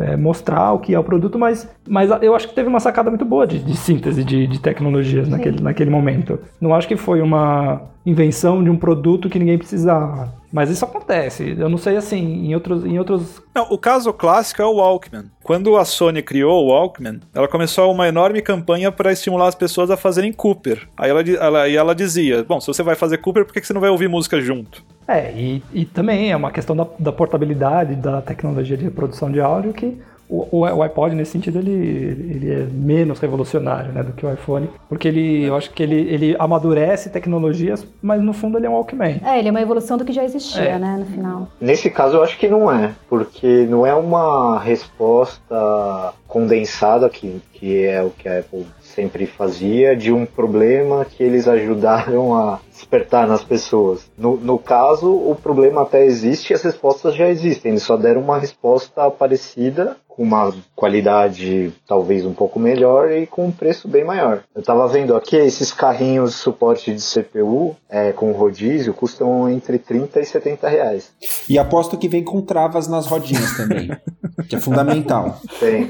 É 0.00 0.16
mostrar 0.16 0.72
o 0.72 0.78
que 0.78 0.94
é 0.94 0.98
o 0.98 1.04
produto, 1.04 1.38
mas, 1.38 1.68
mas 1.86 2.10
eu 2.22 2.34
acho 2.34 2.48
que 2.48 2.54
teve 2.54 2.68
uma 2.68 2.80
sacada 2.80 3.10
muito 3.10 3.24
boa 3.24 3.46
de, 3.46 3.58
de 3.58 3.76
síntese 3.76 4.24
de, 4.24 4.46
de 4.46 4.60
tecnologias 4.60 5.28
naquele, 5.28 5.62
naquele 5.62 5.90
momento. 5.90 6.38
Não 6.60 6.74
acho 6.74 6.88
que 6.88 6.96
foi 6.96 7.20
uma 7.20 7.82
invenção 8.04 8.62
de 8.62 8.70
um 8.70 8.76
produto 8.76 9.28
que 9.28 9.38
ninguém 9.38 9.58
precisava. 9.58 10.32
Mas 10.52 10.70
isso 10.70 10.84
acontece. 10.84 11.54
Eu 11.58 11.68
não 11.68 11.78
sei 11.78 11.96
assim, 11.96 12.46
em 12.46 12.54
outros. 12.54 12.84
Em 12.84 12.98
outros... 12.98 13.42
Não, 13.54 13.64
o 13.70 13.78
caso 13.78 14.12
clássico 14.12 14.62
é 14.62 14.64
o 14.64 14.76
Walkman. 14.76 15.26
Quando 15.42 15.76
a 15.76 15.84
Sony 15.84 16.22
criou 16.22 16.64
o 16.64 16.68
Walkman, 16.68 17.20
ela 17.34 17.48
começou 17.48 17.92
uma 17.92 18.08
enorme 18.08 18.40
campanha 18.40 18.90
para 18.90 19.12
estimular 19.12 19.48
as 19.48 19.54
pessoas 19.54 19.90
a 19.90 19.96
fazerem 19.96 20.32
Cooper. 20.32 20.88
Aí 20.96 21.10
ela, 21.10 21.22
ela, 21.22 21.70
ela 21.70 21.94
dizia: 21.94 22.44
Bom, 22.44 22.60
se 22.60 22.66
você 22.66 22.82
vai 22.82 22.94
fazer 22.94 23.18
Cooper, 23.18 23.44
por 23.44 23.52
que 23.52 23.64
você 23.64 23.72
não 23.72 23.80
vai 23.80 23.90
ouvir 23.90 24.08
música 24.08 24.40
junto? 24.40 24.82
É, 25.06 25.32
e, 25.32 25.62
e 25.72 25.84
também 25.84 26.30
é 26.30 26.36
uma 26.36 26.50
questão 26.50 26.76
da, 26.76 26.86
da 26.98 27.12
portabilidade 27.12 27.94
da 27.96 28.20
tecnologia 28.20 28.76
de 28.76 28.84
reprodução 28.84 29.30
de 29.30 29.40
áudio 29.40 29.72
que 29.72 29.98
o, 30.28 30.58
o, 30.58 30.82
iPod, 30.82 31.14
nesse 31.14 31.32
sentido, 31.32 31.58
ele, 31.58 31.70
ele 31.70 32.52
é 32.52 32.66
menos 32.70 33.18
revolucionário 33.18 33.92
né, 33.92 34.02
do 34.02 34.12
que 34.12 34.26
o 34.26 34.32
iPhone, 34.32 34.68
porque 34.88 35.08
ele, 35.08 35.44
eu 35.44 35.56
acho 35.56 35.70
que 35.70 35.82
ele, 35.82 35.96
ele 35.96 36.36
amadurece 36.38 37.08
tecnologias, 37.08 37.86
mas 38.02 38.22
no 38.22 38.32
fundo 38.32 38.58
ele 38.58 38.66
é 38.66 38.70
um 38.70 38.74
Walkman. 38.74 39.20
É, 39.24 39.38
ele 39.38 39.48
é 39.48 39.50
uma 39.50 39.62
evolução 39.62 39.96
do 39.96 40.04
que 40.04 40.12
já 40.12 40.22
existia, 40.22 40.62
é. 40.62 40.78
né, 40.78 40.96
no 40.98 41.06
final. 41.06 41.48
Nesse 41.60 41.88
caso, 41.88 42.16
eu 42.16 42.22
acho 42.22 42.38
que 42.38 42.46
não 42.46 42.70
é, 42.70 42.92
porque 43.08 43.66
não 43.68 43.86
é 43.86 43.94
uma 43.94 44.58
resposta 44.58 46.12
condensada, 46.26 47.08
que, 47.08 47.40
que 47.54 47.84
é 47.86 48.02
o 48.02 48.10
que 48.10 48.28
a 48.28 48.40
Apple 48.40 48.66
sempre 48.80 49.26
fazia, 49.26 49.96
de 49.96 50.12
um 50.12 50.26
problema 50.26 51.04
que 51.04 51.22
eles 51.22 51.48
ajudaram 51.48 52.34
a 52.34 52.60
despertar 52.78 53.26
nas 53.26 53.42
pessoas. 53.42 54.08
No, 54.16 54.36
no 54.36 54.58
caso, 54.58 55.12
o 55.12 55.34
problema 55.34 55.82
até 55.82 56.04
existe 56.04 56.50
e 56.50 56.54
as 56.54 56.62
respostas 56.62 57.14
já 57.14 57.28
existem. 57.28 57.72
Eles 57.72 57.82
só 57.82 57.96
deram 57.96 58.20
uma 58.20 58.38
resposta 58.38 59.10
parecida, 59.10 59.96
com 60.08 60.22
uma 60.22 60.52
qualidade 60.74 61.72
talvez 61.86 62.24
um 62.24 62.32
pouco 62.32 62.58
melhor 62.58 63.10
e 63.10 63.26
com 63.26 63.46
um 63.46 63.52
preço 63.52 63.86
bem 63.86 64.04
maior. 64.04 64.42
Eu 64.54 64.60
estava 64.60 64.86
vendo 64.88 65.14
aqui, 65.14 65.36
esses 65.36 65.72
carrinhos 65.72 66.30
de 66.30 66.36
suporte 66.36 66.92
de 66.92 67.00
CPU 67.00 67.76
é, 67.88 68.12
com 68.12 68.32
rodízio 68.32 68.94
custam 68.94 69.48
entre 69.48 69.78
30 69.78 70.20
e 70.20 70.24
70 70.24 70.68
reais. 70.68 71.12
E 71.48 71.58
aposto 71.58 71.96
que 71.96 72.08
vem 72.08 72.24
com 72.24 72.40
travas 72.40 72.88
nas 72.88 73.06
rodinhas 73.06 73.56
também, 73.56 73.90
que 74.48 74.56
é 74.56 74.60
fundamental. 74.60 75.40
Tem. 75.60 75.88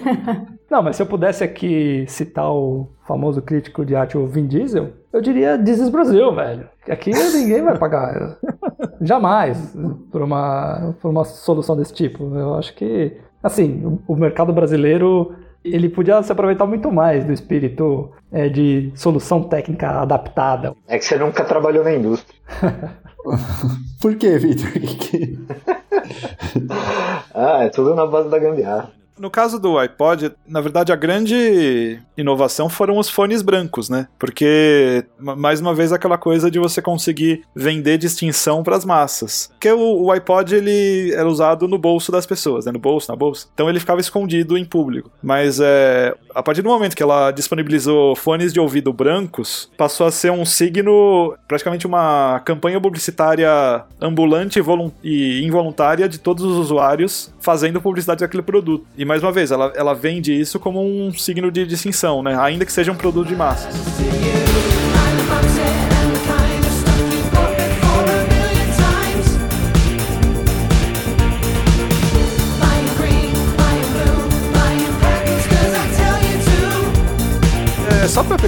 Não, 0.71 0.83
mas 0.83 0.97
se 0.97 1.03
eu 1.03 1.07
pudesse 1.07 1.43
aqui 1.43 2.05
citar 2.07 2.51
o 2.51 2.87
famoso 3.09 3.41
crítico 3.41 3.87
de 3.87 3.97
arte, 3.97 4.19
o 4.19 4.27
Vin 4.27 4.47
Diesel, 4.47 4.91
eu 5.11 5.23
diria 5.23 5.59
This 5.59 5.81
is 5.81 5.89
Brasil, 5.89 6.33
velho. 6.35 6.69
Aqui 6.87 7.11
ninguém 7.11 7.63
vai 7.63 7.77
pagar. 7.79 8.37
Jamais 9.01 9.75
por 10.13 10.21
uma, 10.21 10.95
por 11.01 11.11
uma 11.11 11.25
solução 11.25 11.75
desse 11.75 11.95
tipo. 11.95 12.25
Eu 12.37 12.55
acho 12.55 12.75
que, 12.75 13.17
assim, 13.43 13.99
o, 14.07 14.15
mercado 14.15 14.53
brasileiro 14.53 15.35
ele 15.65 15.89
podia 15.89 16.23
se 16.23 16.31
aproveitar 16.31 16.67
muito 16.67 16.93
mais 16.93 17.25
do 17.25 17.33
espírito 17.33 18.13
é, 18.31 18.49
de 18.49 18.93
solução 18.95 19.43
técnica 19.43 19.89
adaptada. 19.89 20.75
É 20.87 20.99
que 20.99 21.05
você 21.05 21.17
nunca 21.17 21.45
trabalhou 21.45 21.83
na 21.83 21.95
indústria. 21.95 22.39
Por 24.01 24.17
que, 24.17 24.39
Victor? 24.39 24.71
ah, 27.35 27.65
é 27.65 27.69
tudo 27.71 27.95
na 27.95 28.07
base 28.07 28.29
da 28.29 28.39
gambiarra. 28.39 28.93
No 29.19 29.31
caso 29.31 29.59
do 29.59 29.79
iPod, 29.79 30.33
na 30.47 30.61
verdade, 30.61 30.93
a 30.93 30.97
grande 30.97 32.01
inovação 32.17 32.69
foram 32.69 32.99
os 32.99 33.09
fones 33.09 33.43
brancos, 33.43 33.89
né? 33.89 34.09
Porque, 34.19 35.05
mais 35.19 35.61
uma 35.61 35.75
vez, 35.75 35.93
aquela 35.93 36.19
coisa 36.19 36.51
de 36.51 36.59
você 36.59 36.83
conseguir 36.83 37.43
vender 37.55 37.99
distinção 37.99 38.63
para 38.63 38.77
as 38.77 38.85
massas. 38.85 39.49
Porque 39.53 39.71
o, 39.71 40.03
o, 40.05 40.11
iPod, 40.11 40.55
ele 40.55 41.13
era 41.13 41.29
usado 41.29 41.69
no 41.69 41.79
bolso 41.79 42.11
das 42.11 42.27
pessoas, 42.27 42.67
né? 42.67 42.73
No 42.73 42.79
bolso, 42.79 43.11
na 43.11 43.17
bolsa. 43.17 43.47
Então 43.55 43.69
ele 43.69 43.81
ficava 43.81 44.01
escondido 44.01 44.57
em 44.57 44.65
público. 44.65 45.11
Mas 45.23 45.61
é, 45.61 46.15
a 46.35 46.43
partir 46.43 46.63
do 46.63 46.69
momento 46.69 46.97
que 46.97 47.03
ela 47.03 47.31
disponibilizou 47.31 48.15
fones 48.15 48.53
de 48.53 48.61
ouvido 48.61 48.93
brancos, 48.93 49.71
passou 49.77 50.07
a 50.07 50.11
ser 50.11 50.31
um 50.31 50.45
signo, 50.45 51.37
praticamente 51.47 51.87
uma 51.87 52.41
campanha 52.45 52.81
publicitária 52.81 53.49
ambulante 54.01 54.61
e 55.03 55.45
involuntária 55.45 56.09
de 56.09 56.19
todos 56.19 56.45
os 56.45 56.57
usuários 56.57 57.33
fazendo 57.41 57.81
publicidade 57.81 58.21
daquele 58.21 58.43
produto. 58.43 58.87
E 58.97 59.05
mais 59.09 59.23
uma 59.23 59.33
vez, 59.33 59.51
ela, 59.51 59.73
ela 59.75 59.95
vende 59.95 60.39
isso 60.39 60.61
como 60.61 60.85
um 60.85 61.13
signo 61.13 61.51
de 61.51 61.67
distinção, 61.67 62.23
né? 62.23 62.39
Ainda 62.39 62.65
que 62.65 62.73
seja 62.73 62.93
um 62.93 62.97
produto 62.97 63.27
de 63.27 63.35
massa. 63.35 63.69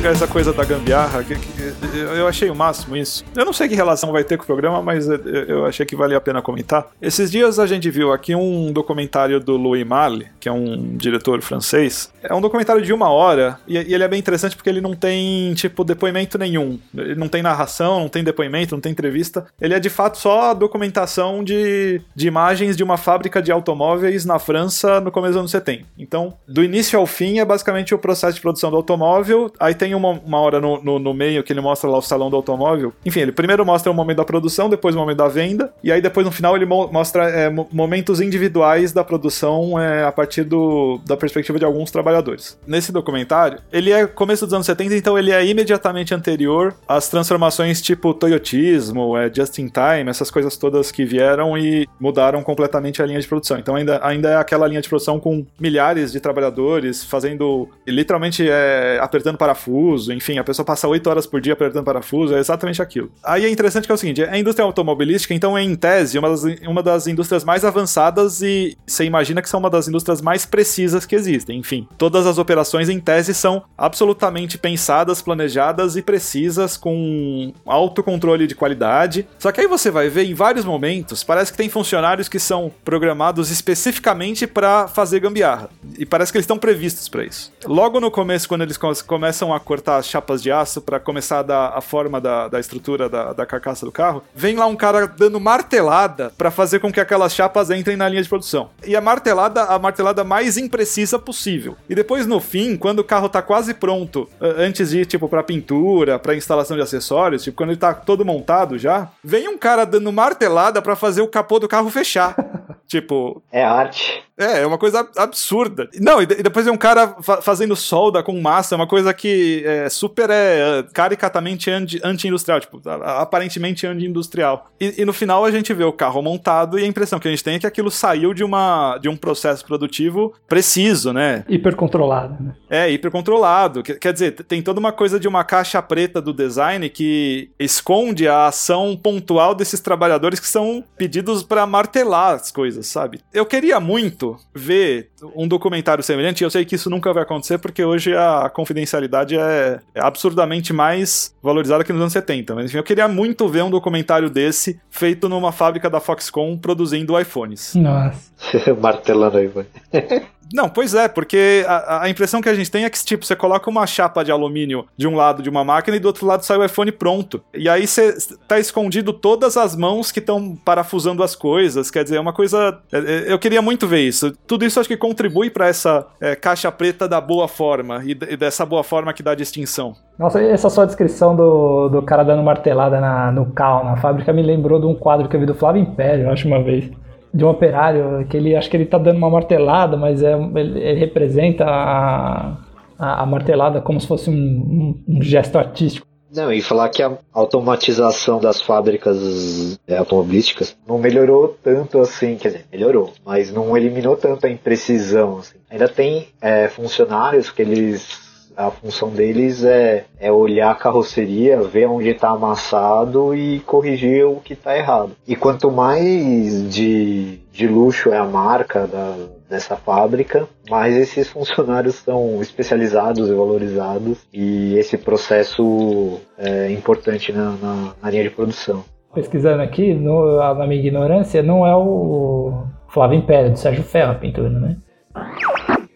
Pegar 0.01 0.13
essa 0.13 0.27
coisa 0.27 0.51
da 0.51 0.65
gambiarra, 0.65 1.23
que, 1.23 1.35
que, 1.35 1.75
eu 1.95 2.27
achei 2.27 2.49
o 2.49 2.55
máximo 2.55 2.97
isso. 2.97 3.23
Eu 3.37 3.45
não 3.45 3.53
sei 3.53 3.69
que 3.69 3.75
relação 3.75 4.11
vai 4.11 4.25
ter 4.25 4.39
com 4.39 4.45
o 4.45 4.47
programa, 4.47 4.81
mas 4.81 5.07
eu 5.07 5.67
achei 5.67 5.85
que 5.85 5.95
valia 5.95 6.17
a 6.17 6.21
pena 6.21 6.41
comentar. 6.41 6.87
Esses 7.03 7.31
dias 7.31 7.59
a 7.59 7.67
gente 7.67 7.91
viu 7.91 8.11
aqui 8.11 8.35
um 8.35 8.73
documentário 8.73 9.39
do 9.39 9.59
Louis 9.59 9.87
Malle, 9.87 10.29
que 10.41 10.49
é 10.49 10.53
um 10.53 10.97
diretor 10.97 11.43
francês. 11.43 12.11
É 12.23 12.35
um 12.35 12.41
documentário 12.41 12.81
de 12.81 12.95
uma 12.95 13.11
hora 13.11 13.59
e, 13.69 13.75
e 13.77 13.95
ele 13.95 14.03
é 14.03 14.09
bem 14.09 14.19
interessante 14.19 14.57
porque 14.57 14.71
ele 14.71 14.81
não 14.81 14.95
tem, 14.95 15.53
tipo, 15.53 15.85
depoimento 15.85 16.39
nenhum. 16.39 16.79
Ele 16.97 17.15
não 17.15 17.29
tem 17.29 17.43
narração, 17.43 18.01
não 18.01 18.09
tem 18.09 18.25
depoimento, 18.25 18.75
não 18.75 18.81
tem 18.81 18.93
entrevista. 18.93 19.47
Ele 19.61 19.75
é 19.75 19.79
de 19.79 19.91
fato 19.91 20.17
só 20.17 20.51
a 20.51 20.55
documentação 20.55 21.45
de, 21.45 22.01
de 22.17 22.27
imagens 22.27 22.75
de 22.75 22.83
uma 22.83 22.97
fábrica 22.97 23.43
de 23.43 23.53
automóveis 23.53 24.25
na 24.25 24.39
França 24.39 24.99
no 24.99 25.11
começo 25.11 25.33
dos 25.33 25.41
anos 25.41 25.51
70. 25.51 25.85
Então, 25.99 26.33
do 26.49 26.65
início 26.65 26.99
ao 26.99 27.07
fim 27.07 27.39
é 27.39 27.45
basicamente 27.45 27.95
o 27.95 27.99
processo 27.99 28.37
de 28.37 28.41
produção 28.41 28.71
do 28.71 28.77
automóvel 28.77 29.53
Aí 29.61 29.75
tem 29.75 29.90
uma, 29.95 30.11
uma 30.11 30.39
hora 30.41 30.61
no, 30.61 30.83
no, 30.83 30.99
no, 30.99 31.15
meio 31.15 31.43
que 31.43 31.53
ele 31.53 31.61
mostra 31.61 31.89
lá 31.89 31.99
o 31.99 32.03
salão 32.03 32.31
do 32.31 32.37
automóvel. 32.37 32.93
Enfim, 33.05 33.21
ele 33.21 33.33
primeiro 33.33 33.65
mostra 33.65 33.91
o 33.91 33.95
momento 33.95 34.19
da 34.19 34.25
produção, 34.25 34.69
depois 34.69 34.95
o 34.95 34.99
momento 34.99 35.19
da 35.19 35.29
venda, 35.29 35.73
e 35.83 35.91
aí 35.93 36.01
depois 36.01 36.27
no 36.27 36.33
final 36.33 36.57
ele 36.57 36.67
mo 36.67 36.89
mostra 36.91 37.29
é, 37.29 37.51
momentos 37.73 38.21
individuais 38.21 38.93
da 38.93 39.05
produção 39.05 39.79
é, 39.79 40.05
a 40.05 40.13
partir 40.13 40.45
do, 40.45 41.01
da 41.07 41.17
perspectiva 41.17 41.59
de 41.59 41.65
alguns 41.65 41.91
trabalhadores. 41.91 42.59
Nesse 42.67 42.91
documentário, 42.93 43.59
ele 43.73 43.93
é 43.93 44.07
começo 44.07 44.45
dos 44.47 44.55
anos 44.55 44.67
70, 44.67 44.95
então 44.97 45.19
ele 45.19 45.31
é 45.31 45.45
imediatamente 45.45 46.15
anterior 46.15 46.75
às 46.89 47.09
transformações 47.09 47.81
tipo 47.81 48.15
Toyotismo, 48.15 49.17
é, 49.17 49.31
Just 49.33 49.59
in 49.59 49.69
Time, 49.69 50.09
essas 50.11 50.31
coisas 50.31 50.57
todas 50.57 50.91
que 50.91 51.05
vieram 51.05 51.57
e 51.57 51.89
mudaram 51.99 52.43
completamente 52.43 53.03
a 53.03 53.07
linha 53.07 53.21
de 53.21 53.29
produção. 53.29 53.59
Então 53.59 53.77
ainda, 53.77 54.01
ainda 54.03 54.31
é 54.31 54.37
aquela 54.37 54.67
linha 54.67 54.81
de 54.81 54.89
produção 54.89 55.21
com 55.21 55.45
milhares 55.59 56.13
de 56.13 56.21
trabalhadores 56.21 57.05
fazendo, 57.05 57.69
literalmente 57.87 58.49
é, 58.49 58.99
apertando 59.01 59.37
parafuso, 59.37 59.80
enfim, 60.09 60.39
a 60.39 60.45
pessoa 60.45 60.65
passa 60.65 60.89
8 60.89 61.09
horas 61.09 61.27
por 61.27 61.41
dia 61.41 61.53
apertando 61.53 61.85
parafuso, 61.85 62.35
é 62.35 62.39
exatamente 62.39 62.83
aquilo. 62.83 63.11
Aí 63.23 63.45
é 63.45 63.51
interessante 63.51 63.87
que 63.87 63.93
é 63.93 63.95
o 63.95 63.99
seguinte, 63.99 64.23
a 64.23 64.39
indústria 64.39 64.65
automobilística, 64.65 65.35
então, 65.35 65.57
é 65.57 65.63
em 65.63 65.75
tese, 65.75 66.19
uma 66.19 66.29
das, 66.29 66.43
uma 66.67 66.83
das 66.83 67.07
indústrias 67.07 67.45
mais 67.45 67.65
avançadas 67.65 68.43
e 68.43 68.77
você 68.87 69.05
imagina 69.05 69.43
que 69.43 69.49
são 69.49 69.61
uma 69.61 69.71
das 69.71 69.89
indústrias 69.89 70.21
mais 70.21 70.45
precisas 70.45 71.07
que 71.07 71.15
existem. 71.15 71.59
Enfim, 71.59 71.87
todas 71.99 72.27
as 72.27 72.39
operações 72.39 72.89
em 72.89 73.01
tese 73.01 73.35
são 73.35 73.63
absolutamente 73.77 74.59
pensadas, 74.59 75.23
planejadas 75.23 75.97
e 75.97 76.03
precisas 76.03 76.77
com 76.77 77.53
alto 77.67 78.03
controle 78.03 78.47
de 78.47 78.55
qualidade. 78.55 79.27
Só 79.39 79.53
que 79.53 79.61
aí 79.61 79.67
você 79.67 79.91
vai 79.91 80.09
ver 80.09 80.25
em 80.25 80.35
vários 80.35 80.65
momentos, 80.65 81.25
parece 81.25 81.53
que 81.53 81.59
tem 81.59 81.69
funcionários 81.69 82.29
que 82.29 82.39
são 82.39 82.73
programados 82.85 83.51
especificamente 83.51 84.47
para 84.47 84.89
fazer 84.89 85.21
gambiarra. 85.21 85.71
E 85.99 86.05
parece 86.05 86.33
que 86.33 86.39
eles 86.39 86.45
estão 86.45 86.59
previstos 86.59 87.09
para 87.09 87.25
isso. 87.25 87.53
Logo 87.65 88.01
no 88.01 88.11
começo, 88.11 88.49
quando 88.49 88.63
eles 88.63 88.79
começam 89.07 89.55
a 89.55 89.61
cortar 89.71 89.99
as 89.99 90.09
chapas 90.09 90.43
de 90.43 90.51
aço 90.51 90.81
para 90.81 90.99
começar 90.99 91.39
a 91.39 91.43
dar 91.45 91.69
a 91.77 91.81
forma 91.81 92.21
da, 92.21 92.49
da 92.49 92.59
estrutura 92.59 93.09
da, 93.09 93.33
da 93.33 93.47
carcaça 93.47 93.87
do 93.87 93.93
carro, 93.93 94.21
vem 94.35 94.57
lá 94.57 94.67
um 94.67 94.75
cara 94.75 95.07
dando 95.07 95.39
martelada 95.39 96.33
para 96.37 96.51
fazer 96.51 96.81
com 96.81 96.93
que 96.93 96.99
aquelas 96.99 97.33
chapas 97.33 97.71
entrem 97.71 97.97
na 97.97 98.09
linha 98.09 98.21
de 98.21 98.29
produção. 98.29 98.71
E 98.85 98.97
a 98.97 99.01
martelada, 99.01 99.63
a 99.63 99.79
martelada 99.79 100.25
mais 100.25 100.57
imprecisa 100.57 101.21
possível. 101.21 101.77
E 101.89 101.95
depois 101.95 102.27
no 102.27 102.41
fim, 102.41 102.77
quando 102.77 102.99
o 102.99 103.05
carro 103.05 103.29
tá 103.29 103.41
quase 103.41 103.73
pronto, 103.73 104.29
antes 104.41 104.91
de 104.91 105.03
ir 105.03 105.07
tipo 105.07 105.29
para 105.29 105.45
pintura, 105.45 106.19
para 106.19 106.35
instalação 106.35 106.77
de 106.77 106.83
acessórios, 106.83 107.45
tipo 107.45 107.57
quando 107.57 107.71
ele 107.71 107.79
tá 107.79 107.95
todo 107.95 108.25
montado 108.25 108.77
já, 108.77 109.09
vem 109.23 109.47
um 109.47 109.57
cara 109.57 109.85
dando 109.85 110.13
martelada 110.13 110.83
para 110.83 110.97
fazer 110.97 111.23
o 111.23 111.29
capô 111.29 111.61
do 111.61 111.69
carro 111.69 111.91
fechar. 111.91 112.35
tipo, 112.89 113.41
é 113.53 113.63
arte. 113.63 114.25
É, 114.41 114.63
é 114.63 114.67
uma 114.67 114.79
coisa 114.79 115.07
absurda. 115.19 115.89
Não, 116.01 116.23
e, 116.23 116.27
depois 116.27 116.67
é 116.67 116.73
um 116.73 116.77
cara 116.77 117.17
fa 117.21 117.43
fazendo 117.43 117.77
solda 117.77 118.23
com 118.23 118.41
massa, 118.41 118.75
é 118.75 118.77
uma 118.77 118.87
coisa 118.87 119.13
que 119.13 119.63
é 119.67 119.89
super 119.91 120.31
é 120.31 120.83
caricatamente 120.95 121.71
anti-industrial, 121.71 122.61
tipo, 122.61 122.81
aparentemente 122.89 123.87
anti-industrial. 123.87 124.71
E, 124.81 125.03
e, 125.03 125.05
no 125.05 125.13
final 125.13 125.45
a 125.45 125.51
gente 125.51 125.75
vê 125.75 125.85
o 125.85 125.93
carro 125.93 126.23
montado 126.23 126.79
e 126.79 126.85
a 126.85 126.87
impressão 126.87 127.19
que 127.19 127.29
a 127.29 127.31
gente 127.31 127.45
tem 127.45 127.57
é 127.57 127.59
que 127.59 127.67
aquilo 127.67 127.91
saiu 127.91 128.33
de, 128.33 128.43
uma, 128.43 128.97
de 128.99 129.09
um 129.11 129.17
processo 129.17 129.65
produtivo 129.65 130.33
preciso, 130.49 131.13
né? 131.13 131.45
Hipercontrolado, 131.47 132.43
né? 132.43 132.55
É, 132.71 132.91
hipercontrolado. 132.91 133.83
Quer 133.83 134.13
dizer, 134.13 134.33
tem 134.45 134.63
toda 134.63 134.81
uma 134.81 134.93
coisa 134.93 135.21
de 135.21 135.29
uma 135.29 135.45
caixa 135.45 135.83
preta 135.83 136.21
do 136.23 136.33
design 136.33 136.89
que 136.89 137.51
esconde 137.59 138.27
a 138.27 138.47
ação 138.47 138.97
pontual 138.97 139.55
desses 139.55 139.81
trabalhadores 139.81 140.41
que 140.41 140.49
são 140.49 140.83
pedidos 140.97 141.43
para 141.43 141.67
martelar 141.67 142.35
as 142.35 142.51
coisas, 142.51 142.87
sabe? 142.87 143.21
Eu 143.35 143.45
queria 143.45 143.79
muito 143.81 144.30
ver 144.55 145.09
um 145.35 145.47
documentário 145.47 146.03
semelhante, 146.03 146.45
eu 146.45 146.51
sei 146.51 146.65
que 146.65 146.75
isso 146.75 146.91
nunca 146.91 147.13
vai 147.13 147.23
acontecer 147.23 147.59
porque 147.59 147.85
hoje 147.85 148.15
a 148.17 148.51
confidencialidade 148.53 149.37
é, 149.37 149.81
é 149.95 150.01
absurdamente 150.01 150.73
mais 150.73 151.35
valorizada 151.43 151.85
que 151.85 151.93
nos 151.93 152.01
anos 152.01 152.13
70. 152.13 152.55
Mas 152.55 152.67
enfim, 152.67 152.79
eu 152.79 152.85
queria 152.85 153.09
muito 153.09 153.49
ver 153.49 153.63
um 153.63 153.71
documentário 153.71 154.31
desse 154.31 154.81
feito 154.91 155.29
numa 155.29 155.53
fábrica 155.53 155.89
da 155.89 156.01
Foxconn 156.01 156.57
produzindo 156.57 157.19
iPhones. 157.19 157.75
Nossa. 157.75 158.31
Martelando 158.81 159.41
iPhone. 159.41 159.67
Não, 160.53 160.69
pois 160.69 160.95
é, 160.95 161.09
porque 161.09 161.65
a, 161.67 162.03
a, 162.03 162.11
impressão 162.11 162.41
que 162.41 162.49
a 162.49 162.55
gente 162.55 162.71
tem 162.71 162.85
é 162.85 162.91
que, 162.91 163.03
tipo, 163.05 163.25
você 163.25 163.37
coloca 163.37 163.71
uma 163.71 163.87
chapa 163.87 164.25
de 164.25 164.33
alumínio 164.33 164.87
de 164.97 165.07
um 165.07 165.15
lado 165.15 165.43
de 165.43 165.49
uma 165.49 165.65
máquina 165.65 165.97
e 165.97 166.01
do 166.01 166.07
outro 166.07 166.27
lado 166.27 166.45
sai 166.45 166.57
o 166.57 166.65
iPhone 166.65 166.91
pronto. 166.93 167.43
E 167.55 167.69
aí 167.69 167.87
você 167.87 168.17
tá 168.49 168.59
escondido 168.59 169.13
todas 169.13 169.57
as 169.57 169.77
mãos 169.77 170.11
que 170.11 170.19
estão 170.19 170.57
parafusando 170.57 171.23
as 171.23 171.35
coisas. 171.37 171.91
Quer 171.91 172.05
dizer, 172.05 172.17
é 172.17 172.21
uma 172.21 172.33
coisa. 172.33 172.79
É, 172.93 172.99
é, 172.99 173.33
eu 173.33 173.39
queria 173.39 173.63
muito 173.63 173.87
ver 173.87 174.01
isso. 174.01 174.33
Tudo 174.47 174.65
isso 174.65 174.81
acho 174.81 174.89
que 174.89 174.97
contribui 174.97 175.51
para 175.51 175.69
essa 175.69 176.07
é, 176.21 176.35
caixa 176.35 176.71
preta 176.73 177.09
da 177.09 177.21
boa 177.21 177.47
forma 177.47 178.03
e, 178.05 178.11
e, 178.11 178.37
dessa 178.37 178.67
boa 178.67 178.83
forma 178.83 179.13
que 179.13 179.23
dá 179.23 179.35
distinção. 179.35 179.95
Nossa, 180.19 180.43
essa 180.43 180.69
sua 180.69 180.85
descrição 180.85 181.35
do, 181.35 181.89
do 181.89 182.03
cara 182.03 182.23
dando 182.23 182.43
martelada 182.43 183.01
na, 183.01 183.31
no 183.33 183.47
carro, 183.53 183.85
na 183.85 183.97
fábrica, 183.97 184.33
me 184.33 184.43
lembrou 184.43 184.81
de 184.81 184.87
um 184.87 184.95
quadro 184.95 185.29
que 185.29 185.37
eu 185.37 185.41
vi 185.41 185.47
do 185.47 185.55
Flávio 185.55 185.81
Império, 185.81 186.25
eu 186.25 186.31
acho, 186.31 186.47
uma 186.47 186.63
vez 186.63 186.91
de 187.33 187.45
um 187.45 187.49
operário 187.49 188.27
que 188.29 188.37
ele 188.37 188.57
acho 188.57 188.69
que 188.69 188.77
ele 188.77 188.87
tá 188.87 188.99
dando 188.99 189.19
uma 189.19 189.31
martelada, 189.31 189.97
mas 189.97 190.23
é, 190.23 190.33
ele, 190.33 190.81
ele 190.81 190.99
representa 190.99 191.65
a, 191.65 192.57
a, 192.99 193.23
a, 193.23 193.27
martelada 193.27 193.81
como 193.81 194.01
se 194.01 194.07
fosse 194.07 194.29
um, 194.29 194.35
um, 194.35 195.05
um, 195.09 195.23
gesto 195.23 195.57
artístico. 195.57 196.07
Não, 196.35 196.53
e 196.53 196.63
falar 196.63 196.89
que 196.91 197.03
a 197.03 197.19
automatização 197.33 198.41
das 198.41 198.61
fábricas 198.61 199.79
é, 199.87 199.97
automobilísticas 199.97 200.77
não 200.87 200.97
melhorou 200.97 201.57
tanto 201.63 202.01
assim, 202.01 202.37
quer 202.37 202.49
dizer, 202.49 202.65
melhorou, 202.71 203.13
mas 203.25 203.53
não 203.53 203.77
eliminou 203.77 204.17
tanto 204.17 204.47
a 204.47 204.51
imprecisão. 204.51 205.39
Assim. 205.39 205.59
Ainda 205.69 205.89
tem 205.89 206.29
é, 206.41 206.69
funcionários 206.69 207.51
que 207.51 207.63
eles 207.63 208.30
a 208.67 208.71
função 208.71 209.11
deles 209.11 209.65
é, 209.65 210.05
é 210.19 210.31
olhar 210.31 210.71
a 210.71 210.75
carroceria, 210.75 211.63
ver 211.63 211.87
onde 211.87 212.11
está 212.11 212.31
amassado 212.31 213.35
e 213.35 213.61
corrigir 213.61 214.27
o 214.27 214.37
que 214.37 214.53
está 214.53 214.77
errado. 214.77 215.13
E 215.27 215.35
quanto 215.35 215.71
mais 215.71 216.69
de, 216.73 217.39
de 217.53 217.67
luxo 217.67 218.11
é 218.11 218.19
a 218.19 218.25
marca 218.25 218.87
da, 218.87 219.17
dessa 219.49 219.77
fábrica, 219.77 220.47
mais 220.69 220.97
esses 220.97 221.29
funcionários 221.29 221.97
são 221.97 222.41
especializados 222.41 223.29
e 223.29 223.35
valorizados 223.35 224.19
e 224.33 224.77
esse 224.77 224.99
processo 224.99 226.21
é 226.39 226.71
importante 226.71 227.33
na, 227.33 227.53
na, 227.53 227.95
na 228.03 228.11
linha 228.11 228.25
de 228.25 228.31
produção. 228.31 228.85
Pesquisando 229.15 229.63
aqui, 229.63 229.93
no, 229.93 230.37
na 230.37 230.67
minha 230.67 230.81
ignorância, 230.81 231.43
não 231.43 231.67
é 231.67 231.75
o 231.75 232.65
Flávio 232.89 233.19
Império, 233.19 233.51
do 233.51 233.59
Sérgio 233.59 233.83
Ferro 233.83 234.13
a 234.13 234.15
pintura, 234.15 234.51
né? 234.51 234.77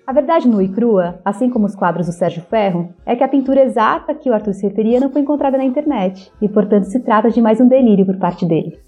A 0.07 0.12
verdade 0.12 0.46
nua 0.46 0.62
e 0.62 0.68
crua, 0.68 1.18
assim 1.24 1.48
como 1.48 1.64
os 1.64 1.74
quadros 1.74 2.07
do 2.07 2.12
Sérgio 2.12 2.42
Ferro, 2.42 2.90
é 3.07 3.16
que 3.16 3.24
a 3.24 3.28
pintura 3.28 3.62
exata 3.62 4.14
que 4.14 4.28
o 4.28 4.34
Arthur 4.34 4.52
se 4.52 4.68
referia 4.68 5.00
não 5.00 5.11
foi 5.11 5.22
encontrada 5.22 5.57
na 5.57 5.64
internet, 5.64 6.30
e 6.42 6.48
portanto 6.48 6.84
se 6.84 7.00
trata 7.00 7.30
de 7.30 7.40
mais 7.40 7.59
um 7.59 7.66
delírio 7.66 8.05
por 8.05 8.18
parte 8.18 8.44
dele. 8.44 8.78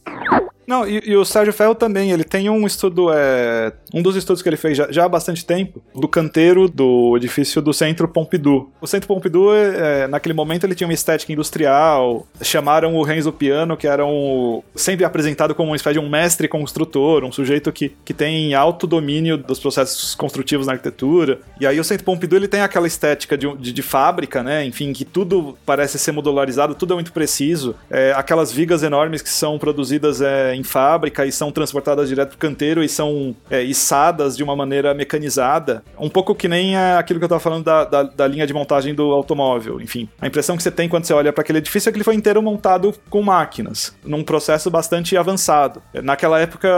Não, 0.66 0.86
e, 0.86 1.00
e, 1.04 1.16
o 1.16 1.24
Sérgio 1.24 1.52
Ferro 1.52 1.74
também, 1.74 2.10
ele 2.10 2.24
tem 2.24 2.50
um 2.50 2.66
estudo, 2.66 3.12
é, 3.12 3.72
um 3.94 4.02
dos 4.02 4.16
estudos 4.16 4.42
que 4.42 4.48
ele 4.48 4.56
fez 4.56 4.76
já, 4.76 4.90
já, 4.90 5.04
há 5.04 5.08
bastante 5.08 5.44
tempo, 5.44 5.80
do 5.94 6.08
canteiro 6.08 6.68
do 6.68 7.16
edifício 7.16 7.62
do 7.62 7.72
Centro 7.72 8.08
Pompidou. 8.08 8.70
O 8.80 8.86
Centro 8.86 9.06
Pompidou, 9.06 9.54
é, 9.54 10.08
naquele 10.08 10.34
momento, 10.34 10.64
ele 10.64 10.74
tinha 10.74 10.88
uma 10.88 10.92
estética 10.94 11.32
industrial, 11.32 12.26
chamaram 12.42 12.96
o 12.96 13.02
Renzo 13.02 13.32
Piano, 13.32 13.76
que 13.76 13.86
era 13.86 14.04
um, 14.04 14.62
sempre 14.74 15.04
apresentado 15.04 15.54
como 15.54 15.70
uma 15.70 15.76
espécie 15.76 16.00
de 16.00 16.04
um 16.04 16.08
mestre 16.08 16.48
construtor, 16.48 17.24
um 17.24 17.30
sujeito 17.30 17.70
que, 17.70 17.94
que 18.04 18.12
tem 18.12 18.54
alto 18.54 18.86
domínio 18.86 19.36
dos 19.36 19.60
processos 19.60 20.14
construtivos 20.16 20.66
na 20.66 20.72
arquitetura. 20.72 21.38
E 21.60 21.66
aí 21.66 21.78
o 21.78 21.84
Centro 21.84 22.04
Pompidou, 22.04 22.38
ele 22.38 22.48
tem 22.48 22.60
aquela 22.60 22.88
estética 22.88 23.38
de, 23.38 23.56
de, 23.56 23.72
de 23.72 23.82
fábrica, 23.82 24.42
né, 24.42 24.64
enfim, 24.64 24.92
que 24.92 25.04
tudo 25.04 25.56
parece 25.64 25.96
ser 25.96 26.10
modularizado, 26.10 26.74
tudo 26.74 26.92
é 26.92 26.96
muito 26.96 27.12
preciso. 27.12 27.76
É, 27.88 28.12
aquelas 28.16 28.50
vigas 28.50 28.82
enormes 28.82 29.22
que 29.22 29.30
são 29.30 29.58
produzidas 29.58 30.20
é, 30.20 30.55
em 30.56 30.62
fábrica 30.64 31.24
e 31.24 31.32
são 31.32 31.52
transportadas 31.52 32.08
direto 32.08 32.30
pro 32.30 32.38
canteiro 32.38 32.82
e 32.82 32.88
são 32.88 33.34
é, 33.50 33.62
içadas 33.62 34.36
de 34.36 34.42
uma 34.42 34.56
maneira 34.56 34.94
mecanizada. 34.94 35.82
Um 35.98 36.08
pouco 36.08 36.34
que 36.34 36.48
nem 36.48 36.76
aquilo 36.76 37.18
que 37.18 37.24
eu 37.24 37.28
tava 37.28 37.40
falando 37.40 37.64
da, 37.64 37.84
da, 37.84 38.02
da, 38.02 38.26
linha 38.26 38.46
de 38.46 38.52
montagem 38.52 38.94
do 38.94 39.12
automóvel. 39.12 39.80
Enfim, 39.80 40.08
a 40.20 40.26
impressão 40.26 40.56
que 40.56 40.62
você 40.62 40.70
tem 40.70 40.88
quando 40.88 41.04
você 41.04 41.12
olha 41.12 41.32
para 41.32 41.42
aquele 41.42 41.58
edifício 41.58 41.88
é 41.88 41.92
que 41.92 41.96
ele 41.96 42.04
foi 42.04 42.14
inteiro 42.14 42.42
montado 42.42 42.94
com 43.08 43.22
máquinas, 43.22 43.96
num 44.04 44.22
processo 44.22 44.70
bastante 44.70 45.16
avançado. 45.16 45.82
Naquela 46.02 46.40
época 46.40 46.68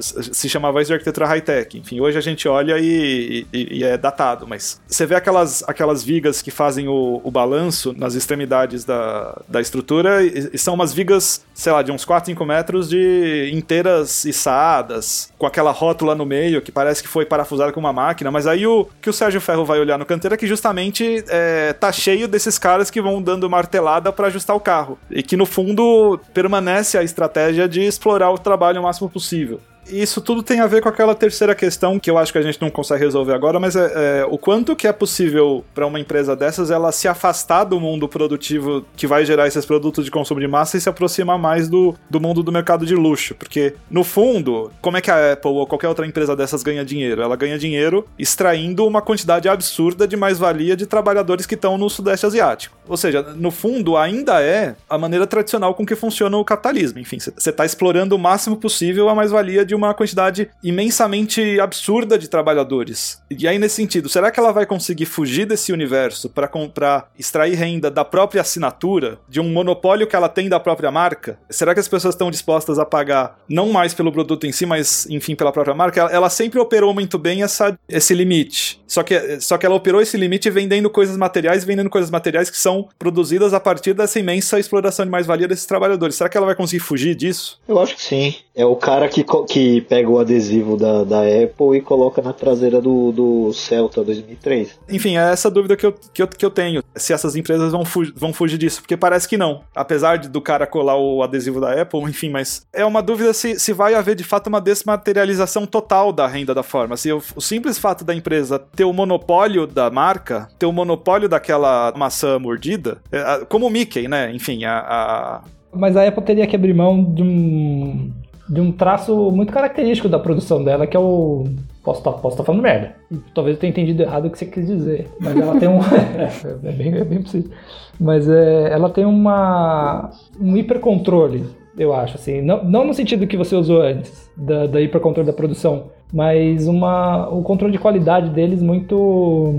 se 0.00 0.48
chamava 0.48 0.80
isso 0.80 0.88
de 0.88 0.94
arquitetura 0.94 1.26
high-tech. 1.26 1.78
Enfim, 1.78 2.00
hoje 2.00 2.18
a 2.18 2.20
gente 2.20 2.48
olha 2.48 2.78
e, 2.78 3.46
e, 3.52 3.78
e, 3.78 3.84
é 3.84 3.96
datado, 3.96 4.46
mas 4.46 4.80
você 4.86 5.06
vê 5.06 5.14
aquelas, 5.14 5.62
aquelas 5.66 6.02
vigas 6.02 6.42
que 6.42 6.50
fazem 6.50 6.88
o, 6.88 7.20
o 7.22 7.30
balanço 7.30 7.94
nas 7.96 8.14
extremidades 8.14 8.84
da, 8.84 9.40
da 9.48 9.60
estrutura 9.60 10.22
e, 10.22 10.50
e 10.52 10.58
são 10.58 10.74
umas 10.74 10.92
vigas, 10.92 11.44
sei 11.54 11.72
lá, 11.72 11.82
de 11.82 11.92
uns 11.92 12.04
4, 12.04 12.26
5 12.26 12.44
metros 12.44 12.88
de 12.88 13.13
inteiras 13.52 14.24
içadas, 14.24 15.32
com 15.38 15.46
aquela 15.46 15.70
rótula 15.70 16.14
no 16.14 16.24
meio 16.24 16.62
que 16.62 16.72
parece 16.72 17.02
que 17.02 17.08
foi 17.08 17.24
parafusada 17.24 17.72
com 17.72 17.80
uma 17.80 17.92
máquina, 17.92 18.30
mas 18.30 18.46
aí 18.46 18.66
o 18.66 18.88
que 19.00 19.10
o 19.10 19.12
Sérgio 19.12 19.40
Ferro 19.40 19.64
vai 19.64 19.78
olhar 19.78 19.98
no 19.98 20.06
canteiro 20.06 20.34
é 20.34 20.38
que 20.38 20.46
justamente 20.46 21.24
é, 21.28 21.72
tá 21.72 21.92
cheio 21.92 22.26
desses 22.26 22.58
caras 22.58 22.90
que 22.90 23.00
vão 23.00 23.22
dando 23.22 23.48
martelada 23.48 24.12
para 24.12 24.28
ajustar 24.28 24.56
o 24.56 24.60
carro. 24.60 24.98
E 25.10 25.22
que 25.22 25.36
no 25.36 25.46
fundo 25.46 26.18
permanece 26.32 26.96
a 26.98 27.02
estratégia 27.02 27.68
de 27.68 27.82
explorar 27.82 28.30
o 28.30 28.38
trabalho 28.38 28.80
o 28.80 28.82
máximo 28.82 29.08
possível 29.08 29.60
isso 29.88 30.20
tudo 30.20 30.42
tem 30.42 30.60
a 30.60 30.66
ver 30.66 30.82
com 30.82 30.88
aquela 30.88 31.14
terceira 31.14 31.54
questão 31.54 31.98
que 31.98 32.10
eu 32.10 32.18
acho 32.18 32.32
que 32.32 32.38
a 32.38 32.42
gente 32.42 32.60
não 32.60 32.70
consegue 32.70 33.04
resolver 33.04 33.32
agora, 33.32 33.60
mas 33.60 33.76
é, 33.76 34.20
é 34.20 34.26
o 34.28 34.38
quanto 34.38 34.74
que 34.74 34.86
é 34.86 34.92
possível 34.92 35.64
para 35.74 35.86
uma 35.86 36.00
empresa 36.00 36.34
dessas 36.34 36.70
ela 36.70 36.92
se 36.92 37.08
afastar 37.08 37.64
do 37.64 37.80
mundo 37.80 38.08
produtivo 38.08 38.84
que 38.96 39.06
vai 39.06 39.24
gerar 39.24 39.46
esses 39.46 39.64
produtos 39.64 40.04
de 40.04 40.10
consumo 40.10 40.40
de 40.40 40.48
massa 40.48 40.76
e 40.76 40.80
se 40.80 40.88
aproximar 40.88 41.38
mais 41.38 41.68
do, 41.68 41.94
do 42.08 42.20
mundo 42.20 42.42
do 42.42 42.52
mercado 42.52 42.86
de 42.86 42.94
luxo. 42.94 43.34
Porque, 43.34 43.74
no 43.90 44.04
fundo, 44.04 44.70
como 44.80 44.96
é 44.96 45.00
que 45.00 45.10
a 45.10 45.32
Apple 45.32 45.50
ou 45.50 45.66
qualquer 45.66 45.88
outra 45.88 46.06
empresa 46.06 46.34
dessas 46.34 46.62
ganha 46.62 46.84
dinheiro? 46.84 47.22
Ela 47.22 47.36
ganha 47.36 47.58
dinheiro 47.58 48.06
extraindo 48.18 48.86
uma 48.86 49.02
quantidade 49.02 49.48
absurda 49.48 50.06
de 50.06 50.16
mais-valia 50.16 50.76
de 50.76 50.86
trabalhadores 50.86 51.46
que 51.46 51.54
estão 51.54 51.76
no 51.76 51.90
Sudeste 51.90 52.26
Asiático. 52.26 52.76
Ou 52.88 52.96
seja, 52.96 53.22
no 53.22 53.50
fundo, 53.50 53.96
ainda 53.96 54.42
é 54.42 54.76
a 54.88 54.98
maneira 54.98 55.26
tradicional 55.26 55.74
com 55.74 55.86
que 55.86 55.94
funciona 55.94 56.36
o 56.36 56.44
capitalismo. 56.44 56.98
Enfim, 56.98 57.18
você 57.18 57.50
está 57.50 57.64
explorando 57.64 58.14
o 58.14 58.18
máximo 58.18 58.56
possível 58.56 59.08
a 59.08 59.14
mais-valia 59.14 59.64
de 59.64 59.73
de 59.74 59.76
uma 59.76 59.92
quantidade 59.92 60.48
imensamente 60.62 61.58
absurda 61.60 62.16
de 62.16 62.28
trabalhadores. 62.28 63.20
E 63.28 63.48
aí, 63.48 63.58
nesse 63.58 63.74
sentido, 63.74 64.08
será 64.08 64.30
que 64.30 64.38
ela 64.38 64.52
vai 64.52 64.64
conseguir 64.64 65.06
fugir 65.06 65.46
desse 65.46 65.72
universo 65.72 66.30
para 66.30 66.46
comprar, 66.46 67.10
extrair 67.18 67.54
renda 67.54 67.90
da 67.90 68.04
própria 68.04 68.40
assinatura, 68.40 69.18
de 69.28 69.40
um 69.40 69.48
monopólio 69.52 70.06
que 70.06 70.14
ela 70.14 70.28
tem 70.28 70.48
da 70.48 70.60
própria 70.60 70.90
marca? 70.90 71.38
Será 71.50 71.74
que 71.74 71.80
as 71.80 71.88
pessoas 71.88 72.14
estão 72.14 72.30
dispostas 72.30 72.78
a 72.78 72.84
pagar 72.84 73.38
não 73.48 73.72
mais 73.72 73.92
pelo 73.92 74.12
produto 74.12 74.46
em 74.46 74.52
si, 74.52 74.64
mas 74.64 75.06
enfim 75.10 75.34
pela 75.34 75.52
própria 75.52 75.74
marca? 75.74 76.00
Ela, 76.00 76.12
ela 76.12 76.30
sempre 76.30 76.60
operou 76.60 76.94
muito 76.94 77.18
bem 77.18 77.42
essa, 77.42 77.76
esse 77.88 78.14
limite. 78.14 78.80
Só 78.86 79.02
que, 79.02 79.40
só 79.40 79.58
que 79.58 79.66
ela 79.66 79.74
operou 79.74 80.00
esse 80.00 80.16
limite 80.16 80.48
vendendo 80.50 80.88
coisas 80.88 81.16
materiais, 81.16 81.64
vendendo 81.64 81.90
coisas 81.90 82.10
materiais 82.10 82.48
que 82.48 82.56
são 82.56 82.88
produzidas 82.96 83.52
a 83.52 83.58
partir 83.58 83.92
dessa 83.92 84.20
imensa 84.20 84.60
exploração 84.60 85.04
de 85.04 85.10
mais-valia 85.10 85.48
desses 85.48 85.66
trabalhadores. 85.66 86.14
Será 86.14 86.30
que 86.30 86.36
ela 86.36 86.46
vai 86.46 86.54
conseguir 86.54 86.80
fugir 86.80 87.14
disso? 87.16 87.60
Eu 87.66 87.80
acho 87.80 87.96
que 87.96 88.02
sim. 88.02 88.36
É 88.54 88.64
o 88.64 88.76
cara 88.76 89.08
que, 89.08 89.24
que 89.48 89.80
pega 89.80 90.08
o 90.08 90.18
adesivo 90.18 90.76
da, 90.76 91.02
da 91.02 91.20
Apple 91.22 91.76
e 91.76 91.80
coloca 91.80 92.22
na 92.22 92.32
traseira 92.32 92.80
do, 92.80 93.10
do 93.10 93.52
Celta 93.52 94.04
2003. 94.04 94.78
Enfim, 94.88 95.16
é 95.16 95.32
essa 95.32 95.50
dúvida 95.50 95.76
que 95.76 95.84
eu, 95.84 95.92
que 96.12 96.22
eu, 96.22 96.28
que 96.28 96.46
eu 96.46 96.50
tenho. 96.50 96.82
Se 96.94 97.12
essas 97.12 97.34
empresas 97.34 97.72
vão, 97.72 97.84
fu 97.84 98.04
vão 98.14 98.32
fugir 98.32 98.56
disso, 98.56 98.80
porque 98.80 98.96
parece 98.96 99.28
que 99.28 99.36
não. 99.36 99.62
Apesar 99.74 100.18
de, 100.18 100.28
do 100.28 100.40
cara 100.40 100.68
colar 100.68 100.96
o 100.96 101.22
adesivo 101.22 101.60
da 101.60 101.80
Apple, 101.82 102.00
enfim, 102.08 102.30
mas 102.30 102.64
é 102.72 102.84
uma 102.84 103.02
dúvida 103.02 103.32
se, 103.32 103.58
se 103.58 103.72
vai 103.72 103.94
haver 103.94 104.14
de 104.14 104.22
fato 104.22 104.46
uma 104.46 104.60
desmaterialização 104.60 105.66
total 105.66 106.12
da 106.12 106.28
renda 106.28 106.54
da 106.54 106.62
forma. 106.62 106.96
Se 106.96 107.12
o, 107.12 107.20
o 107.34 107.40
simples 107.40 107.76
fato 107.76 108.04
da 108.04 108.14
empresa 108.14 108.58
ter 108.58 108.84
o 108.84 108.92
monopólio 108.92 109.66
da 109.66 109.90
marca, 109.90 110.48
ter 110.58 110.66
o 110.66 110.72
monopólio 110.72 111.28
daquela 111.28 111.92
maçã 111.96 112.38
mordida, 112.38 112.98
é, 113.10 113.44
como 113.48 113.66
o 113.66 113.70
Mickey, 113.70 114.06
né? 114.06 114.30
Enfim, 114.32 114.64
a, 114.64 114.78
a... 114.78 115.42
Mas 115.72 115.96
a 115.96 116.06
Apple 116.06 116.22
teria 116.22 116.46
que 116.46 116.54
abrir 116.54 116.72
mão 116.72 117.02
de 117.02 117.22
um 117.22 118.12
de 118.48 118.60
um 118.60 118.70
traço 118.70 119.30
muito 119.30 119.52
característico 119.52 120.08
da 120.08 120.18
produção 120.18 120.62
dela, 120.62 120.86
que 120.86 120.96
é 120.96 121.00
o. 121.00 121.44
Posso 121.82 122.00
estar 122.00 122.12
tá, 122.12 122.18
posso 122.18 122.36
tá 122.36 122.44
falando 122.44 122.62
merda. 122.62 122.94
E 123.10 123.16
talvez 123.34 123.56
eu 123.56 123.60
tenha 123.60 123.70
entendido 123.70 124.02
errado 124.02 124.26
o 124.26 124.30
que 124.30 124.38
você 124.38 124.46
quis 124.46 124.66
dizer. 124.66 125.08
Mas 125.20 125.36
ela 125.36 125.58
tem 125.58 125.68
um. 125.68 125.80
é, 126.64 126.72
bem, 126.72 126.94
é 126.94 127.04
bem 127.04 127.22
possível. 127.22 127.50
Mas 127.98 128.28
é, 128.28 128.70
ela 128.72 128.90
tem 128.90 129.04
uma. 129.04 130.10
um 130.40 130.56
hipercontrole, 130.56 131.44
eu 131.78 131.94
acho. 131.94 132.16
Assim. 132.16 132.42
Não, 132.42 132.62
não 132.64 132.86
no 132.86 132.94
sentido 132.94 133.26
que 133.26 133.36
você 133.36 133.54
usou 133.54 133.82
antes, 133.82 134.30
da, 134.36 134.66
da 134.66 134.80
hipercontrole 134.80 135.26
da 135.26 135.32
produção, 135.32 135.84
mas 136.12 136.66
uma, 136.66 137.28
o 137.28 137.42
controle 137.42 137.72
de 137.72 137.78
qualidade 137.78 138.30
deles 138.30 138.62
muito 138.62 139.54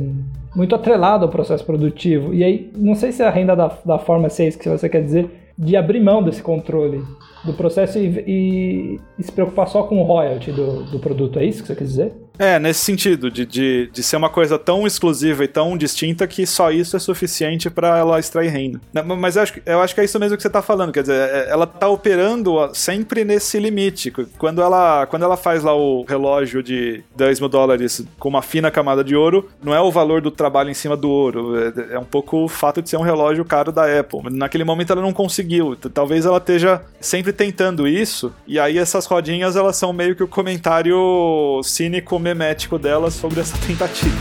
muito 0.56 0.74
atrelado 0.74 1.26
ao 1.26 1.32
processo 1.32 1.66
produtivo. 1.66 2.34
E 2.34 2.44
aí, 2.44 2.72
não 2.78 2.96
sei 2.96 3.12
se 3.12 3.22
a 3.22 3.30
renda 3.30 3.56
da, 3.56 3.72
da 3.84 4.00
forma 4.00 4.30
6 4.30 4.56
que 4.56 4.70
você 4.70 4.88
quer 4.88 5.04
dizer, 5.04 5.30
de 5.58 5.76
abrir 5.76 6.00
mão 6.00 6.24
desse 6.24 6.42
controle 6.42 7.04
do 7.46 7.54
processo 7.54 7.98
e, 8.00 8.08
e, 8.28 9.00
e, 9.18 9.24
se 9.24 9.32
preocupar 9.32 9.68
só 9.68 9.84
com 9.84 10.02
o 10.02 10.04
royalty 10.04 10.52
do, 10.52 10.84
do 10.84 11.00
produto. 11.00 11.40
É 11.40 11.46
isso 11.46 11.62
que 11.62 11.68
você 11.68 11.76
quer 11.76 11.84
dizer? 11.84 12.14
É, 12.38 12.60
nesse 12.60 12.82
sentido, 12.82 13.32
de, 13.32 13.46
de, 13.46 13.90
de 13.92 14.04
ser 14.04 14.18
uma 14.18 14.30
coisa 14.30 14.60
tão 14.60 14.86
exclusiva 14.86 15.44
e 15.44 15.48
tão 15.48 15.78
distinta 15.78 16.28
que 16.28 16.46
só 16.46 16.72
isso 16.72 16.96
é 16.96 17.00
suficiente 17.00 17.70
para 17.70 17.98
ela 17.98 18.20
extrair 18.20 18.50
renda. 18.50 18.82
Mas 19.18 19.36
eu 19.36 19.44
acho, 19.44 19.62
eu 19.66 19.82
acho 19.82 19.96
que 19.96 20.02
é 20.02 20.04
isso 20.04 20.20
mesmo 20.20 20.36
que 20.36 20.44
você 20.44 20.50
tá 20.50 20.62
falando, 20.62 20.92
quer 20.92 21.02
dizer, 21.02 21.14
é, 21.14 21.50
ela 21.50 21.66
tá 21.66 21.88
operando 21.88 22.56
sempre 22.74 23.24
nesse 23.24 23.60
limite. 23.60 24.12
Quando 24.38 24.62
ela, 24.62 25.06
quando 25.06 25.24
ela 25.24 25.38
faz 25.38 25.64
lá 25.64 25.74
o 25.76 26.04
relógio 26.04 26.62
de 26.62 27.04
10 27.16 27.40
mil 27.40 27.50
dólares 27.50 28.06
com 28.20 28.30
uma 28.30 28.42
fina 28.42 28.70
camada 28.70 29.04
de 29.04 29.16
ouro, 29.16 29.50
não 29.64 29.74
é 29.74 29.80
o 29.80 29.92
valor 29.92 30.22
do 30.22 30.32
trabalho 30.32 30.70
em 30.70 30.74
cima 30.74 30.98
do 30.98 31.10
ouro, 31.10 31.56
é, 31.58 31.96
é 31.96 32.00
um 32.00 32.06
pouco 32.06 32.44
o 32.44 32.48
fato 32.48 32.82
de 32.82 32.90
ser 32.90 32.98
um 32.98 33.02
relógio 33.02 33.46
caro 33.46 33.72
da 33.72 34.00
Apple. 34.00 34.22
Naquele 34.32 34.64
momento 34.64 34.92
ela 34.92 35.02
não 35.02 35.14
conseguiu, 35.14 35.76
talvez 35.76 36.26
ela 36.26 36.38
esteja 36.38 36.82
sempre 37.00 37.32
tentando 37.36 37.88
isso, 37.88 38.34
e 38.48 38.60
aí 38.60 38.78
essas 38.78 39.06
rodinhas 39.06 39.56
elas 39.56 39.76
são 39.76 39.94
meio 39.94 40.16
que 40.16 40.24
o 40.24 40.28
comentário 40.28 41.62
cínico 41.64 42.18
memético 42.18 42.80
dela 42.80 43.12
sobre 43.12 43.42
essa 43.42 43.58
tentativa. 43.58 44.16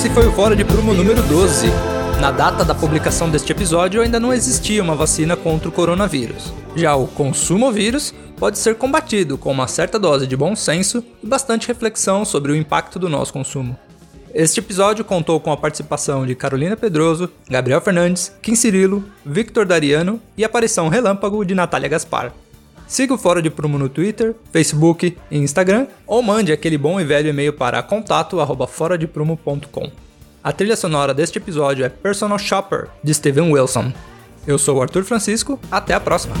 Esse 0.00 0.08
foi 0.08 0.26
o 0.26 0.32
Fora 0.32 0.56
de 0.56 0.64
Prumo 0.64 0.94
número 0.94 1.22
12. 1.24 1.66
Na 2.22 2.30
data 2.30 2.64
da 2.64 2.74
publicação 2.74 3.28
deste 3.28 3.52
episódio, 3.52 4.00
ainda 4.00 4.18
não 4.18 4.32
existia 4.32 4.82
uma 4.82 4.94
vacina 4.94 5.36
contra 5.36 5.68
o 5.68 5.72
coronavírus. 5.72 6.54
Já 6.74 6.96
o 6.96 7.06
consumo 7.06 7.70
vírus 7.70 8.14
pode 8.38 8.58
ser 8.58 8.76
combatido 8.76 9.36
com 9.36 9.52
uma 9.52 9.68
certa 9.68 9.98
dose 9.98 10.26
de 10.26 10.34
bom 10.34 10.56
senso 10.56 11.04
e 11.22 11.26
bastante 11.26 11.68
reflexão 11.68 12.24
sobre 12.24 12.50
o 12.50 12.56
impacto 12.56 12.98
do 12.98 13.10
nosso 13.10 13.30
consumo. 13.30 13.78
Este 14.32 14.60
episódio 14.60 15.04
contou 15.04 15.38
com 15.38 15.52
a 15.52 15.56
participação 15.58 16.24
de 16.24 16.34
Carolina 16.34 16.78
Pedroso, 16.78 17.30
Gabriel 17.46 17.82
Fernandes, 17.82 18.32
Kim 18.40 18.54
Cirilo, 18.54 19.04
Victor 19.22 19.66
Dariano 19.66 20.18
e 20.34 20.42
aparição 20.42 20.88
relâmpago 20.88 21.44
de 21.44 21.54
Natália 21.54 21.90
Gaspar. 21.90 22.32
Siga 22.90 23.14
o 23.14 23.18
Fora 23.18 23.40
de 23.40 23.48
Prumo 23.48 23.78
no 23.78 23.88
Twitter, 23.88 24.34
Facebook 24.52 25.16
e 25.30 25.38
Instagram 25.38 25.86
ou 26.04 26.20
mande 26.20 26.50
aquele 26.50 26.76
bom 26.76 27.00
e 27.00 27.04
velho 27.04 27.28
e-mail 27.28 27.52
para 27.52 27.80
contato@foradeprumo.com. 27.84 29.92
A 30.42 30.50
trilha 30.50 30.74
sonora 30.74 31.14
deste 31.14 31.38
episódio 31.38 31.84
é 31.84 31.88
Personal 31.88 32.36
Shopper 32.36 32.88
de 33.04 33.14
Steven 33.14 33.52
Wilson. 33.52 33.92
Eu 34.44 34.58
sou 34.58 34.78
o 34.78 34.82
Arthur 34.82 35.04
Francisco, 35.04 35.56
até 35.70 35.94
a 35.94 36.00
próxima. 36.00 36.34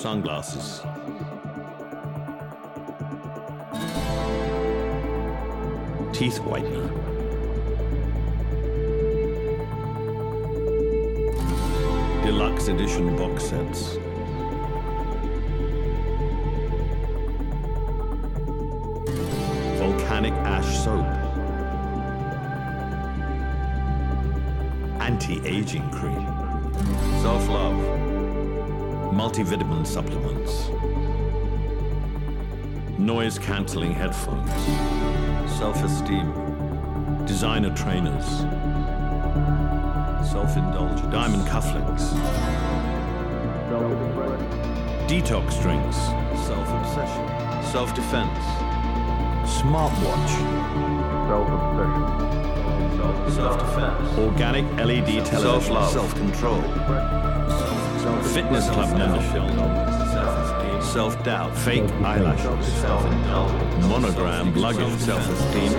Sunglasses. 0.00 0.80
Teeth 6.14 6.40
whitener. 6.40 6.88
Deluxe 12.24 12.68
edition 12.68 13.14
box 13.14 13.44
sets. 13.44 13.98
Volcanic 19.78 20.32
ash 20.32 20.78
soap. 20.78 21.04
Anti-aging 25.02 25.90
cream. 25.90 26.26
Self-love 27.20 27.99
multivitamin 29.12 29.86
supplements, 29.86 30.68
noise 32.98 33.38
cancelling 33.38 33.92
headphones, 33.92 34.50
self 35.58 35.82
esteem, 35.82 36.32
designer 37.26 37.74
trainers, 37.74 38.26
self 40.30 40.56
indulgence, 40.56 41.00
diamond 41.12 41.42
cufflinks, 41.48 42.12
detox 45.08 45.60
drinks, 45.60 45.96
self 46.46 46.68
obsession, 46.68 47.26
self 47.64 47.94
defense, 47.94 48.44
smartwatch, 49.44 50.30
self 51.28 51.48
obsession. 51.48 52.40
Self-defense. 53.30 54.18
Organic 54.18 54.64
LED 54.76 55.24
television. 55.24 55.40
Self-love. 55.40 55.92
Self-control. 55.92 56.60
Fitness 58.32 58.68
Club 58.70 58.96
now. 58.96 59.20
Self 60.80 61.22
doubt, 61.22 61.56
fake 61.56 61.88
eyelashes, 62.02 62.82
monogram 63.88 64.54
luggage, 64.54 64.98
self-esteem, 65.00 65.72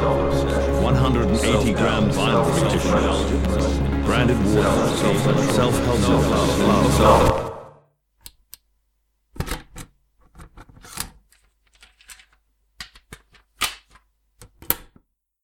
180 0.82 1.74
gram 1.74 2.10
vinyl 2.10 2.46
tissue, 2.72 4.04
branded 4.06 4.38
water, 4.56 4.88
self 5.54 5.78
help, 5.86 6.00
love, 6.08 7.00
love. 7.00 7.41